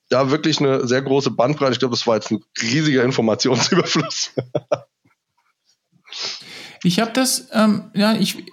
da 0.09 0.31
wirklich 0.31 0.61
eine 0.61 0.87
sehr 0.87 1.03
große 1.03 1.31
Bandbreite. 1.31 1.73
Ich 1.73 1.79
glaube, 1.79 1.95
das 1.95 2.07
war 2.07 2.17
jetzt 2.17 2.31
ein 2.31 2.43
riesiger 2.61 3.05
Informationsüberfluss. 3.05 4.33
Ich 6.85 7.01
habe 7.01 7.13
das, 7.13 7.49
ähm, 7.53 7.91
ja, 7.95 8.15
ich 8.15 8.45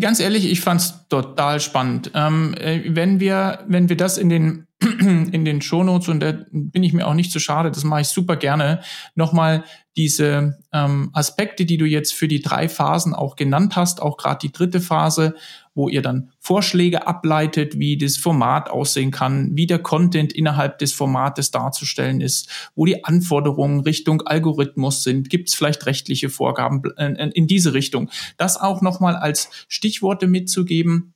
ganz 0.00 0.20
ehrlich, 0.20 0.50
ich 0.50 0.60
fand 0.60 0.80
es 0.80 0.94
total 1.08 1.60
spannend. 1.60 2.10
Ähm, 2.14 2.54
äh, 2.54 2.82
wenn 2.86 3.20
wir, 3.20 3.64
wenn 3.66 3.88
wir 3.88 3.96
das 3.96 4.18
in 4.18 4.28
den 4.28 4.66
in 5.00 5.44
den 5.44 5.62
Shownotes 5.62 6.08
und 6.08 6.20
da 6.20 6.34
bin 6.50 6.82
ich 6.82 6.92
mir 6.92 7.06
auch 7.06 7.14
nicht 7.14 7.32
zu 7.32 7.38
schade, 7.38 7.70
das 7.70 7.84
mache 7.84 8.02
ich 8.02 8.08
super 8.08 8.36
gerne, 8.36 8.82
nochmal 9.14 9.64
diese 9.96 10.58
ähm, 10.72 11.08
Aspekte, 11.14 11.64
die 11.64 11.78
du 11.78 11.86
jetzt 11.86 12.12
für 12.12 12.28
die 12.28 12.42
drei 12.42 12.68
Phasen 12.68 13.14
auch 13.14 13.36
genannt 13.36 13.76
hast, 13.76 14.02
auch 14.02 14.18
gerade 14.18 14.40
die 14.42 14.52
dritte 14.52 14.82
Phase, 14.82 15.34
wo 15.74 15.88
ihr 15.88 16.02
dann 16.02 16.30
Vorschläge 16.40 17.06
ableitet, 17.06 17.78
wie 17.78 17.96
das 17.96 18.18
Format 18.18 18.68
aussehen 18.68 19.10
kann, 19.10 19.56
wie 19.56 19.66
der 19.66 19.78
Content 19.78 20.34
innerhalb 20.34 20.78
des 20.78 20.92
Formates 20.92 21.50
darzustellen 21.50 22.20
ist, 22.20 22.70
wo 22.74 22.84
die 22.84 23.04
Anforderungen 23.04 23.80
Richtung 23.80 24.22
Algorithmus 24.22 25.02
sind, 25.02 25.30
gibt 25.30 25.48
es 25.48 25.54
vielleicht 25.54 25.86
rechtliche 25.86 26.28
Vorgaben 26.28 26.82
äh, 26.98 27.30
in 27.30 27.46
diese 27.46 27.72
Richtung. 27.72 28.10
Das 28.36 28.60
auch 28.60 28.82
nochmal 28.82 29.16
als 29.16 29.48
Stichworte 29.68 30.26
mitzugeben, 30.26 31.14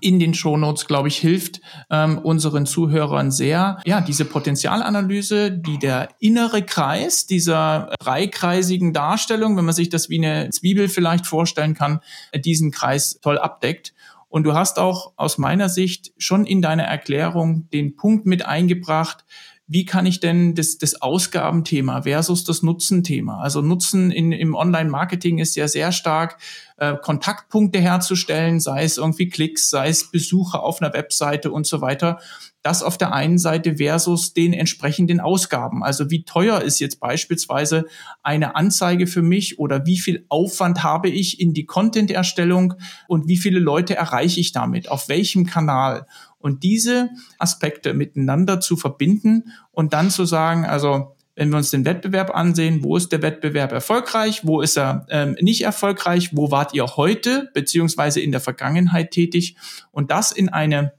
in 0.00 0.18
den 0.18 0.34
Shownotes, 0.34 0.86
glaube 0.86 1.08
ich, 1.08 1.18
hilft 1.18 1.60
ähm, 1.90 2.18
unseren 2.18 2.66
Zuhörern 2.66 3.30
sehr. 3.30 3.78
Ja, 3.84 4.00
diese 4.00 4.24
Potenzialanalyse, 4.24 5.50
die 5.50 5.78
der 5.78 6.08
innere 6.18 6.62
Kreis 6.62 7.26
dieser 7.26 7.90
dreikreisigen 8.00 8.92
Darstellung, 8.92 9.56
wenn 9.56 9.64
man 9.64 9.74
sich 9.74 9.88
das 9.88 10.08
wie 10.08 10.18
eine 10.24 10.50
Zwiebel 10.50 10.88
vielleicht 10.88 11.26
vorstellen 11.26 11.74
kann, 11.74 12.00
diesen 12.34 12.70
Kreis 12.70 13.18
toll 13.20 13.38
abdeckt. 13.38 13.94
Und 14.28 14.42
du 14.44 14.54
hast 14.54 14.78
auch 14.78 15.12
aus 15.16 15.38
meiner 15.38 15.68
Sicht 15.68 16.12
schon 16.18 16.44
in 16.44 16.60
deiner 16.60 16.84
Erklärung 16.84 17.68
den 17.70 17.96
Punkt 17.96 18.26
mit 18.26 18.44
eingebracht, 18.44 19.24
wie 19.68 19.84
kann 19.84 20.06
ich 20.06 20.18
denn 20.18 20.54
das, 20.54 20.78
das 20.78 21.00
Ausgabenthema 21.02 22.02
versus 22.02 22.42
das 22.42 22.62
Nutzenthema? 22.62 23.40
Also 23.40 23.60
Nutzen 23.60 24.10
in, 24.10 24.32
im 24.32 24.54
Online-Marketing 24.54 25.38
ist 25.38 25.56
ja 25.56 25.68
sehr 25.68 25.92
stark, 25.92 26.38
äh, 26.78 26.96
Kontaktpunkte 26.96 27.78
herzustellen, 27.78 28.60
sei 28.60 28.84
es 28.84 28.96
irgendwie 28.96 29.28
Klicks, 29.28 29.68
sei 29.68 29.90
es 29.90 30.10
Besucher 30.10 30.62
auf 30.62 30.80
einer 30.80 30.94
Webseite 30.94 31.50
und 31.50 31.66
so 31.66 31.82
weiter. 31.82 32.18
Das 32.62 32.82
auf 32.82 32.98
der 32.98 33.12
einen 33.12 33.38
Seite 33.38 33.76
versus 33.76 34.34
den 34.34 34.52
entsprechenden 34.52 35.20
Ausgaben. 35.20 35.84
Also 35.84 36.10
wie 36.10 36.24
teuer 36.24 36.60
ist 36.60 36.80
jetzt 36.80 36.98
beispielsweise 36.98 37.86
eine 38.22 38.56
Anzeige 38.56 39.06
für 39.06 39.22
mich 39.22 39.58
oder 39.58 39.86
wie 39.86 39.98
viel 39.98 40.26
Aufwand 40.28 40.82
habe 40.82 41.08
ich 41.08 41.40
in 41.40 41.54
die 41.54 41.66
Content-Erstellung 41.66 42.74
und 43.06 43.28
wie 43.28 43.36
viele 43.36 43.60
Leute 43.60 43.94
erreiche 43.94 44.40
ich 44.40 44.52
damit? 44.52 44.90
Auf 44.90 45.08
welchem 45.08 45.46
Kanal? 45.46 46.06
Und 46.38 46.62
diese 46.62 47.10
Aspekte 47.38 47.94
miteinander 47.94 48.60
zu 48.60 48.76
verbinden 48.76 49.52
und 49.70 49.92
dann 49.92 50.10
zu 50.10 50.24
sagen, 50.24 50.64
also 50.64 51.14
wenn 51.38 51.50
wir 51.50 51.58
uns 51.58 51.70
den 51.70 51.84
Wettbewerb 51.84 52.34
ansehen, 52.34 52.82
wo 52.82 52.96
ist 52.96 53.12
der 53.12 53.22
Wettbewerb 53.22 53.70
erfolgreich, 53.70 54.44
wo 54.44 54.60
ist 54.60 54.76
er 54.76 55.06
ähm, 55.08 55.36
nicht 55.40 55.62
erfolgreich, 55.62 56.30
wo 56.32 56.50
wart 56.50 56.74
ihr 56.74 56.84
heute 56.96 57.48
beziehungsweise 57.54 58.20
in 58.20 58.32
der 58.32 58.40
Vergangenheit 58.40 59.12
tätig 59.12 59.56
und 59.92 60.10
das 60.10 60.32
in 60.32 60.48
eine 60.48 60.94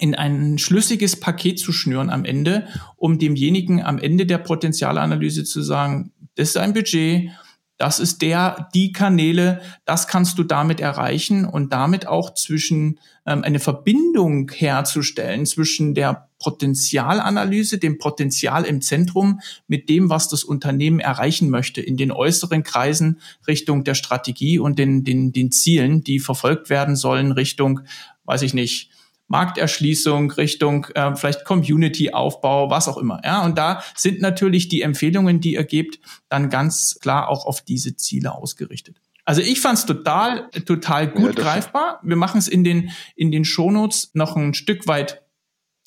in 0.00 0.14
ein 0.14 0.58
schlüssiges 0.58 1.18
Paket 1.18 1.58
zu 1.58 1.72
schnüren 1.72 2.10
am 2.10 2.24
Ende, 2.24 2.66
um 2.96 3.18
demjenigen 3.18 3.82
am 3.82 3.98
Ende 3.98 4.26
der 4.26 4.38
Potenzialanalyse 4.38 5.44
zu 5.44 5.62
sagen, 5.62 6.12
das 6.34 6.50
ist 6.50 6.56
ein 6.56 6.72
Budget, 6.72 7.30
das 7.80 7.98
ist 7.98 8.20
der, 8.20 8.68
die 8.74 8.92
Kanäle, 8.92 9.62
das 9.86 10.06
kannst 10.06 10.38
du 10.38 10.42
damit 10.42 10.80
erreichen 10.80 11.46
und 11.46 11.72
damit 11.72 12.06
auch 12.06 12.34
zwischen 12.34 12.98
ähm, 13.24 13.42
eine 13.42 13.58
Verbindung 13.58 14.50
herzustellen 14.50 15.46
zwischen 15.46 15.94
der 15.94 16.28
Potenzialanalyse, 16.40 17.78
dem 17.78 17.96
Potenzial 17.96 18.64
im 18.64 18.82
Zentrum 18.82 19.40
mit 19.66 19.88
dem, 19.88 20.10
was 20.10 20.28
das 20.28 20.44
Unternehmen 20.44 21.00
erreichen 21.00 21.48
möchte 21.48 21.80
in 21.80 21.96
den 21.96 22.12
äußeren 22.12 22.64
Kreisen 22.64 23.18
Richtung 23.46 23.82
der 23.82 23.94
Strategie 23.94 24.58
und 24.58 24.78
den, 24.78 25.02
den, 25.02 25.32
den 25.32 25.50
Zielen, 25.50 26.04
die 26.04 26.18
verfolgt 26.18 26.68
werden 26.68 26.96
sollen 26.96 27.32
Richtung, 27.32 27.80
weiß 28.24 28.42
ich 28.42 28.52
nicht, 28.52 28.90
Markterschließung, 29.30 30.32
Richtung 30.32 30.86
äh, 30.96 31.14
vielleicht 31.14 31.44
Community-Aufbau, 31.44 32.68
was 32.68 32.88
auch 32.88 32.98
immer. 32.98 33.20
Ja, 33.24 33.44
und 33.44 33.56
da 33.56 33.80
sind 33.94 34.20
natürlich 34.20 34.68
die 34.68 34.82
Empfehlungen, 34.82 35.40
die 35.40 35.54
ihr 35.54 35.64
gebt, 35.64 36.00
dann 36.28 36.50
ganz 36.50 36.98
klar 37.00 37.28
auch 37.28 37.46
auf 37.46 37.62
diese 37.62 37.96
Ziele 37.96 38.34
ausgerichtet. 38.34 38.96
Also 39.24 39.40
ich 39.40 39.60
fand 39.60 39.78
es 39.78 39.86
total, 39.86 40.50
total 40.66 41.06
gut 41.06 41.38
ja, 41.38 41.44
greifbar. 41.44 42.00
Wir 42.02 42.16
machen 42.16 42.38
es 42.38 42.48
in 42.48 42.64
den, 42.64 42.90
in 43.14 43.30
den 43.30 43.44
Shownotes 43.44 44.10
noch 44.14 44.34
ein 44.34 44.52
Stück 44.52 44.88
weit 44.88 45.22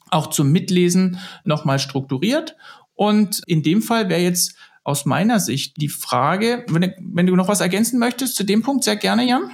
auch 0.10 0.28
zum 0.28 0.54
Mitlesen 0.54 1.20
nochmal 1.44 1.80
strukturiert. 1.80 2.56
Und 2.94 3.42
in 3.46 3.62
dem 3.62 3.82
Fall 3.82 4.08
wäre 4.08 4.22
jetzt 4.22 4.56
aus 4.86 5.06
meiner 5.06 5.42
Sicht 5.42 5.82
die 5.82 5.90
Frage, 5.90 6.66
wenn, 6.70 6.94
wenn 6.98 7.26
du 7.26 7.36
noch 7.36 7.50
was 7.50 7.60
ergänzen 7.60 8.00
möchtest 8.00 8.38
zu 8.38 8.46
dem 8.46 8.62
Punkt, 8.62 8.86
sehr 8.86 8.96
gerne, 8.96 9.28
Jan. 9.28 9.52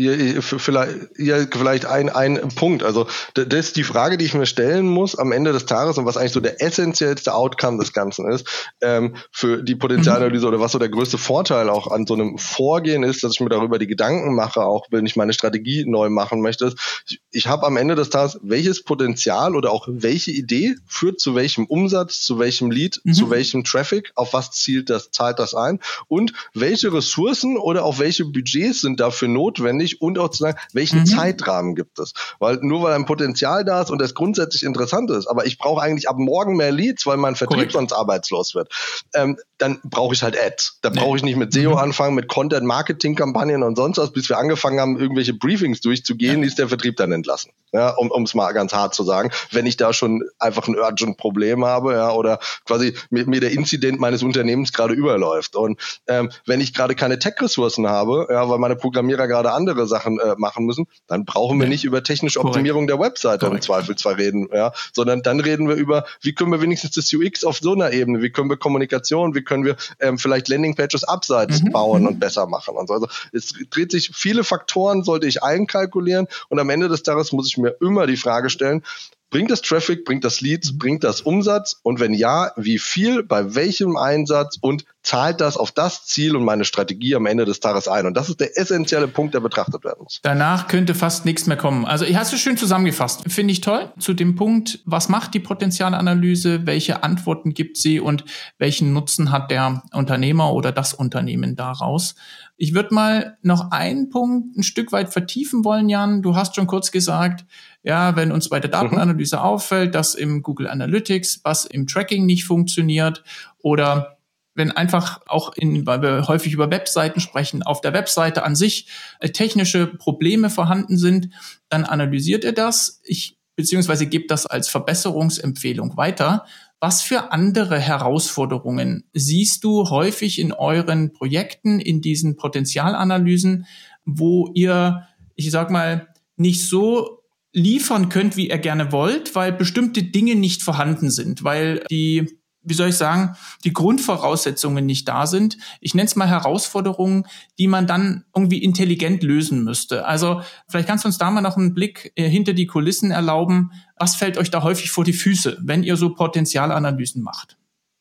Ja, 0.00 0.12
vielleicht, 0.40 1.18
ja, 1.18 1.44
vielleicht 1.50 1.84
ein, 1.84 2.08
ein 2.08 2.50
Punkt. 2.54 2.84
Also 2.84 3.08
das 3.34 3.66
ist 3.66 3.76
die 3.76 3.82
Frage, 3.82 4.16
die 4.16 4.26
ich 4.26 4.34
mir 4.34 4.46
stellen 4.46 4.86
muss 4.86 5.18
am 5.18 5.32
Ende 5.32 5.52
des 5.52 5.66
Tages 5.66 5.98
und 5.98 6.06
was 6.06 6.16
eigentlich 6.16 6.34
so 6.34 6.38
der 6.38 6.62
essentiellste 6.62 7.34
Outcome 7.34 7.78
des 7.78 7.92
Ganzen 7.92 8.30
ist 8.30 8.46
ähm, 8.80 9.16
für 9.32 9.60
die 9.60 9.74
Potenzialanalyse 9.74 10.46
mhm. 10.46 10.52
oder 10.52 10.60
was 10.60 10.70
so 10.70 10.78
der 10.78 10.88
größte 10.88 11.18
Vorteil 11.18 11.68
auch 11.68 11.90
an 11.90 12.06
so 12.06 12.14
einem 12.14 12.38
Vorgehen 12.38 13.02
ist, 13.02 13.24
dass 13.24 13.32
ich 13.32 13.40
mir 13.40 13.48
darüber 13.48 13.80
die 13.80 13.88
Gedanken 13.88 14.36
mache, 14.36 14.60
auch 14.60 14.86
wenn 14.92 15.04
ich 15.04 15.16
meine 15.16 15.32
Strategie 15.32 15.84
neu 15.84 16.10
machen 16.10 16.42
möchte. 16.42 16.72
Ich, 17.08 17.20
ich 17.32 17.48
habe 17.48 17.66
am 17.66 17.76
Ende 17.76 17.96
des 17.96 18.10
Tages, 18.10 18.38
welches 18.44 18.84
Potenzial 18.84 19.56
oder 19.56 19.72
auch 19.72 19.88
welche 19.90 20.30
Idee 20.30 20.76
führt 20.86 21.18
zu 21.18 21.34
welchem 21.34 21.66
Umsatz, 21.66 22.22
zu 22.22 22.38
welchem 22.38 22.70
Lead, 22.70 23.00
mhm. 23.02 23.14
zu 23.14 23.30
welchem 23.30 23.64
Traffic, 23.64 24.12
auf 24.14 24.32
was 24.32 24.52
zielt 24.52 24.90
das, 24.90 25.10
zahlt 25.10 25.40
das 25.40 25.54
ein 25.54 25.80
und 26.06 26.34
welche 26.54 26.92
Ressourcen 26.92 27.56
oder 27.56 27.84
auch 27.84 27.98
welche 27.98 28.24
Budgets 28.24 28.82
sind 28.82 29.00
dafür 29.00 29.26
notwendig, 29.26 29.87
notwendig 29.88 30.02
und 30.02 30.18
auch 30.18 30.28
zu 30.30 30.42
sagen, 30.42 30.58
welchen 30.72 31.00
mhm. 31.00 31.06
Zeitrahmen 31.06 31.74
gibt 31.74 31.98
es. 31.98 32.12
Weil 32.38 32.58
nur 32.62 32.82
weil 32.82 32.94
ein 32.94 33.06
Potenzial 33.06 33.64
da 33.64 33.82
ist 33.82 33.90
und 33.90 34.00
es 34.02 34.14
grundsätzlich 34.14 34.62
interessant 34.62 35.10
ist, 35.10 35.26
aber 35.26 35.46
ich 35.46 35.58
brauche 35.58 35.82
eigentlich 35.82 36.08
ab 36.08 36.16
morgen 36.18 36.56
mehr 36.56 36.72
Leads, 36.72 37.06
weil 37.06 37.16
mein 37.16 37.34
Vertrieb 37.34 37.56
Korrekt. 37.56 37.72
sonst 37.72 37.92
arbeitslos 37.92 38.54
wird, 38.54 38.72
ähm, 39.14 39.38
dann 39.58 39.80
brauche 39.84 40.14
ich 40.14 40.22
halt 40.22 40.38
Ads. 40.38 40.78
Da 40.82 40.90
brauche 40.90 41.16
ich 41.16 41.22
nicht 41.22 41.36
mit 41.36 41.52
SEO 41.52 41.72
mhm. 41.72 41.76
anfangen, 41.76 42.14
mit 42.14 42.28
Content-Marketing-Kampagnen 42.28 43.62
und 43.62 43.76
sonst 43.76 43.98
was, 43.98 44.12
bis 44.12 44.28
wir 44.28 44.38
angefangen 44.38 44.80
haben, 44.80 44.98
irgendwelche 44.98 45.34
Briefings 45.34 45.80
durchzugehen, 45.80 46.40
ja. 46.40 46.46
ist 46.46 46.58
der 46.58 46.68
Vertrieb 46.68 46.96
dann 46.96 47.12
entlassen. 47.12 47.52
Ja, 47.72 47.90
um 47.90 48.22
es 48.22 48.34
mal 48.34 48.52
ganz 48.52 48.72
hart 48.72 48.94
zu 48.94 49.04
sagen. 49.04 49.30
Wenn 49.50 49.66
ich 49.66 49.76
da 49.76 49.92
schon 49.92 50.22
einfach 50.38 50.68
ein 50.68 50.76
urgent 50.76 51.18
Problem 51.18 51.64
habe, 51.64 51.92
ja, 51.92 52.12
oder 52.12 52.38
quasi 52.64 52.94
mir, 53.10 53.26
mir 53.26 53.40
der 53.40 53.52
Inzident 53.52 54.00
meines 54.00 54.22
Unternehmens 54.22 54.72
gerade 54.72 54.94
überläuft. 54.94 55.56
Und 55.56 55.78
ähm, 56.06 56.30
wenn 56.46 56.60
ich 56.60 56.72
gerade 56.72 56.94
keine 56.94 57.18
Tech-Ressourcen 57.18 57.88
habe, 57.88 58.26
ja, 58.30 58.48
weil 58.48 58.58
meine 58.58 58.76
Programmierer 58.76 59.28
gerade 59.28 59.52
andere 59.52 59.86
Sachen 59.86 60.18
äh, 60.18 60.34
machen 60.38 60.64
müssen, 60.64 60.86
dann 61.06 61.24
brauchen 61.24 61.60
wir 61.60 61.68
nicht 61.68 61.84
über 61.84 62.02
technische 62.02 62.40
Optimierung 62.40 62.86
Korrekt. 62.86 63.00
der 63.00 63.06
Webseite 63.06 63.46
Korrekt. 63.46 63.56
im 63.56 63.66
Zweifelsfall 63.66 64.14
reden, 64.14 64.48
ja, 64.52 64.72
sondern 64.92 65.22
dann 65.22 65.40
reden 65.40 65.68
wir 65.68 65.76
über, 65.76 66.04
wie 66.22 66.34
können 66.34 66.50
wir 66.52 66.62
wenigstens 66.62 66.92
das 66.92 67.12
UX 67.12 67.44
auf 67.44 67.58
so 67.58 67.72
einer 67.72 67.92
Ebene, 67.92 68.22
wie 68.22 68.30
können 68.30 68.48
wir 68.48 68.56
Kommunikation, 68.56 69.34
wie 69.34 69.42
können 69.42 69.64
wir 69.64 69.76
ähm, 70.00 70.18
vielleicht 70.18 70.48
Landingpages 70.48 71.04
abseits 71.04 71.62
mhm. 71.62 71.72
bauen 71.72 72.02
mhm. 72.02 72.08
und 72.08 72.20
besser 72.20 72.46
machen 72.46 72.76
und 72.76 72.88
so. 72.88 72.94
Also 72.94 73.08
es 73.32 73.54
dreht 73.70 73.90
sich 73.90 74.10
viele 74.14 74.44
Faktoren, 74.44 75.04
sollte 75.04 75.26
ich 75.26 75.42
einkalkulieren 75.42 76.28
und 76.48 76.58
am 76.58 76.70
Ende 76.70 76.88
des 76.88 77.02
Tages 77.02 77.32
muss 77.32 77.48
ich 77.48 77.57
mir 77.58 77.76
immer 77.80 78.06
die 78.06 78.16
Frage 78.16 78.50
stellen, 78.50 78.84
Bringt 79.30 79.50
das 79.50 79.60
Traffic, 79.60 80.06
bringt 80.06 80.24
das 80.24 80.40
Leads, 80.40 80.78
bringt 80.78 81.04
das 81.04 81.20
Umsatz? 81.20 81.78
Und 81.82 82.00
wenn 82.00 82.14
ja, 82.14 82.52
wie 82.56 82.78
viel, 82.78 83.22
bei 83.22 83.54
welchem 83.54 83.96
Einsatz 83.96 84.56
und 84.60 84.86
zahlt 85.02 85.42
das 85.42 85.58
auf 85.58 85.70
das 85.70 86.06
Ziel 86.06 86.34
und 86.34 86.44
meine 86.44 86.64
Strategie 86.64 87.14
am 87.14 87.26
Ende 87.26 87.44
des 87.44 87.60
Tages 87.60 87.88
ein? 87.88 88.06
Und 88.06 88.16
das 88.16 88.30
ist 88.30 88.40
der 88.40 88.56
essentielle 88.56 89.06
Punkt, 89.06 89.34
der 89.34 89.40
betrachtet 89.40 89.84
werden 89.84 90.00
muss. 90.02 90.20
Danach 90.22 90.66
könnte 90.66 90.94
fast 90.94 91.26
nichts 91.26 91.46
mehr 91.46 91.58
kommen. 91.58 91.84
Also 91.84 92.06
ich 92.06 92.16
hast 92.16 92.32
du 92.32 92.38
schön 92.38 92.56
zusammengefasst. 92.56 93.24
Finde 93.30 93.52
ich 93.52 93.60
toll. 93.60 93.92
Zu 93.98 94.14
dem 94.14 94.34
Punkt, 94.34 94.80
was 94.86 95.10
macht 95.10 95.34
die 95.34 95.40
Potenzialanalyse? 95.40 96.66
Welche 96.66 97.02
Antworten 97.02 97.52
gibt 97.52 97.76
sie 97.76 98.00
und 98.00 98.24
welchen 98.56 98.94
Nutzen 98.94 99.30
hat 99.30 99.50
der 99.50 99.82
Unternehmer 99.92 100.54
oder 100.54 100.72
das 100.72 100.94
Unternehmen 100.94 101.54
daraus? 101.54 102.14
Ich 102.56 102.74
würde 102.74 102.92
mal 102.92 103.38
noch 103.42 103.70
einen 103.70 104.08
Punkt 104.08 104.56
ein 104.56 104.64
Stück 104.64 104.90
weit 104.90 105.12
vertiefen 105.12 105.64
wollen, 105.64 105.88
Jan. 105.88 106.22
Du 106.22 106.34
hast 106.34 106.56
schon 106.56 106.66
kurz 106.66 106.90
gesagt, 106.90 107.44
ja, 107.88 108.16
wenn 108.16 108.32
uns 108.32 108.50
bei 108.50 108.60
der 108.60 108.68
mhm. 108.68 108.90
Datenanalyse 108.90 109.36
mhm. 109.36 109.42
auffällt, 109.42 109.94
dass 109.94 110.14
im 110.14 110.42
Google 110.42 110.68
Analytics 110.68 111.40
was 111.42 111.64
im 111.64 111.86
Tracking 111.86 112.26
nicht 112.26 112.44
funktioniert 112.44 113.24
oder 113.62 114.18
wenn 114.54 114.70
einfach 114.72 115.22
auch 115.26 115.54
in, 115.54 115.86
weil 115.86 116.02
wir 116.02 116.28
häufig 116.28 116.52
über 116.52 116.70
Webseiten 116.70 117.20
sprechen, 117.20 117.62
auf 117.62 117.80
der 117.80 117.94
Webseite 117.94 118.42
an 118.42 118.56
sich 118.56 118.88
äh, 119.20 119.30
technische 119.30 119.86
Probleme 119.86 120.50
vorhanden 120.50 120.98
sind, 120.98 121.30
dann 121.70 121.84
analysiert 121.84 122.44
er 122.44 122.52
das. 122.52 123.00
Ich 123.04 123.38
beziehungsweise 123.56 124.06
gibt 124.06 124.30
das 124.30 124.44
als 124.44 124.68
Verbesserungsempfehlung 124.68 125.96
weiter. 125.96 126.44
Was 126.80 127.02
für 127.02 127.32
andere 127.32 127.78
Herausforderungen 127.78 129.08
siehst 129.14 129.64
du 129.64 129.88
häufig 129.88 130.38
in 130.38 130.52
euren 130.52 131.12
Projekten, 131.12 131.80
in 131.80 132.02
diesen 132.02 132.36
Potenzialanalysen, 132.36 133.66
wo 134.04 134.50
ihr, 134.54 135.08
ich 135.36 135.50
sag 135.50 135.70
mal, 135.70 136.08
nicht 136.36 136.68
so 136.68 137.17
liefern 137.58 138.08
könnt, 138.08 138.36
wie 138.36 138.48
ihr 138.48 138.58
gerne 138.58 138.92
wollt, 138.92 139.34
weil 139.34 139.52
bestimmte 139.52 140.02
Dinge 140.02 140.36
nicht 140.36 140.62
vorhanden 140.62 141.10
sind, 141.10 141.44
weil 141.44 141.84
die, 141.90 142.38
wie 142.62 142.74
soll 142.74 142.88
ich 142.88 142.96
sagen, 142.96 143.36
die 143.64 143.72
Grundvoraussetzungen 143.72 144.86
nicht 144.86 145.08
da 145.08 145.26
sind. 145.26 145.58
Ich 145.80 145.94
nenne 145.94 146.06
es 146.06 146.16
mal 146.16 146.28
Herausforderungen, 146.28 147.26
die 147.58 147.66
man 147.66 147.86
dann 147.86 148.24
irgendwie 148.34 148.62
intelligent 148.62 149.22
lösen 149.22 149.64
müsste. 149.64 150.06
Also 150.06 150.40
vielleicht 150.68 150.88
kannst 150.88 151.04
du 151.04 151.08
uns 151.08 151.18
da 151.18 151.30
mal 151.30 151.40
noch 151.40 151.56
einen 151.56 151.74
Blick 151.74 152.12
äh, 152.14 152.28
hinter 152.28 152.52
die 152.54 152.66
Kulissen 152.66 153.10
erlauben. 153.10 153.72
Was 153.96 154.14
fällt 154.14 154.38
euch 154.38 154.50
da 154.50 154.62
häufig 154.62 154.90
vor 154.90 155.04
die 155.04 155.12
Füße, 155.12 155.58
wenn 155.60 155.82
ihr 155.82 155.96
so 155.96 156.14
Potenzialanalysen 156.14 157.22
macht? 157.22 157.57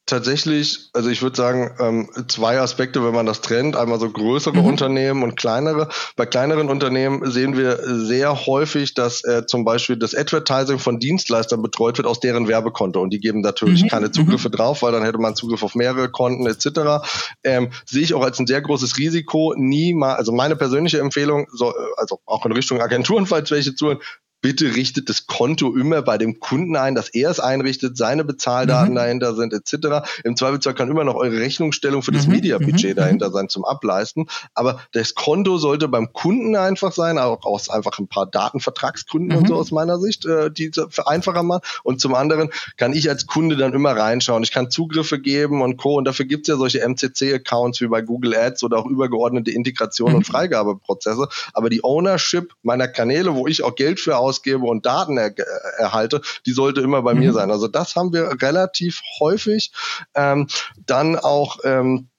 Tatsächlich, 0.08 0.90
also 0.94 1.10
ich 1.10 1.22
würde 1.22 1.36
sagen, 1.36 1.76
ähm, 1.80 2.10
zwei 2.28 2.60
Aspekte, 2.60 3.06
wenn 3.06 3.14
man 3.14 3.26
das 3.26 3.42
trennt. 3.42 3.76
Einmal 3.76 4.00
so 4.00 4.10
größere 4.10 4.58
mhm. 4.58 4.66
Unternehmen 4.66 5.22
und 5.22 5.36
kleinere. 5.36 5.90
Bei 6.16 6.26
kleineren 6.26 6.70
Unternehmen 6.70 7.30
sehen 7.30 7.56
wir 7.56 7.80
sehr 7.84 8.48
häufig, 8.48 8.96
dass 8.96 9.24
äh, 9.24 9.46
zum 9.46 9.66
Beispiel 9.66 9.98
das 9.98 10.16
Advertising 10.16 10.80
von 10.80 11.00
Dienstleistern 11.00 11.62
betreut 11.62 11.98
wird 11.98 12.08
aus 12.08 12.20
deren 12.20 12.48
Werbekonto 12.48 13.02
und 13.02 13.12
die 13.12 13.20
geben 13.20 13.42
natürlich 13.42 13.84
mhm. 13.84 13.90
keine 13.90 14.12
Zugriffe 14.12 14.48
mhm. 14.48 14.54
drauf, 14.54 14.82
weil 14.82 14.94
dann 14.94 15.04
hätte 15.04 15.20
man 15.20 15.36
Zugriff 15.36 15.62
auf 15.62 15.76
mehrere 15.76 16.10
Konten 16.10 16.48
etc. 16.48 17.06
Ähm, 17.44 17.72
sehe 17.86 18.04
ich 18.04 18.14
auch 18.14 18.24
als 18.24 18.40
ein 18.40 18.48
sehr 18.48 18.62
großes 18.62 18.98
Risiko. 18.98 19.54
Nie 19.58 19.94
mal, 19.94 20.16
also 20.16 20.32
meine 20.32 20.56
persönliche 20.56 21.00
Empfehlung, 21.00 21.48
so, 21.52 21.74
also 21.98 22.20
auch 22.26 22.46
in 22.46 22.54
Richtung 22.54 22.82
Agenturen, 22.82 23.26
falls 23.26 23.52
welche 23.52 23.76
zuhören, 23.76 24.00
bitte 24.42 24.76
richtet 24.76 25.10
das 25.10 25.28
Konto 25.28 25.76
immer 25.76 26.02
bei 26.02 26.18
dem 26.18 26.40
Kunden 26.40 26.76
ein, 26.76 26.96
dass 26.96 27.10
er 27.10 27.30
es 27.30 27.40
einrichtet, 27.40 27.98
seine 27.98 28.24
Bezahldaten 28.24 28.92
mhm. 28.92 28.96
dahinter 28.96 29.36
sind 29.36 29.54
etc. 29.54 30.08
Im 30.24 30.36
Zweifelsfall 30.36 30.76
kann 30.76 30.90
immer 30.90 31.04
noch 31.04 31.16
eure 31.16 31.40
Rechnungsstellung 31.40 32.04
für 32.04 32.12
das 32.12 32.28
mhm. 32.28 32.34
Media-Budget 32.34 32.92
mhm. 32.92 33.00
dahinter 33.00 33.32
sein 33.32 33.50
zum 33.50 33.66
Ableisten. 33.66 34.28
Aber 34.54 34.82
das 34.92 35.16
Konto 35.16 35.58
sollte 35.58 35.88
beim 35.88 36.14
Kunden 36.14 36.56
einfach 36.56 36.92
sein, 36.92 37.18
auch 37.18 37.46
aus 37.46 37.70
einfach 37.70 37.98
ein 38.00 38.08
paar 38.08 38.26
Datenvertragsgründen 38.26 39.38
und 39.38 39.48
so 39.48 39.56
mhm. 39.56 39.60
aus 39.60 39.72
meiner 39.72 40.00
Sicht, 40.00 40.26
äh, 40.26 40.52
die 40.52 40.72
einfacher 41.06 41.44
machen. 41.44 41.62
Und 41.84 42.00
zum 42.00 42.14
anderen 42.14 42.50
kann 42.78 42.94
ich 42.94 43.10
als 43.10 43.26
Kunde 43.26 43.58
dann 43.58 43.74
immer 43.74 43.92
reinschauen. 43.92 44.44
Ich 44.44 44.52
kann 44.52 44.70
Zugriffe 44.70 45.20
geben 45.20 45.62
und 45.62 45.78
Co. 45.78 45.96
Und 45.96 46.06
dafür 46.06 46.26
gibt 46.26 46.48
es 46.48 46.54
ja 46.54 46.58
solche 46.58 46.88
MCC-Accounts 46.88 47.82
wie 47.82 47.88
bei 47.88 48.02
Google 48.02 48.36
Ads 48.36 48.64
oder 48.64 48.78
auch 48.78 48.86
übergeordnete 48.86 49.52
Integration 49.52 50.14
und 50.14 50.20
mhm. 50.20 50.32
Freigabeprozesse. 50.32 51.28
Aber 51.54 51.70
die 51.70 51.84
Ownership 51.84 52.54
meiner 52.62 52.88
Kanäle, 52.88 53.36
wo 53.36 53.48
ich 53.48 53.64
auch 53.64 53.76
Geld 53.76 54.00
für 54.00 54.18
ausgebe 54.28 54.66
und 54.66 54.86
Daten 54.86 55.18
er, 55.18 55.34
erhalte, 55.78 56.22
die 56.46 56.52
sollte 56.52 56.82
immer 56.82 57.02
bei 57.02 57.14
mhm. 57.14 57.20
mir 57.20 57.34
sein. 57.34 57.52
Also 57.52 57.68
das 57.68 57.96
haben 57.96 58.14
wir 58.14 58.42
relativ 58.42 59.02
häufig. 59.20 59.72
Ähm, 60.16 60.48
dann 60.86 61.16
auch 61.16 61.60
ähm, 61.64 62.10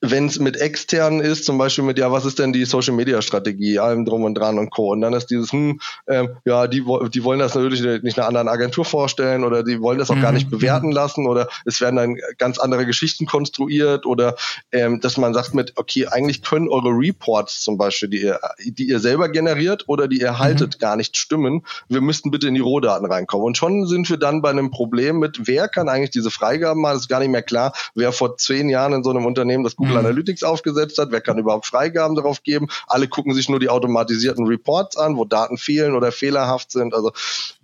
wenn 0.00 0.26
es 0.26 0.38
mit 0.38 0.56
externen 0.56 1.20
ist, 1.20 1.44
zum 1.44 1.58
Beispiel 1.58 1.84
mit, 1.84 1.98
ja, 1.98 2.12
was 2.12 2.24
ist 2.24 2.38
denn 2.38 2.52
die 2.52 2.64
Social 2.64 2.94
Media 2.94 3.22
Strategie, 3.22 3.78
allem 3.78 4.04
drum 4.04 4.24
und 4.24 4.34
dran 4.34 4.58
und 4.58 4.70
Co. 4.70 4.92
Und 4.92 5.00
dann 5.00 5.12
ist 5.12 5.26
dieses, 5.26 5.52
hm, 5.52 5.80
ähm, 6.08 6.30
ja, 6.44 6.66
die, 6.66 6.84
die 7.12 7.24
wollen 7.24 7.38
das 7.38 7.54
natürlich 7.54 7.82
nicht 8.02 8.18
einer 8.18 8.28
anderen 8.28 8.48
Agentur 8.48 8.84
vorstellen 8.84 9.44
oder 9.44 9.62
die 9.62 9.80
wollen 9.80 9.98
das 9.98 10.10
auch 10.10 10.16
mhm. 10.16 10.22
gar 10.22 10.32
nicht 10.32 10.50
bewerten 10.50 10.92
lassen 10.92 11.26
oder 11.26 11.48
es 11.64 11.80
werden 11.80 11.96
dann 11.96 12.16
ganz 12.38 12.58
andere 12.58 12.86
Geschichten 12.86 13.26
konstruiert 13.26 14.06
oder 14.06 14.36
ähm, 14.72 15.00
dass 15.00 15.16
man 15.16 15.34
sagt 15.34 15.54
mit, 15.54 15.72
okay, 15.76 16.06
eigentlich 16.06 16.42
können 16.42 16.68
eure 16.68 16.90
Reports 16.90 17.60
zum 17.62 17.78
Beispiel, 17.78 18.08
die 18.08 18.22
ihr, 18.22 18.40
die 18.64 18.88
ihr 18.88 19.00
selber 19.00 19.28
generiert 19.28 19.84
oder 19.86 20.08
die 20.08 20.20
ihr 20.20 20.38
haltet, 20.38 20.76
mhm. 20.76 20.78
gar 20.78 20.96
nicht 20.96 21.16
stimmen. 21.16 21.64
Wir 21.88 22.00
müssten 22.00 22.30
bitte 22.30 22.48
in 22.48 22.54
die 22.54 22.60
Rohdaten 22.60 23.06
reinkommen. 23.06 23.46
Und 23.46 23.56
schon 23.56 23.86
sind 23.86 24.08
wir 24.10 24.16
dann 24.16 24.42
bei 24.42 24.50
einem 24.50 24.70
Problem 24.70 25.18
mit, 25.18 25.46
wer 25.46 25.68
kann 25.68 25.88
eigentlich 25.88 26.10
diese 26.10 26.30
Freigaben 26.30 26.80
machen? 26.80 26.96
Es 26.96 27.02
ist 27.02 27.08
gar 27.08 27.20
nicht 27.20 27.30
mehr 27.30 27.42
klar, 27.42 27.72
wer 27.94 28.12
vor 28.12 28.36
zehn 28.36 28.68
Jahren 28.68 28.92
in 28.92 29.02
so 29.02 29.10
einem 29.10 29.26
Unternehmen 29.26 29.64
das 29.64 29.77
Google 29.78 29.92
mhm. 29.92 29.98
Analytics 29.98 30.42
aufgesetzt 30.42 30.98
hat, 30.98 31.12
wer 31.12 31.20
kann 31.20 31.38
überhaupt 31.38 31.66
Freigaben 31.66 32.16
darauf 32.16 32.42
geben. 32.42 32.66
Alle 32.86 33.08
gucken 33.08 33.32
sich 33.32 33.48
nur 33.48 33.60
die 33.60 33.70
automatisierten 33.70 34.46
Reports 34.46 34.96
an, 34.96 35.16
wo 35.16 35.24
Daten 35.24 35.56
fehlen 35.56 35.94
oder 35.94 36.12
fehlerhaft 36.12 36.72
sind. 36.72 36.94
Also 36.94 37.12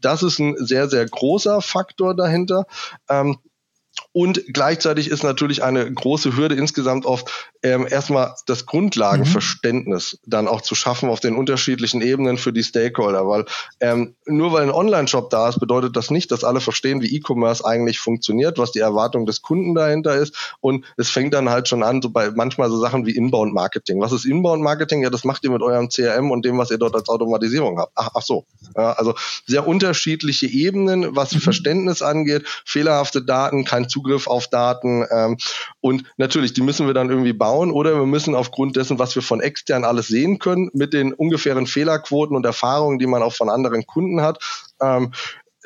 das 0.01 0.23
ist 0.23 0.39
ein 0.39 0.57
sehr, 0.59 0.89
sehr 0.89 1.07
großer 1.07 1.61
Faktor 1.61 2.15
dahinter. 2.15 2.67
Ähm, 3.11 3.39
und 4.13 4.45
gleichzeitig 4.53 5.09
ist 5.09 5.25
natürlich 5.25 5.63
eine 5.65 5.93
große 5.93 6.37
Hürde 6.37 6.55
insgesamt 6.55 7.05
oft 7.05 7.51
ähm, 7.65 7.87
erstmal 7.91 8.35
das 8.47 8.67
Grundlagenverständnis 8.67 10.21
mhm. 10.23 10.31
dann 10.31 10.49
auch 10.49 10.61
zu 10.61 10.75
schaffen 10.75 11.09
auf 11.09 11.19
den 11.19 11.35
unterschiedlichen 11.35 12.01
Ebenen 12.01 12.37
für 12.37 12.53
die 12.53 12.63
Stakeholder. 12.63 13.27
Weil 13.27 13.45
ähm, 13.81 14.15
nur 14.27 14.53
weil 14.53 14.63
ein 14.63 14.71
Online-Shop 14.71 15.31
da 15.31 15.49
ist, 15.49 15.59
bedeutet 15.59 15.97
das 15.97 16.11
nicht, 16.11 16.31
dass 16.31 16.45
alle 16.45 16.61
verstehen, 16.61 17.03
wie 17.03 17.17
E-Commerce 17.17 17.65
eigentlich 17.65 17.99
funktioniert, 17.99 18.59
was 18.59 18.71
die 18.71 18.79
Erwartung 18.79 19.27
des 19.27 19.43
Kunden 19.43 19.75
dahinter 19.75 20.15
ist. 20.15 20.55
Und 20.61 20.85
es 20.97 21.11
fängt 21.11 21.35
dann 21.35 21.51
halt 21.51 21.67
schon 21.69 21.83
an, 21.83 22.03
so 22.03 22.11
bei 22.11 22.31
manchmal 22.31 22.71
so 22.71 22.79
Sachen 22.79 23.07
wie 23.07 23.17
Inbound-Marketing. 23.17 24.01
Was 24.01 24.13
ist 24.13 24.27
Inbound-Marketing? 24.27 25.03
Ja, 25.03 25.11
das 25.11 25.25
macht 25.25 25.43
ihr 25.43 25.51
mit 25.51 25.63
eurem 25.63 25.89
CRM 25.89 26.31
und 26.31 26.45
dem, 26.45 26.59
was 26.59 26.71
ihr 26.71 26.79
dort 26.79 26.95
als 26.95 27.09
Automatisierung 27.09 27.81
habt. 27.81 27.93
Ach, 27.97 28.11
ach 28.15 28.23
so. 28.23 28.45
Ja, 28.77 28.93
also 28.93 29.15
sehr 29.47 29.67
unterschiedliche 29.67 30.47
Ebenen, 30.47 31.17
was 31.17 31.33
mhm. 31.33 31.41
Verständnis 31.41 32.03
angeht, 32.03 32.45
fehlerhafte 32.65 33.23
Daten, 33.23 33.65
kein 33.65 33.84
Zugriff 33.89 34.15
Zugriff 34.15 34.27
auf 34.27 34.49
Daten. 34.49 35.05
Ähm, 35.11 35.37
und 35.81 36.05
natürlich, 36.17 36.53
die 36.53 36.63
müssen 36.63 36.87
wir 36.87 36.95
dann 36.95 37.11
irgendwie 37.11 37.33
bauen 37.33 37.71
oder 37.71 37.95
wir 37.95 38.07
müssen 38.07 38.35
aufgrund 38.35 38.77
dessen, 38.77 38.99
was 38.99 39.15
wir 39.15 39.23
von 39.23 39.41
extern 39.41 39.85
alles 39.85 40.09
sehen 40.09 40.39
können, 40.39 40.71
mit 40.73 40.93
den 40.93 41.13
ungefähren 41.13 41.67
Fehlerquoten 41.67 42.37
und 42.37 42.47
Erfahrungen, 42.47 42.99
die 42.99 43.07
man 43.07 43.23
auch 43.23 43.35
von 43.35 43.51
anderen 43.51 43.87
Kunden 43.87 44.21
hat, 44.23 44.39
ähm, 44.81 45.13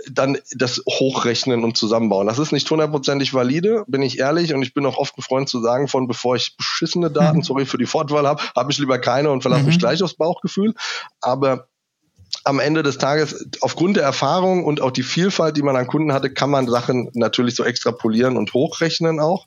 dann 0.09 0.39
das 0.55 0.81
hochrechnen 0.89 1.65
und 1.65 1.77
zusammenbauen. 1.77 2.29
Das 2.29 2.39
ist 2.39 2.53
nicht 2.53 2.71
hundertprozentig 2.71 3.35
valide, 3.35 3.85
bin 3.89 4.03
ich 4.03 4.21
ehrlich, 4.21 4.55
und 4.55 4.63
ich 4.63 4.73
bin 4.73 4.87
auch 4.87 4.97
oft 4.97 5.19
ein 5.19 5.23
Freund 5.23 5.49
zu 5.49 5.61
sagen, 5.61 5.89
von 5.89 6.07
bevor 6.07 6.37
ich 6.37 6.57
beschissene 6.57 7.11
Daten, 7.11 7.39
mhm. 7.39 7.43
sorry 7.45 7.67
für 7.67 7.79
die 7.79 7.87
Fortwahl 7.87 8.27
habe, 8.27 8.43
habe 8.55 8.71
ich 8.71 8.79
lieber 8.79 8.99
keine 8.99 9.31
und 9.31 9.43
verlasse 9.43 9.63
mhm. 9.63 9.69
mich 9.69 9.79
gleich 9.79 10.03
aufs 10.03 10.15
Bauchgefühl. 10.15 10.75
Aber 11.21 11.68
am 12.45 12.61
Ende 12.61 12.83
des 12.83 12.99
Tages, 12.99 13.47
aufgrund 13.61 13.97
der 13.97 14.05
Erfahrung 14.05 14.65
und 14.65 14.81
auch 14.81 14.91
die 14.91 15.03
Vielfalt, 15.03 15.57
die 15.57 15.63
man 15.63 15.77
an 15.77 15.87
Kunden 15.87 16.13
hatte, 16.13 16.31
kann 16.33 16.51
man 16.51 16.69
Sachen 16.69 17.11
natürlich 17.15 17.55
so 17.55 17.65
extrapolieren 17.65 18.37
und 18.37 18.55
hochrechnen 18.55 19.21
auch. 19.21 19.47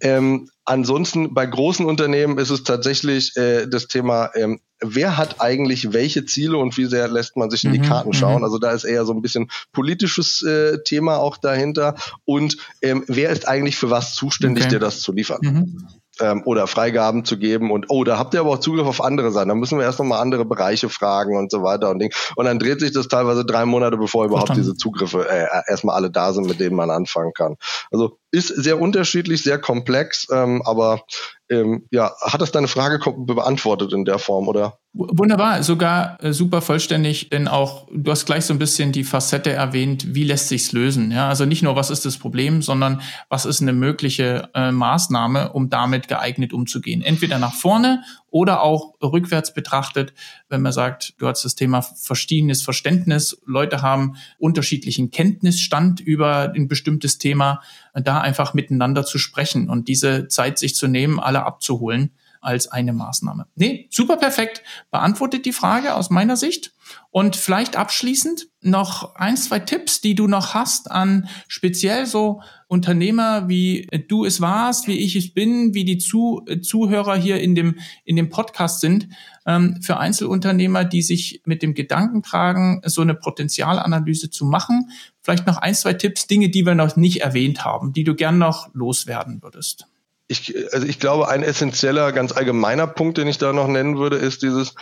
Ähm, 0.00 0.50
ansonsten 0.64 1.34
bei 1.34 1.46
großen 1.46 1.86
Unternehmen 1.86 2.38
ist 2.38 2.50
es 2.50 2.64
tatsächlich 2.64 3.36
äh, 3.36 3.66
das 3.66 3.86
Thema, 3.86 4.30
ähm, 4.34 4.60
wer 4.80 5.16
hat 5.16 5.40
eigentlich 5.40 5.92
welche 5.92 6.24
Ziele 6.26 6.58
und 6.58 6.76
wie 6.76 6.86
sehr 6.86 7.08
lässt 7.08 7.36
man 7.36 7.48
sich 7.48 7.64
in 7.64 7.72
die 7.72 7.78
mhm, 7.78 7.84
Karten 7.84 8.12
schauen. 8.12 8.38
Mhm. 8.38 8.44
Also 8.44 8.58
da 8.58 8.72
ist 8.72 8.84
eher 8.84 9.06
so 9.06 9.12
ein 9.14 9.22
bisschen 9.22 9.50
politisches 9.72 10.42
äh, 10.42 10.82
Thema 10.84 11.18
auch 11.18 11.36
dahinter 11.36 11.94
und 12.24 12.56
ähm, 12.82 13.04
wer 13.06 13.30
ist 13.30 13.48
eigentlich 13.48 13.76
für 13.76 13.90
was 13.90 14.14
zuständig, 14.14 14.64
okay. 14.64 14.74
dir 14.74 14.80
das 14.80 15.00
zu 15.00 15.12
liefern. 15.12 15.40
Mhm 15.42 15.88
ähm, 16.20 16.42
oder 16.44 16.66
Freigaben 16.66 17.24
zu 17.24 17.38
geben 17.38 17.70
und 17.70 17.86
oh, 17.88 18.04
da 18.04 18.18
habt 18.18 18.34
ihr 18.34 18.40
aber 18.40 18.50
auch 18.50 18.58
Zugriff 18.58 18.86
auf 18.86 19.02
andere 19.02 19.30
Sachen. 19.30 19.48
Da 19.48 19.54
müssen 19.54 19.78
wir 19.78 19.84
erst 19.84 19.98
nochmal 19.98 20.20
andere 20.20 20.44
Bereiche 20.44 20.88
fragen 20.88 21.36
und 21.36 21.50
so 21.50 21.62
weiter 21.62 21.90
und 21.90 21.98
Ding. 21.98 22.12
Und 22.36 22.44
dann 22.44 22.58
dreht 22.58 22.80
sich 22.80 22.92
das 22.92 23.08
teilweise 23.08 23.44
drei 23.44 23.64
Monate, 23.64 23.96
bevor 23.96 24.24
überhaupt 24.24 24.48
Verstanden. 24.48 24.62
diese 24.70 24.76
Zugriffe 24.76 25.28
äh, 25.28 25.46
erstmal 25.68 25.96
alle 25.96 26.10
da 26.10 26.32
sind, 26.32 26.46
mit 26.46 26.60
denen 26.60 26.76
man 26.76 26.90
anfangen 26.90 27.32
kann. 27.32 27.56
Also 27.90 28.18
ist 28.30 28.48
sehr 28.48 28.80
unterschiedlich, 28.80 29.42
sehr 29.42 29.58
komplex, 29.58 30.26
ähm, 30.30 30.62
aber 30.64 31.02
ähm, 31.50 31.86
ja, 31.90 32.12
hat 32.20 32.40
das 32.40 32.52
deine 32.52 32.68
Frage 32.68 32.98
beantwortet 33.16 33.92
in 33.92 34.04
der 34.04 34.18
Form, 34.18 34.48
oder? 34.48 34.78
Wunderbar, 34.96 35.64
sogar 35.64 36.22
äh, 36.22 36.32
super 36.32 36.62
vollständig, 36.62 37.28
denn 37.28 37.48
auch 37.48 37.88
du 37.92 38.12
hast 38.12 38.26
gleich 38.26 38.44
so 38.44 38.54
ein 38.54 38.60
bisschen 38.60 38.92
die 38.92 39.02
Facette 39.02 39.50
erwähnt, 39.50 40.14
wie 40.14 40.22
lässt 40.22 40.46
sich's 40.46 40.70
lösen? 40.70 41.10
Ja, 41.10 41.28
also 41.28 41.46
nicht 41.46 41.64
nur 41.64 41.74
was 41.74 41.90
ist 41.90 42.04
das 42.04 42.16
Problem, 42.16 42.62
sondern 42.62 43.00
was 43.28 43.44
ist 43.44 43.60
eine 43.60 43.72
mögliche 43.72 44.50
äh, 44.54 44.70
Maßnahme, 44.70 45.52
um 45.52 45.68
damit 45.68 46.06
geeignet 46.06 46.52
umzugehen? 46.52 47.02
Entweder 47.02 47.40
nach 47.40 47.54
vorne 47.54 48.04
oder 48.30 48.62
auch 48.62 48.94
rückwärts 49.02 49.52
betrachtet, 49.52 50.14
wenn 50.48 50.62
man 50.62 50.70
sagt, 50.70 51.14
du 51.18 51.26
hast 51.26 51.44
das 51.44 51.56
Thema 51.56 51.82
verschiedenes 51.82 52.62
Verständnis, 52.62 53.36
Leute 53.44 53.82
haben 53.82 54.14
unterschiedlichen 54.38 55.10
Kenntnisstand 55.10 55.98
über 55.98 56.52
ein 56.54 56.68
bestimmtes 56.68 57.18
Thema, 57.18 57.62
da 57.94 58.20
einfach 58.20 58.54
miteinander 58.54 59.04
zu 59.04 59.18
sprechen 59.18 59.68
und 59.68 59.88
diese 59.88 60.28
Zeit 60.28 60.56
sich 60.60 60.76
zu 60.76 60.86
nehmen, 60.86 61.18
alle 61.18 61.44
abzuholen 61.44 62.12
als 62.44 62.68
eine 62.68 62.92
Maßnahme. 62.92 63.46
Nee, 63.54 63.88
super 63.90 64.16
perfekt. 64.16 64.62
Beantwortet 64.90 65.46
die 65.46 65.52
Frage 65.52 65.94
aus 65.94 66.10
meiner 66.10 66.36
Sicht. 66.36 66.72
Und 67.10 67.36
vielleicht 67.36 67.76
abschließend 67.76 68.48
noch 68.60 69.14
ein, 69.14 69.36
zwei 69.36 69.58
Tipps, 69.58 70.00
die 70.00 70.14
du 70.14 70.26
noch 70.26 70.54
hast 70.54 70.90
an 70.90 71.28
speziell 71.48 72.06
so 72.06 72.42
Unternehmer, 72.66 73.48
wie 73.48 73.86
du 74.08 74.24
es 74.24 74.40
warst, 74.40 74.88
wie 74.88 74.98
ich 74.98 75.16
es 75.16 75.32
bin, 75.32 75.74
wie 75.74 75.84
die 75.84 75.98
Zu 75.98 76.44
Zuhörer 76.62 77.16
hier 77.16 77.40
in 77.40 77.54
dem, 77.54 77.78
in 78.04 78.16
dem 78.16 78.30
Podcast 78.30 78.80
sind, 78.80 79.08
ähm, 79.46 79.80
für 79.80 79.98
Einzelunternehmer, 79.98 80.84
die 80.84 81.02
sich 81.02 81.42
mit 81.44 81.62
dem 81.62 81.74
Gedanken 81.74 82.22
tragen, 82.22 82.82
so 82.84 83.02
eine 83.02 83.14
Potenzialanalyse 83.14 84.30
zu 84.30 84.44
machen. 84.44 84.90
Vielleicht 85.22 85.46
noch 85.46 85.58
ein, 85.58 85.74
zwei 85.74 85.94
Tipps, 85.94 86.26
Dinge, 86.26 86.50
die 86.50 86.66
wir 86.66 86.74
noch 86.74 86.96
nicht 86.96 87.22
erwähnt 87.22 87.64
haben, 87.64 87.92
die 87.92 88.04
du 88.04 88.14
gern 88.14 88.38
noch 88.38 88.74
loswerden 88.74 89.42
würdest 89.42 89.86
ich, 90.26 90.54
also 90.72 90.86
ich 90.86 90.98
glaube, 90.98 91.28
ein 91.28 91.42
essentieller, 91.42 92.12
ganz 92.12 92.32
allgemeiner 92.32 92.86
Punkt, 92.86 93.18
den 93.18 93.28
ich 93.28 93.38
da 93.38 93.52
noch 93.52 93.68
nennen 93.68 93.98
würde, 93.98 94.16
ist 94.16 94.42
dieses, 94.42 94.74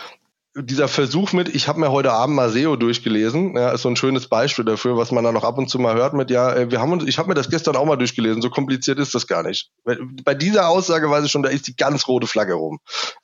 dieser 0.55 0.87
Versuch 0.87 1.33
mit, 1.33 1.49
ich 1.49 1.67
habe 1.67 1.79
mir 1.79 1.91
heute 1.91 2.11
Abend 2.11 2.35
mal 2.35 2.49
SEO 2.49 2.75
durchgelesen, 2.75 3.55
ja, 3.55 3.71
ist 3.71 3.81
so 3.81 3.89
ein 3.89 3.95
schönes 3.95 4.27
Beispiel 4.27 4.63
dafür, 4.63 4.97
was 4.97 5.11
man 5.11 5.23
da 5.23 5.31
noch 5.31 5.43
ab 5.43 5.57
und 5.57 5.67
zu 5.67 5.79
mal 5.79 5.95
hört 5.95 6.13
mit, 6.13 6.29
ja, 6.29 6.53
äh, 6.53 6.69
wir 6.69 6.79
haben 6.79 6.91
uns, 6.91 7.05
ich 7.05 7.17
habe 7.17 7.27
mir 7.27 7.33
das 7.33 7.49
gestern 7.49 7.75
auch 7.75 7.85
mal 7.85 7.95
durchgelesen, 7.95 8.41
so 8.41 8.51
kompliziert 8.51 8.99
ist 8.99 9.15
das 9.15 9.25
gar 9.25 9.41
nicht. 9.41 9.71
Bei 9.83 10.35
dieser 10.35 10.69
Aussage 10.69 11.09
weiß 11.09 11.25
ich 11.25 11.31
schon, 11.31 11.41
da 11.41 11.49
ist 11.49 11.67
die 11.67 11.75
ganz 11.75 12.07
rote 12.07 12.27
Flagge 12.27 12.53
rum. 12.53 12.79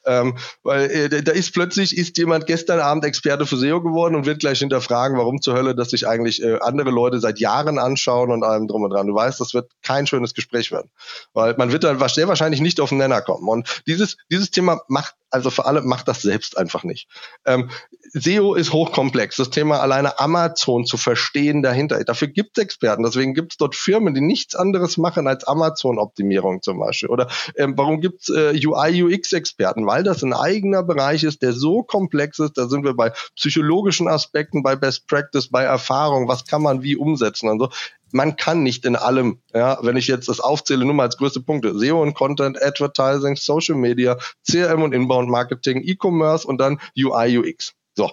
Ähm, 0.05 0.37
weil 0.63 0.89
äh, 0.89 1.23
da 1.23 1.31
ist 1.31 1.53
plötzlich, 1.53 1.95
ist 1.95 2.17
jemand 2.17 2.47
gestern 2.47 2.79
Abend 2.79 3.05
Experte 3.05 3.45
für 3.45 3.57
SEO 3.57 3.81
geworden 3.81 4.15
und 4.15 4.25
wird 4.25 4.39
gleich 4.39 4.59
hinterfragen, 4.59 5.17
warum 5.17 5.39
zur 5.39 5.55
Hölle, 5.55 5.75
dass 5.75 5.91
sich 5.91 6.07
eigentlich 6.07 6.41
äh, 6.41 6.57
andere 6.61 6.89
Leute 6.89 7.19
seit 7.19 7.39
Jahren 7.39 7.77
anschauen 7.77 8.31
und 8.31 8.43
allem 8.43 8.67
drum 8.67 8.83
und 8.83 8.89
dran. 8.89 9.05
Du 9.05 9.13
weißt, 9.13 9.39
das 9.39 9.53
wird 9.53 9.69
kein 9.83 10.07
schönes 10.07 10.33
Gespräch 10.33 10.71
werden. 10.71 10.89
Weil 11.33 11.55
man 11.57 11.71
wird 11.71 11.83
dann 11.83 11.99
sehr 12.09 12.27
wahrscheinlich 12.27 12.61
nicht 12.61 12.79
auf 12.79 12.89
den 12.89 12.97
Nenner 12.97 13.21
kommen. 13.21 13.47
Und 13.47 13.83
dieses, 13.85 14.17
dieses 14.31 14.49
Thema 14.49 14.81
macht 14.87 15.13
also 15.29 15.49
für 15.49 15.65
alle, 15.65 15.81
macht 15.81 16.07
das 16.07 16.21
selbst 16.21 16.57
einfach 16.57 16.83
nicht. 16.83 17.07
Ähm, 17.45 17.69
SEO 18.13 18.55
ist 18.55 18.73
hochkomplex. 18.73 19.35
Das 19.35 19.49
Thema 19.49 19.79
alleine 19.79 20.19
Amazon 20.19 20.85
zu 20.85 20.97
verstehen 20.97 21.61
dahinter. 21.61 22.03
Dafür 22.03 22.27
gibt 22.27 22.57
es 22.57 22.63
Experten. 22.63 23.03
Deswegen 23.03 23.33
gibt 23.33 23.53
es 23.53 23.57
dort 23.57 23.75
Firmen, 23.75 24.13
die 24.13 24.21
nichts 24.21 24.55
anderes 24.55 24.97
machen 24.97 25.27
als 25.27 25.43
Amazon-Optimierung 25.43 26.61
zum 26.61 26.79
Beispiel. 26.79 27.09
Oder 27.09 27.27
ähm, 27.55 27.73
warum 27.77 28.01
gibt 28.01 28.23
es 28.23 28.29
äh, 28.29 28.59
UI, 28.65 29.03
UX-Experten? 29.03 29.85
Weil 29.85 30.03
das 30.03 30.23
ein 30.23 30.33
eigener 30.33 30.83
Bereich 30.83 31.23
ist, 31.23 31.41
der 31.41 31.53
so 31.53 31.83
komplex 31.83 32.39
ist. 32.39 32.57
Da 32.57 32.67
sind 32.67 32.83
wir 32.83 32.95
bei 32.95 33.11
psychologischen 33.35 34.07
Aspekten, 34.07 34.63
bei 34.63 34.75
Best 34.75 35.07
Practice, 35.07 35.49
bei 35.49 35.63
Erfahrung. 35.63 36.27
Was 36.27 36.45
kann 36.45 36.61
man 36.61 36.81
wie 36.81 36.95
umsetzen 36.95 37.49
und 37.49 37.59
so 37.59 37.69
man 38.11 38.35
kann 38.35 38.63
nicht 38.63 38.85
in 38.85 38.95
allem, 38.95 39.39
ja, 39.53 39.77
wenn 39.81 39.97
ich 39.97 40.07
jetzt 40.07 40.29
das 40.29 40.39
aufzähle, 40.39 40.85
nur 40.85 40.93
mal 40.93 41.03
als 41.03 41.17
größte 41.17 41.41
Punkte, 41.41 41.77
SEO 41.77 42.01
und 42.01 42.13
Content, 42.13 42.61
Advertising, 42.61 43.35
Social 43.35 43.75
Media, 43.75 44.17
CRM 44.49 44.83
und 44.83 44.93
Inbound 44.93 45.29
Marketing, 45.29 45.81
E-Commerce 45.83 46.47
und 46.47 46.59
dann 46.59 46.79
UI, 46.97 47.37
UX. 47.37 47.73
So 47.95 48.11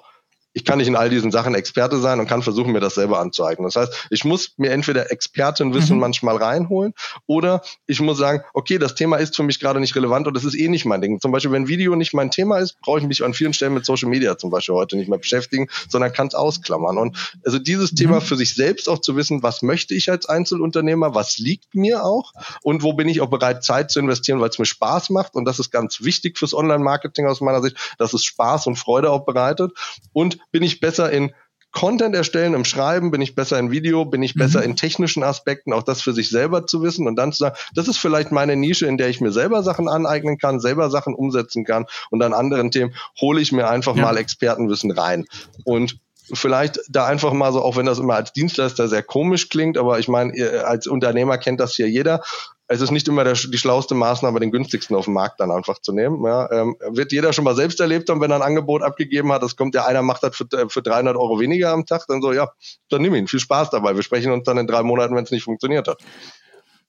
ich 0.56 0.64
kann 0.64 0.78
nicht 0.78 0.88
in 0.88 0.96
all 0.96 1.10
diesen 1.10 1.30
Sachen 1.30 1.54
Experte 1.54 1.98
sein 1.98 2.18
und 2.18 2.26
kann 2.26 2.40
versuchen, 2.40 2.72
mir 2.72 2.80
das 2.80 2.94
selber 2.94 3.20
anzueignen. 3.20 3.66
Das 3.66 3.76
heißt, 3.76 4.06
ich 4.08 4.24
muss 4.24 4.54
mir 4.56 4.70
entweder 4.70 5.12
Expertenwissen 5.12 5.96
mhm. 5.96 6.00
manchmal 6.00 6.36
reinholen 6.36 6.94
oder 7.26 7.60
ich 7.86 8.00
muss 8.00 8.16
sagen, 8.16 8.42
okay, 8.54 8.78
das 8.78 8.94
Thema 8.94 9.18
ist 9.18 9.36
für 9.36 9.42
mich 9.42 9.60
gerade 9.60 9.80
nicht 9.80 9.94
relevant 9.94 10.26
und 10.26 10.34
das 10.34 10.44
ist 10.44 10.54
eh 10.54 10.68
nicht 10.68 10.86
mein 10.86 11.02
Ding. 11.02 11.20
Zum 11.20 11.30
Beispiel, 11.30 11.52
wenn 11.52 11.68
Video 11.68 11.94
nicht 11.94 12.14
mein 12.14 12.30
Thema 12.30 12.56
ist, 12.56 12.80
brauche 12.80 13.00
ich 13.00 13.06
mich 13.06 13.22
an 13.22 13.34
vielen 13.34 13.52
Stellen 13.52 13.74
mit 13.74 13.84
Social 13.84 14.08
Media 14.08 14.38
zum 14.38 14.48
Beispiel 14.48 14.74
heute 14.74 14.96
nicht 14.96 15.10
mehr 15.10 15.18
beschäftigen, 15.18 15.68
sondern 15.90 16.14
kann 16.14 16.28
es 16.28 16.34
ausklammern. 16.34 16.96
Und 16.96 17.34
also 17.44 17.58
dieses 17.58 17.92
mhm. 17.92 17.96
Thema 17.96 18.20
für 18.22 18.36
sich 18.36 18.54
selbst 18.54 18.88
auch 18.88 19.00
zu 19.00 19.14
wissen, 19.14 19.42
was 19.42 19.60
möchte 19.60 19.92
ich 19.92 20.10
als 20.10 20.24
Einzelunternehmer, 20.24 21.14
was 21.14 21.36
liegt 21.36 21.74
mir 21.74 22.02
auch 22.02 22.32
und 22.62 22.82
wo 22.82 22.94
bin 22.94 23.10
ich 23.10 23.20
auch 23.20 23.28
bereit, 23.28 23.62
Zeit 23.62 23.90
zu 23.90 24.00
investieren, 24.00 24.40
weil 24.40 24.48
es 24.48 24.58
mir 24.58 24.64
Spaß 24.64 25.10
macht. 25.10 25.34
Und 25.34 25.44
das 25.44 25.58
ist 25.58 25.70
ganz 25.70 26.00
wichtig 26.00 26.38
fürs 26.38 26.54
Online-Marketing 26.54 27.26
aus 27.26 27.42
meiner 27.42 27.60
Sicht, 27.60 27.76
dass 27.98 28.14
es 28.14 28.24
Spaß 28.24 28.66
und 28.68 28.76
Freude 28.76 29.10
auch 29.10 29.26
bereitet. 29.26 29.72
Und 30.14 30.38
bin 30.52 30.62
ich 30.62 30.80
besser 30.80 31.10
in 31.10 31.32
Content 31.76 32.14
erstellen, 32.14 32.54
im 32.54 32.64
Schreiben, 32.64 33.10
bin 33.10 33.20
ich 33.20 33.34
besser 33.34 33.58
in 33.58 33.70
Video, 33.70 34.06
bin 34.06 34.22
ich 34.22 34.34
besser 34.34 34.60
mhm. 34.60 34.64
in 34.64 34.76
technischen 34.76 35.22
Aspekten, 35.22 35.74
auch 35.74 35.82
das 35.82 36.00
für 36.00 36.14
sich 36.14 36.30
selber 36.30 36.66
zu 36.66 36.82
wissen 36.82 37.06
und 37.06 37.16
dann 37.16 37.32
zu 37.32 37.38
sagen, 37.40 37.56
das 37.74 37.86
ist 37.86 37.98
vielleicht 37.98 38.32
meine 38.32 38.56
Nische, 38.56 38.86
in 38.86 38.96
der 38.96 39.10
ich 39.10 39.20
mir 39.20 39.30
selber 39.30 39.62
Sachen 39.62 39.86
aneignen 39.86 40.38
kann, 40.38 40.58
selber 40.58 40.88
Sachen 40.88 41.14
umsetzen 41.14 41.66
kann 41.66 41.84
und 42.10 42.22
an 42.22 42.32
anderen 42.32 42.70
Themen 42.70 42.94
hole 43.20 43.42
ich 43.42 43.52
mir 43.52 43.68
einfach 43.68 43.94
ja. 43.94 44.02
mal 44.02 44.16
Expertenwissen 44.16 44.90
rein. 44.90 45.26
Und 45.64 45.98
vielleicht 46.32 46.80
da 46.88 47.06
einfach 47.06 47.34
mal 47.34 47.52
so, 47.52 47.60
auch 47.60 47.76
wenn 47.76 47.86
das 47.86 47.98
immer 47.98 48.14
als 48.14 48.32
Dienstleister 48.32 48.88
sehr 48.88 49.02
komisch 49.02 49.50
klingt, 49.50 49.76
aber 49.76 49.98
ich 49.98 50.08
meine, 50.08 50.64
als 50.64 50.86
Unternehmer 50.86 51.36
kennt 51.36 51.60
das 51.60 51.74
hier 51.74 51.90
jeder 51.90 52.22
es 52.68 52.80
ist 52.80 52.90
nicht 52.90 53.06
immer 53.06 53.22
der, 53.22 53.34
die 53.34 53.58
schlauste 53.58 53.94
Maßnahme, 53.94 54.40
den 54.40 54.50
günstigsten 54.50 54.96
auf 54.96 55.04
dem 55.04 55.14
Markt 55.14 55.38
dann 55.38 55.52
einfach 55.52 55.78
zu 55.78 55.92
nehmen. 55.92 56.24
Ja, 56.24 56.50
ähm, 56.50 56.76
wird 56.90 57.12
jeder 57.12 57.32
schon 57.32 57.44
mal 57.44 57.54
selbst 57.54 57.78
erlebt 57.80 58.10
haben, 58.10 58.20
wenn 58.20 58.30
er 58.30 58.36
ein 58.36 58.42
Angebot 58.42 58.82
abgegeben 58.82 59.30
hat. 59.32 59.42
Es 59.44 59.56
kommt 59.56 59.74
ja 59.74 59.86
einer, 59.86 60.02
macht 60.02 60.22
das 60.24 60.36
für, 60.36 60.46
äh, 60.52 60.68
für 60.68 60.82
300 60.82 61.16
Euro 61.16 61.38
weniger 61.38 61.70
am 61.70 61.86
Tag. 61.86 62.06
Dann 62.08 62.20
so, 62.20 62.32
ja, 62.32 62.50
dann 62.88 63.02
nimm 63.02 63.14
ihn. 63.14 63.28
Viel 63.28 63.40
Spaß 63.40 63.70
dabei. 63.70 63.94
Wir 63.94 64.02
sprechen 64.02 64.32
uns 64.32 64.44
dann 64.44 64.58
in 64.58 64.66
drei 64.66 64.82
Monaten, 64.82 65.14
wenn 65.14 65.24
es 65.24 65.30
nicht 65.30 65.44
funktioniert 65.44 65.86
hat. 65.86 66.02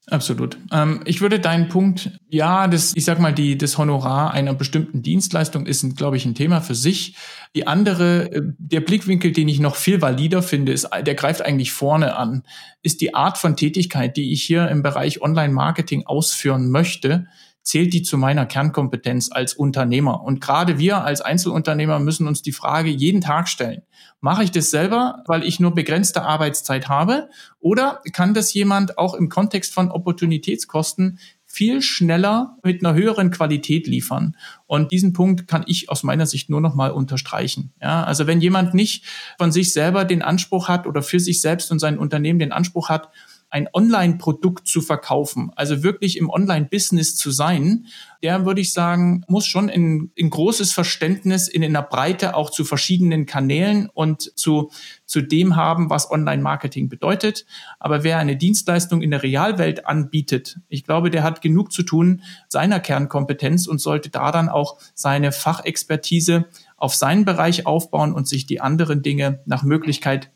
Absolut. 0.09 0.57
Ähm, 0.71 1.01
ich 1.03 1.19
würde 1.19 1.37
deinen 1.37 1.67
Punkt, 1.67 2.11
ja, 2.29 2.67
das, 2.69 2.93
ich 2.95 3.03
sag 3.03 3.19
mal, 3.19 3.33
die, 3.33 3.57
das 3.57 3.77
Honorar 3.77 4.33
einer 4.33 4.53
bestimmten 4.53 5.01
Dienstleistung 5.01 5.65
ist, 5.65 5.97
glaube 5.97 6.15
ich, 6.15 6.25
ein 6.25 6.33
Thema 6.33 6.61
für 6.61 6.75
sich. 6.75 7.17
Die 7.55 7.67
andere, 7.67 8.31
äh, 8.31 8.41
der 8.57 8.79
Blickwinkel, 8.79 9.33
den 9.33 9.49
ich 9.49 9.59
noch 9.59 9.75
viel 9.75 10.01
valider 10.01 10.41
finde, 10.41 10.71
ist, 10.71 10.87
der 11.05 11.15
greift 11.15 11.41
eigentlich 11.41 11.73
vorne 11.73 12.15
an, 12.15 12.43
ist 12.83 13.01
die 13.01 13.15
Art 13.15 13.37
von 13.37 13.57
Tätigkeit, 13.57 14.15
die 14.15 14.31
ich 14.31 14.43
hier 14.43 14.69
im 14.69 14.81
Bereich 14.81 15.21
Online-Marketing 15.21 16.05
ausführen 16.05 16.71
möchte, 16.71 17.27
zählt 17.67 17.93
die 17.93 18.01
zu 18.01 18.17
meiner 18.17 18.45
Kernkompetenz 18.45 19.29
als 19.29 19.53
Unternehmer. 19.53 20.23
Und 20.23 20.39
gerade 20.39 20.79
wir 20.79 21.03
als 21.03 21.19
Einzelunternehmer 21.19 21.99
müssen 21.99 22.25
uns 22.25 22.41
die 22.41 22.53
Frage 22.53 22.89
jeden 22.89 23.19
Tag 23.19 23.49
stellen. 23.49 23.81
Mache 24.21 24.45
ich 24.45 24.51
das 24.51 24.71
selber, 24.71 25.21
weil 25.27 25.43
ich 25.43 25.59
nur 25.59 25.75
begrenzte 25.75 26.21
Arbeitszeit 26.21 26.87
habe? 26.87 27.27
Oder 27.59 27.99
kann 28.13 28.33
das 28.33 28.53
jemand 28.53 28.97
auch 28.97 29.13
im 29.15 29.27
Kontext 29.27 29.73
von 29.73 29.91
Opportunitätskosten 29.91 31.19
viel 31.45 31.81
schneller 31.81 32.57
mit 32.63 32.85
einer 32.85 32.93
höheren 32.93 33.31
Qualität 33.31 33.87
liefern. 33.87 34.37
Und 34.65 34.91
diesen 34.91 35.11
Punkt 35.11 35.47
kann 35.47 35.63
ich 35.65 35.89
aus 35.89 36.03
meiner 36.03 36.25
Sicht 36.25 36.49
nur 36.49 36.61
noch 36.61 36.75
mal 36.75 36.91
unterstreichen. 36.91 37.73
Ja, 37.81 38.03
also 38.03 38.27
wenn 38.27 38.39
jemand 38.39 38.75
nicht 38.75 39.05
von 39.37 39.51
sich 39.51 39.73
selber 39.73 40.05
den 40.05 40.21
Anspruch 40.21 40.69
hat 40.69 40.87
oder 40.87 41.01
für 41.01 41.19
sich 41.19 41.41
selbst 41.41 41.71
und 41.71 41.79
sein 41.79 41.97
Unternehmen 41.97 42.39
den 42.39 42.51
Anspruch 42.51 42.89
hat, 42.89 43.09
ein 43.49 43.69
Online-Produkt 43.73 44.67
zu 44.67 44.81
verkaufen, 44.81 45.51
also 45.55 45.81
wirklich 45.81 46.17
im 46.17 46.29
Online-Business 46.29 47.15
zu 47.15 47.31
sein, 47.31 47.85
der 48.21 48.45
würde 48.45 48.61
ich 48.61 48.73
sagen, 48.73 49.23
muss 49.27 49.45
schon 49.45 49.69
in, 49.69 50.11
in 50.15 50.29
großes 50.29 50.73
Verständnis 50.73 51.47
in, 51.47 51.61
in 51.63 51.73
der 51.73 51.83
Breite 51.83 52.35
auch 52.35 52.49
zu 52.49 52.65
verschiedenen 52.65 53.25
Kanälen 53.25 53.89
und 53.93 54.37
zu, 54.37 54.71
zu 55.05 55.21
dem 55.21 55.55
haben, 55.55 55.89
was 55.89 56.11
Online-Marketing 56.11 56.89
bedeutet. 56.89 57.45
Aber 57.79 58.03
wer 58.03 58.17
eine 58.17 58.35
Dienstleistung 58.35 59.01
in 59.01 59.11
der 59.11 59.23
Realwelt 59.23 59.85
anbietet, 59.85 60.59
ich 60.67 60.83
glaube, 60.83 61.09
der 61.09 61.23
hat 61.23 61.41
genug 61.41 61.71
zu 61.71 61.83
tun 61.83 62.23
seiner 62.49 62.79
Kernkompetenz 62.79 63.67
und 63.67 63.79
sollte 63.79 64.09
da 64.09 64.31
dann 64.31 64.49
auch 64.49 64.77
seine 64.93 65.31
Fachexpertise 65.31 66.47
auf 66.75 66.95
seinen 66.95 67.23
Bereich 67.23 67.65
aufbauen 67.65 68.13
und 68.13 68.27
sich 68.27 68.45
die 68.45 68.61
anderen 68.61 69.01
Dinge 69.01 69.41
nach 69.45 69.63
Möglichkeit 69.63 70.31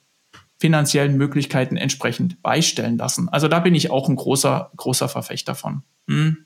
finanziellen 0.62 1.18
Möglichkeiten 1.18 1.76
entsprechend 1.76 2.44
beistellen 2.44 2.96
lassen. 2.96 3.28
Also 3.30 3.48
da 3.48 3.60
bin 3.60 3.74
ich 3.74 3.90
auch 3.90 4.08
ein 4.08 4.16
großer, 4.16 4.72
großer 4.78 5.10
Verfechter 5.10 5.56
von. 5.56 5.82
Hm. 6.08 6.46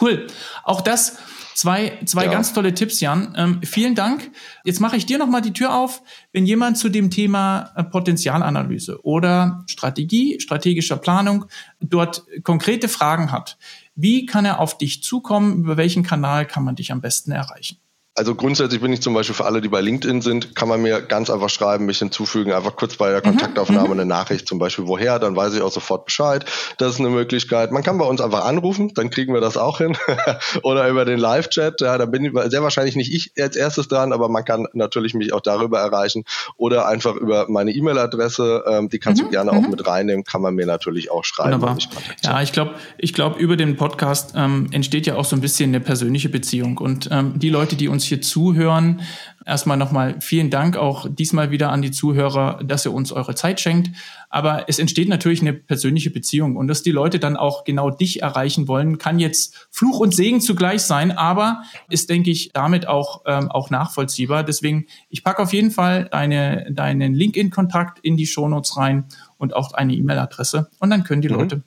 Cool. 0.00 0.26
Auch 0.64 0.80
das 0.80 1.16
zwei, 1.54 2.00
zwei 2.06 2.24
ja. 2.24 2.32
ganz 2.32 2.52
tolle 2.52 2.74
Tipps, 2.74 3.00
Jan. 3.00 3.34
Ähm, 3.36 3.60
vielen 3.62 3.94
Dank. 3.94 4.32
Jetzt 4.64 4.80
mache 4.80 4.96
ich 4.96 5.06
dir 5.06 5.16
nochmal 5.16 5.42
die 5.42 5.52
Tür 5.52 5.76
auf. 5.76 6.02
Wenn 6.32 6.44
jemand 6.44 6.76
zu 6.76 6.88
dem 6.88 7.08
Thema 7.08 7.70
äh, 7.76 7.84
Potenzialanalyse 7.84 9.04
oder 9.04 9.64
Strategie, 9.68 10.40
strategischer 10.40 10.96
Planung 10.96 11.44
dort 11.78 12.24
konkrete 12.42 12.88
Fragen 12.88 13.30
hat, 13.30 13.58
wie 13.94 14.26
kann 14.26 14.44
er 14.44 14.58
auf 14.58 14.76
dich 14.76 15.04
zukommen? 15.04 15.60
Über 15.60 15.76
welchen 15.76 16.02
Kanal 16.02 16.46
kann 16.46 16.64
man 16.64 16.74
dich 16.74 16.90
am 16.90 17.00
besten 17.00 17.30
erreichen? 17.30 17.76
Also 18.16 18.34
grundsätzlich 18.34 18.80
bin 18.80 18.92
ich 18.92 19.00
zum 19.00 19.14
Beispiel 19.14 19.36
für 19.36 19.44
alle, 19.44 19.60
die 19.60 19.68
bei 19.68 19.80
LinkedIn 19.80 20.20
sind, 20.20 20.56
kann 20.56 20.68
man 20.68 20.82
mir 20.82 21.00
ganz 21.00 21.30
einfach 21.30 21.48
schreiben, 21.48 21.86
mich 21.86 22.00
hinzufügen, 22.00 22.52
einfach 22.52 22.74
kurz 22.74 22.96
bei 22.96 23.08
der 23.08 23.20
mhm, 23.20 23.30
Kontaktaufnahme 23.30 23.86
mhm. 23.86 23.92
eine 23.92 24.04
Nachricht, 24.04 24.48
zum 24.48 24.58
Beispiel 24.58 24.88
woher, 24.88 25.20
dann 25.20 25.36
weiß 25.36 25.54
ich 25.54 25.62
auch 25.62 25.70
sofort 25.70 26.06
Bescheid. 26.06 26.44
Das 26.78 26.94
ist 26.94 26.98
eine 26.98 27.08
Möglichkeit. 27.08 27.70
Man 27.70 27.84
kann 27.84 27.98
bei 27.98 28.04
uns 28.04 28.20
einfach 28.20 28.44
anrufen, 28.44 28.92
dann 28.94 29.10
kriegen 29.10 29.32
wir 29.32 29.40
das 29.40 29.56
auch 29.56 29.78
hin. 29.78 29.96
Oder 30.64 30.88
über 30.88 31.04
den 31.04 31.20
Live-Chat, 31.20 31.80
ja, 31.80 31.98
da 31.98 32.04
bin 32.04 32.24
ich 32.24 32.32
sehr 32.50 32.64
wahrscheinlich 32.64 32.96
nicht 32.96 33.14
ich 33.14 33.32
als 33.40 33.54
erstes 33.54 33.86
dran, 33.86 34.12
aber 34.12 34.28
man 34.28 34.44
kann 34.44 34.66
natürlich 34.72 35.14
mich 35.14 35.32
auch 35.32 35.40
darüber 35.40 35.78
erreichen. 35.78 36.24
Oder 36.56 36.88
einfach 36.88 37.14
über 37.14 37.46
meine 37.48 37.70
E-Mail-Adresse, 37.70 38.64
ähm, 38.66 38.88
die 38.88 38.98
kannst 38.98 39.22
mhm. 39.22 39.26
du 39.26 39.30
gerne 39.30 39.52
auch 39.52 39.62
mhm. 39.62 39.70
mit 39.70 39.86
reinnehmen, 39.86 40.24
kann 40.24 40.42
man 40.42 40.56
mir 40.56 40.66
natürlich 40.66 41.12
auch 41.12 41.24
schreiben. 41.24 41.52
Wunderbar. 41.52 41.78
Ja, 42.24 42.42
ich 42.42 42.52
glaube, 42.52 42.74
ich 42.98 43.14
glaube, 43.14 43.38
über 43.38 43.56
den 43.56 43.76
Podcast 43.76 44.34
ähm, 44.36 44.66
entsteht 44.72 45.06
ja 45.06 45.14
auch 45.14 45.24
so 45.24 45.36
ein 45.36 45.40
bisschen 45.40 45.70
eine 45.70 45.80
persönliche 45.80 46.28
Beziehung. 46.28 46.76
Und 46.78 47.08
ähm, 47.12 47.38
die 47.38 47.50
Leute, 47.50 47.76
die 47.76 47.86
uns 47.88 47.99
uns 48.00 48.06
hier 48.06 48.22
zuhören. 48.22 49.02
Erstmal 49.44 49.76
nochmal 49.76 50.20
vielen 50.20 50.48
Dank 50.48 50.76
auch 50.76 51.06
diesmal 51.08 51.50
wieder 51.50 51.70
an 51.70 51.82
die 51.82 51.90
Zuhörer, 51.90 52.60
dass 52.64 52.86
ihr 52.86 52.94
uns 52.94 53.12
eure 53.12 53.34
Zeit 53.34 53.60
schenkt. 53.60 53.90
Aber 54.30 54.68
es 54.68 54.78
entsteht 54.78 55.08
natürlich 55.08 55.42
eine 55.42 55.52
persönliche 55.52 56.10
Beziehung 56.10 56.56
und 56.56 56.66
dass 56.66 56.82
die 56.82 56.92
Leute 56.92 57.18
dann 57.18 57.36
auch 57.36 57.64
genau 57.64 57.90
dich 57.90 58.22
erreichen 58.22 58.68
wollen, 58.68 58.96
kann 58.96 59.18
jetzt 59.18 59.68
Fluch 59.70 60.00
und 60.00 60.14
Segen 60.14 60.40
zugleich 60.40 60.82
sein, 60.82 61.10
aber 61.10 61.62
ist, 61.90 62.08
denke 62.08 62.30
ich, 62.30 62.50
damit 62.54 62.88
auch, 62.88 63.22
ähm, 63.26 63.50
auch 63.50 63.68
nachvollziehbar. 63.68 64.44
Deswegen, 64.44 64.86
ich 65.10 65.22
packe 65.22 65.42
auf 65.42 65.52
jeden 65.52 65.70
Fall 65.70 66.08
deine, 66.10 66.72
deinen 66.72 67.12
LinkedIn-Kontakt 67.12 67.98
in 67.98 68.16
die 68.16 68.26
Shownotes 68.26 68.78
rein 68.78 69.06
und 69.36 69.54
auch 69.54 69.72
eine 69.72 69.92
E-Mail-Adresse 69.92 70.70
und 70.78 70.88
dann 70.88 71.04
können 71.04 71.20
die 71.20 71.28
mhm. 71.28 71.34
Leute 71.34 71.62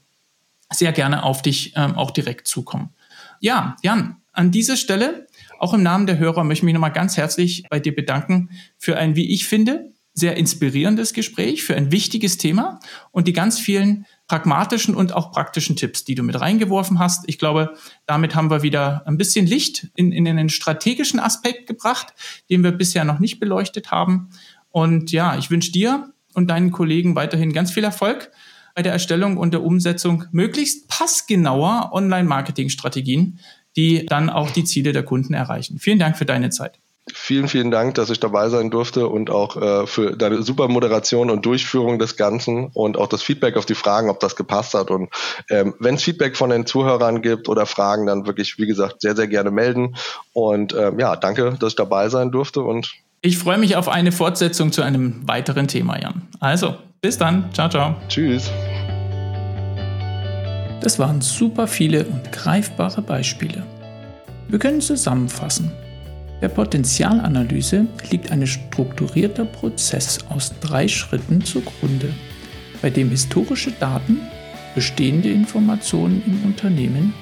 sehr 0.72 0.94
gerne 0.94 1.22
auf 1.24 1.44
dich 1.44 1.74
ähm, 1.76 1.96
auch 1.96 2.10
direkt 2.10 2.48
zukommen. 2.48 2.90
Ja, 3.40 3.76
Jan, 3.84 4.18
an 4.34 4.52
dieser 4.52 4.78
Stelle 4.78 5.28
auch 5.60 5.74
im 5.74 5.84
Namen 5.84 6.06
der 6.06 6.18
Hörer 6.18 6.44
möchte 6.44 6.62
ich 6.62 6.64
mich 6.64 6.74
nochmal 6.74 6.92
ganz 6.92 7.18
herzlich 7.18 7.64
bei 7.70 7.80
dir 7.80 7.96
bedanken 7.96 8.50
für 8.78 8.98
ein, 8.98 9.16
wie 9.16 9.32
ich 9.34 9.48
finde, 9.48 9.94
sehr 10.14 10.38
inspirierendes 10.38 11.14
Gespräch, 11.14 11.64
für 11.64 11.76
ein 11.76 11.92
wichtiges 11.92 12.38
Thema 12.38 12.80
und 13.12 13.28
die 13.28 13.34
ganz 13.34 13.60
vielen 13.60 14.06
pragmatischen 14.28 14.96
und 14.96 15.14
auch 15.14 15.32
praktischen 15.32 15.76
Tipps, 15.76 16.04
die 16.04 16.14
du 16.16 16.24
mit 16.24 16.40
reingeworfen 16.40 17.00
hast. 17.00 17.24
Ich 17.28 17.40
glaube, 17.40 17.74
damit 18.06 18.36
haben 18.36 18.52
wir 18.52 18.62
wieder 18.62 19.04
ein 19.08 19.18
bisschen 19.18 19.48
Licht 19.48 19.90
in, 19.96 20.12
in 20.12 20.28
einen 20.28 20.50
strategischen 20.50 21.20
Aspekt 21.20 21.68
gebracht, 21.68 22.14
den 22.50 22.64
wir 22.64 22.72
bisher 22.72 23.06
noch 23.06 23.20
nicht 23.20 23.40
beleuchtet 23.40 23.90
haben. 23.90 24.30
Und 24.70 25.12
ja, 25.12 25.36
ich 25.38 25.50
wünsche 25.50 25.72
dir 25.72 26.14
und 26.36 26.50
deinen 26.50 26.72
Kollegen 26.72 27.16
weiterhin 27.16 27.52
ganz 27.52 27.72
viel 27.72 27.84
Erfolg 27.84 28.32
bei 28.76 28.82
der 28.82 28.92
Erstellung 28.92 29.38
und 29.38 29.52
der 29.52 29.64
Umsetzung 29.64 30.26
möglichst 30.32 30.88
passgenauer 30.90 31.90
Online-Marketing-Strategien, 31.92 33.40
die 33.76 34.06
dann 34.06 34.30
auch 34.30 34.52
die 34.52 34.64
Ziele 34.64 34.92
der 34.92 35.04
Kunden 35.04 35.34
erreichen. 35.34 35.80
Vielen 35.80 36.00
Dank 36.00 36.18
für 36.18 36.26
deine 36.26 36.50
Zeit. 36.50 36.74
Vielen, 37.12 37.50
vielen 37.50 37.70
Dank, 37.70 37.96
dass 37.96 38.10
ich 38.10 38.22
dabei 38.22 38.48
sein 38.48 38.72
durfte 38.72 39.10
und 39.10 39.30
auch 39.30 39.58
äh, 39.62 39.86
für 39.88 40.16
deine 40.16 40.42
super 40.42 40.70
Moderation 40.70 41.30
und 41.30 41.46
Durchführung 41.46 42.00
des 42.00 42.16
Ganzen 42.16 42.68
und 42.74 42.98
auch 42.98 43.08
das 43.08 43.22
Feedback 43.22 43.58
auf 43.58 43.66
die 43.66 43.76
Fragen, 43.76 44.10
ob 44.10 44.22
das 44.22 44.38
gepasst 44.38 44.74
hat. 44.74 44.90
Und 44.90 45.10
ähm, 45.50 45.74
wenn 45.80 45.96
es 45.96 46.04
Feedback 46.04 46.38
von 46.38 46.50
den 46.50 46.66
Zuhörern 46.66 47.22
gibt 47.22 47.50
oder 47.50 47.66
Fragen, 47.66 48.06
dann 48.06 48.26
wirklich, 48.26 48.58
wie 48.58 48.68
gesagt, 48.68 49.02
sehr, 49.02 49.18
sehr 49.18 49.28
gerne 49.28 49.52
melden. 49.52 49.98
Und 50.32 50.74
ähm, 50.74 50.98
ja, 50.98 51.18
danke, 51.18 51.58
dass 51.60 51.74
ich 51.74 51.76
dabei 51.76 52.08
sein 52.08 52.32
durfte 52.32 52.62
und 52.62 52.94
ich 53.26 53.38
freue 53.38 53.58
mich 53.58 53.78
auf 53.78 53.88
eine 53.88 54.12
Fortsetzung 54.12 54.74
zu 54.74 54.82
einem 54.82 55.26
weiteren 55.26 55.70
Thema, 55.70 55.98
Jan. 55.98 56.24
Also, 56.42 56.76
bis 57.00 57.18
dann. 57.18 57.54
Ciao, 57.54 57.70
ciao. 57.70 57.96
Tschüss. 58.10 58.52
Das 60.84 61.00
waren 61.00 61.22
super 61.22 61.66
viele 61.66 62.04
und 62.04 62.30
greifbare 62.34 63.02
Beispiele. 63.02 63.64
Wir 64.50 64.60
können 64.60 64.82
zusammenfassen. 64.82 65.72
Der 66.42 66.50
Potenzialanalyse 66.50 67.88
liegt 68.12 68.34
ein 68.34 68.46
strukturierter 68.46 69.46
Prozess 69.46 70.20
aus 70.28 70.52
drei 70.60 70.90
Schritten 70.90 71.42
zugrunde, 71.42 72.14
bei 72.82 72.90
dem 72.90 73.12
historische 73.12 73.72
Daten, 73.72 74.20
bestehende 74.76 75.30
Informationen 75.30 76.22
im 76.28 76.44
Unternehmen, 76.44 77.14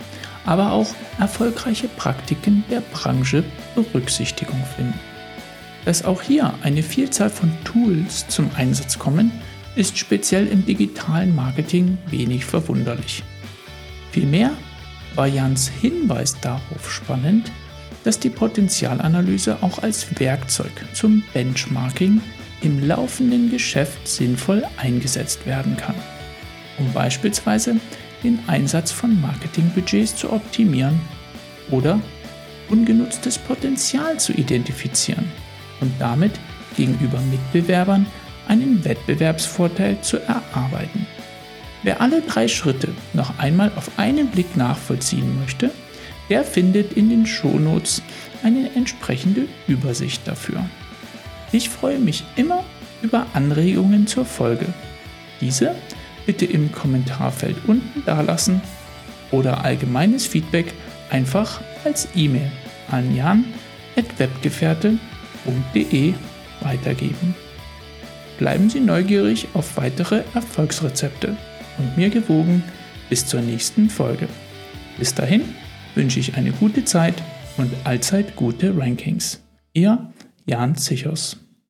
aber 0.44 0.72
auch 0.72 0.90
erfolgreiche 1.20 1.88
Praktiken 1.88 2.64
der 2.72 2.82
Branche 2.92 3.44
Berücksichtigung 3.76 4.60
finden. 4.76 5.00
Dass 5.86 6.04
auch 6.04 6.24
hier 6.24 6.52
eine 6.64 6.82
Vielzahl 6.82 7.30
von 7.30 7.52
Tools 7.64 8.28
zum 8.28 8.50
Einsatz 8.56 8.98
kommen, 8.98 9.32
ist 9.76 10.00
speziell 10.00 10.48
im 10.48 10.66
digitalen 10.66 11.36
Marketing 11.36 12.00
wenig 12.10 12.44
verwunderlich. 12.44 13.24
Vielmehr 14.12 14.52
war 15.16 15.28
Jans 15.28 15.70
Hinweis 15.70 16.40
darauf 16.42 16.92
spannend, 16.92 17.52
dass 18.04 18.20
die 18.20 18.30
Potenzialanalyse 18.30 19.58
auch 19.62 19.80
als 19.80 20.20
Werkzeug 20.20 20.72
zum 20.94 21.24
Benchmarking 21.34 22.22
im 22.62 22.88
laufenden 22.88 23.50
Geschäft 23.50 24.08
sinnvoll 24.08 24.64
eingesetzt 24.78 25.46
werden 25.46 25.78
kann, 25.78 25.96
um 26.78 26.92
beispielsweise 26.94 27.78
den 28.24 28.40
Einsatz 28.48 28.92
von 28.92 29.20
Marketingbudgets 29.22 30.16
zu 30.16 30.32
optimieren 30.32 31.00
oder 31.70 32.00
ungenutztes 32.70 33.38
Potenzial 33.38 34.20
zu 34.20 34.34
identifizieren 34.34 35.26
und 35.80 35.92
damit 36.00 36.40
gegenüber 36.78 37.20
Mitbewerbern 37.32 38.06
einen 38.48 38.84
Wettbewerbsvorteil 38.84 40.02
zu 40.02 40.18
erarbeiten. 40.18 41.08
Wer 41.84 42.02
alle 42.02 42.22
drei 42.22 42.48
Schritte 42.48 42.90
noch 43.14 43.38
einmal 43.40 43.72
auf 43.76 43.92
einen 43.98 44.28
Blick 44.28 44.56
nachvollziehen 44.56 45.40
möchte, 45.40 45.72
der 46.30 46.44
findet 46.44 46.94
in 46.94 47.10
den 47.10 47.26
Shownotes 47.26 48.04
eine 48.44 48.70
entsprechende 48.76 49.48
Übersicht 49.68 50.28
dafür. 50.28 50.64
Ich 51.52 51.70
freue 51.70 51.98
mich 52.00 52.24
immer 52.36 52.64
über 53.02 53.26
Anregungen 53.34 54.06
zur 54.08 54.26
Folge. 54.26 54.68
Diese 55.42 55.76
bitte 56.26 56.46
im 56.46 56.72
Kommentarfeld 56.72 57.58
unten 57.68 58.06
dalassen 58.06 58.62
oder 59.32 59.66
allgemeines 59.66 60.26
Feedback 60.28 60.74
einfach 61.10 61.60
als 61.84 62.08
E-Mail 62.16 62.52
an 62.90 63.14
jan.webgefährte.de 63.16 66.14
weitergeben. 66.62 67.36
Bleiben 68.38 68.70
Sie 68.70 68.80
neugierig 68.80 69.48
auf 69.54 69.76
weitere 69.78 70.24
Erfolgsrezepte 70.34 71.36
und 71.78 71.98
mir 71.98 72.10
gewogen 72.10 72.64
bis 73.10 73.26
zur 73.26 73.42
nächsten 73.42 73.90
Folge. 73.90 74.28
Bis 74.98 75.14
dahin 75.14 75.44
wünsche 75.96 76.20
ich 76.20 76.36
eine 76.36 76.52
gute 76.52 76.86
Zeit 76.86 77.22
und 77.58 77.72
allzeit 77.84 78.36
gute 78.36 78.78
Rankings. 78.78 79.42
Ihr 79.74 80.12
Jan 80.46 80.76
Zichos. 80.76 81.38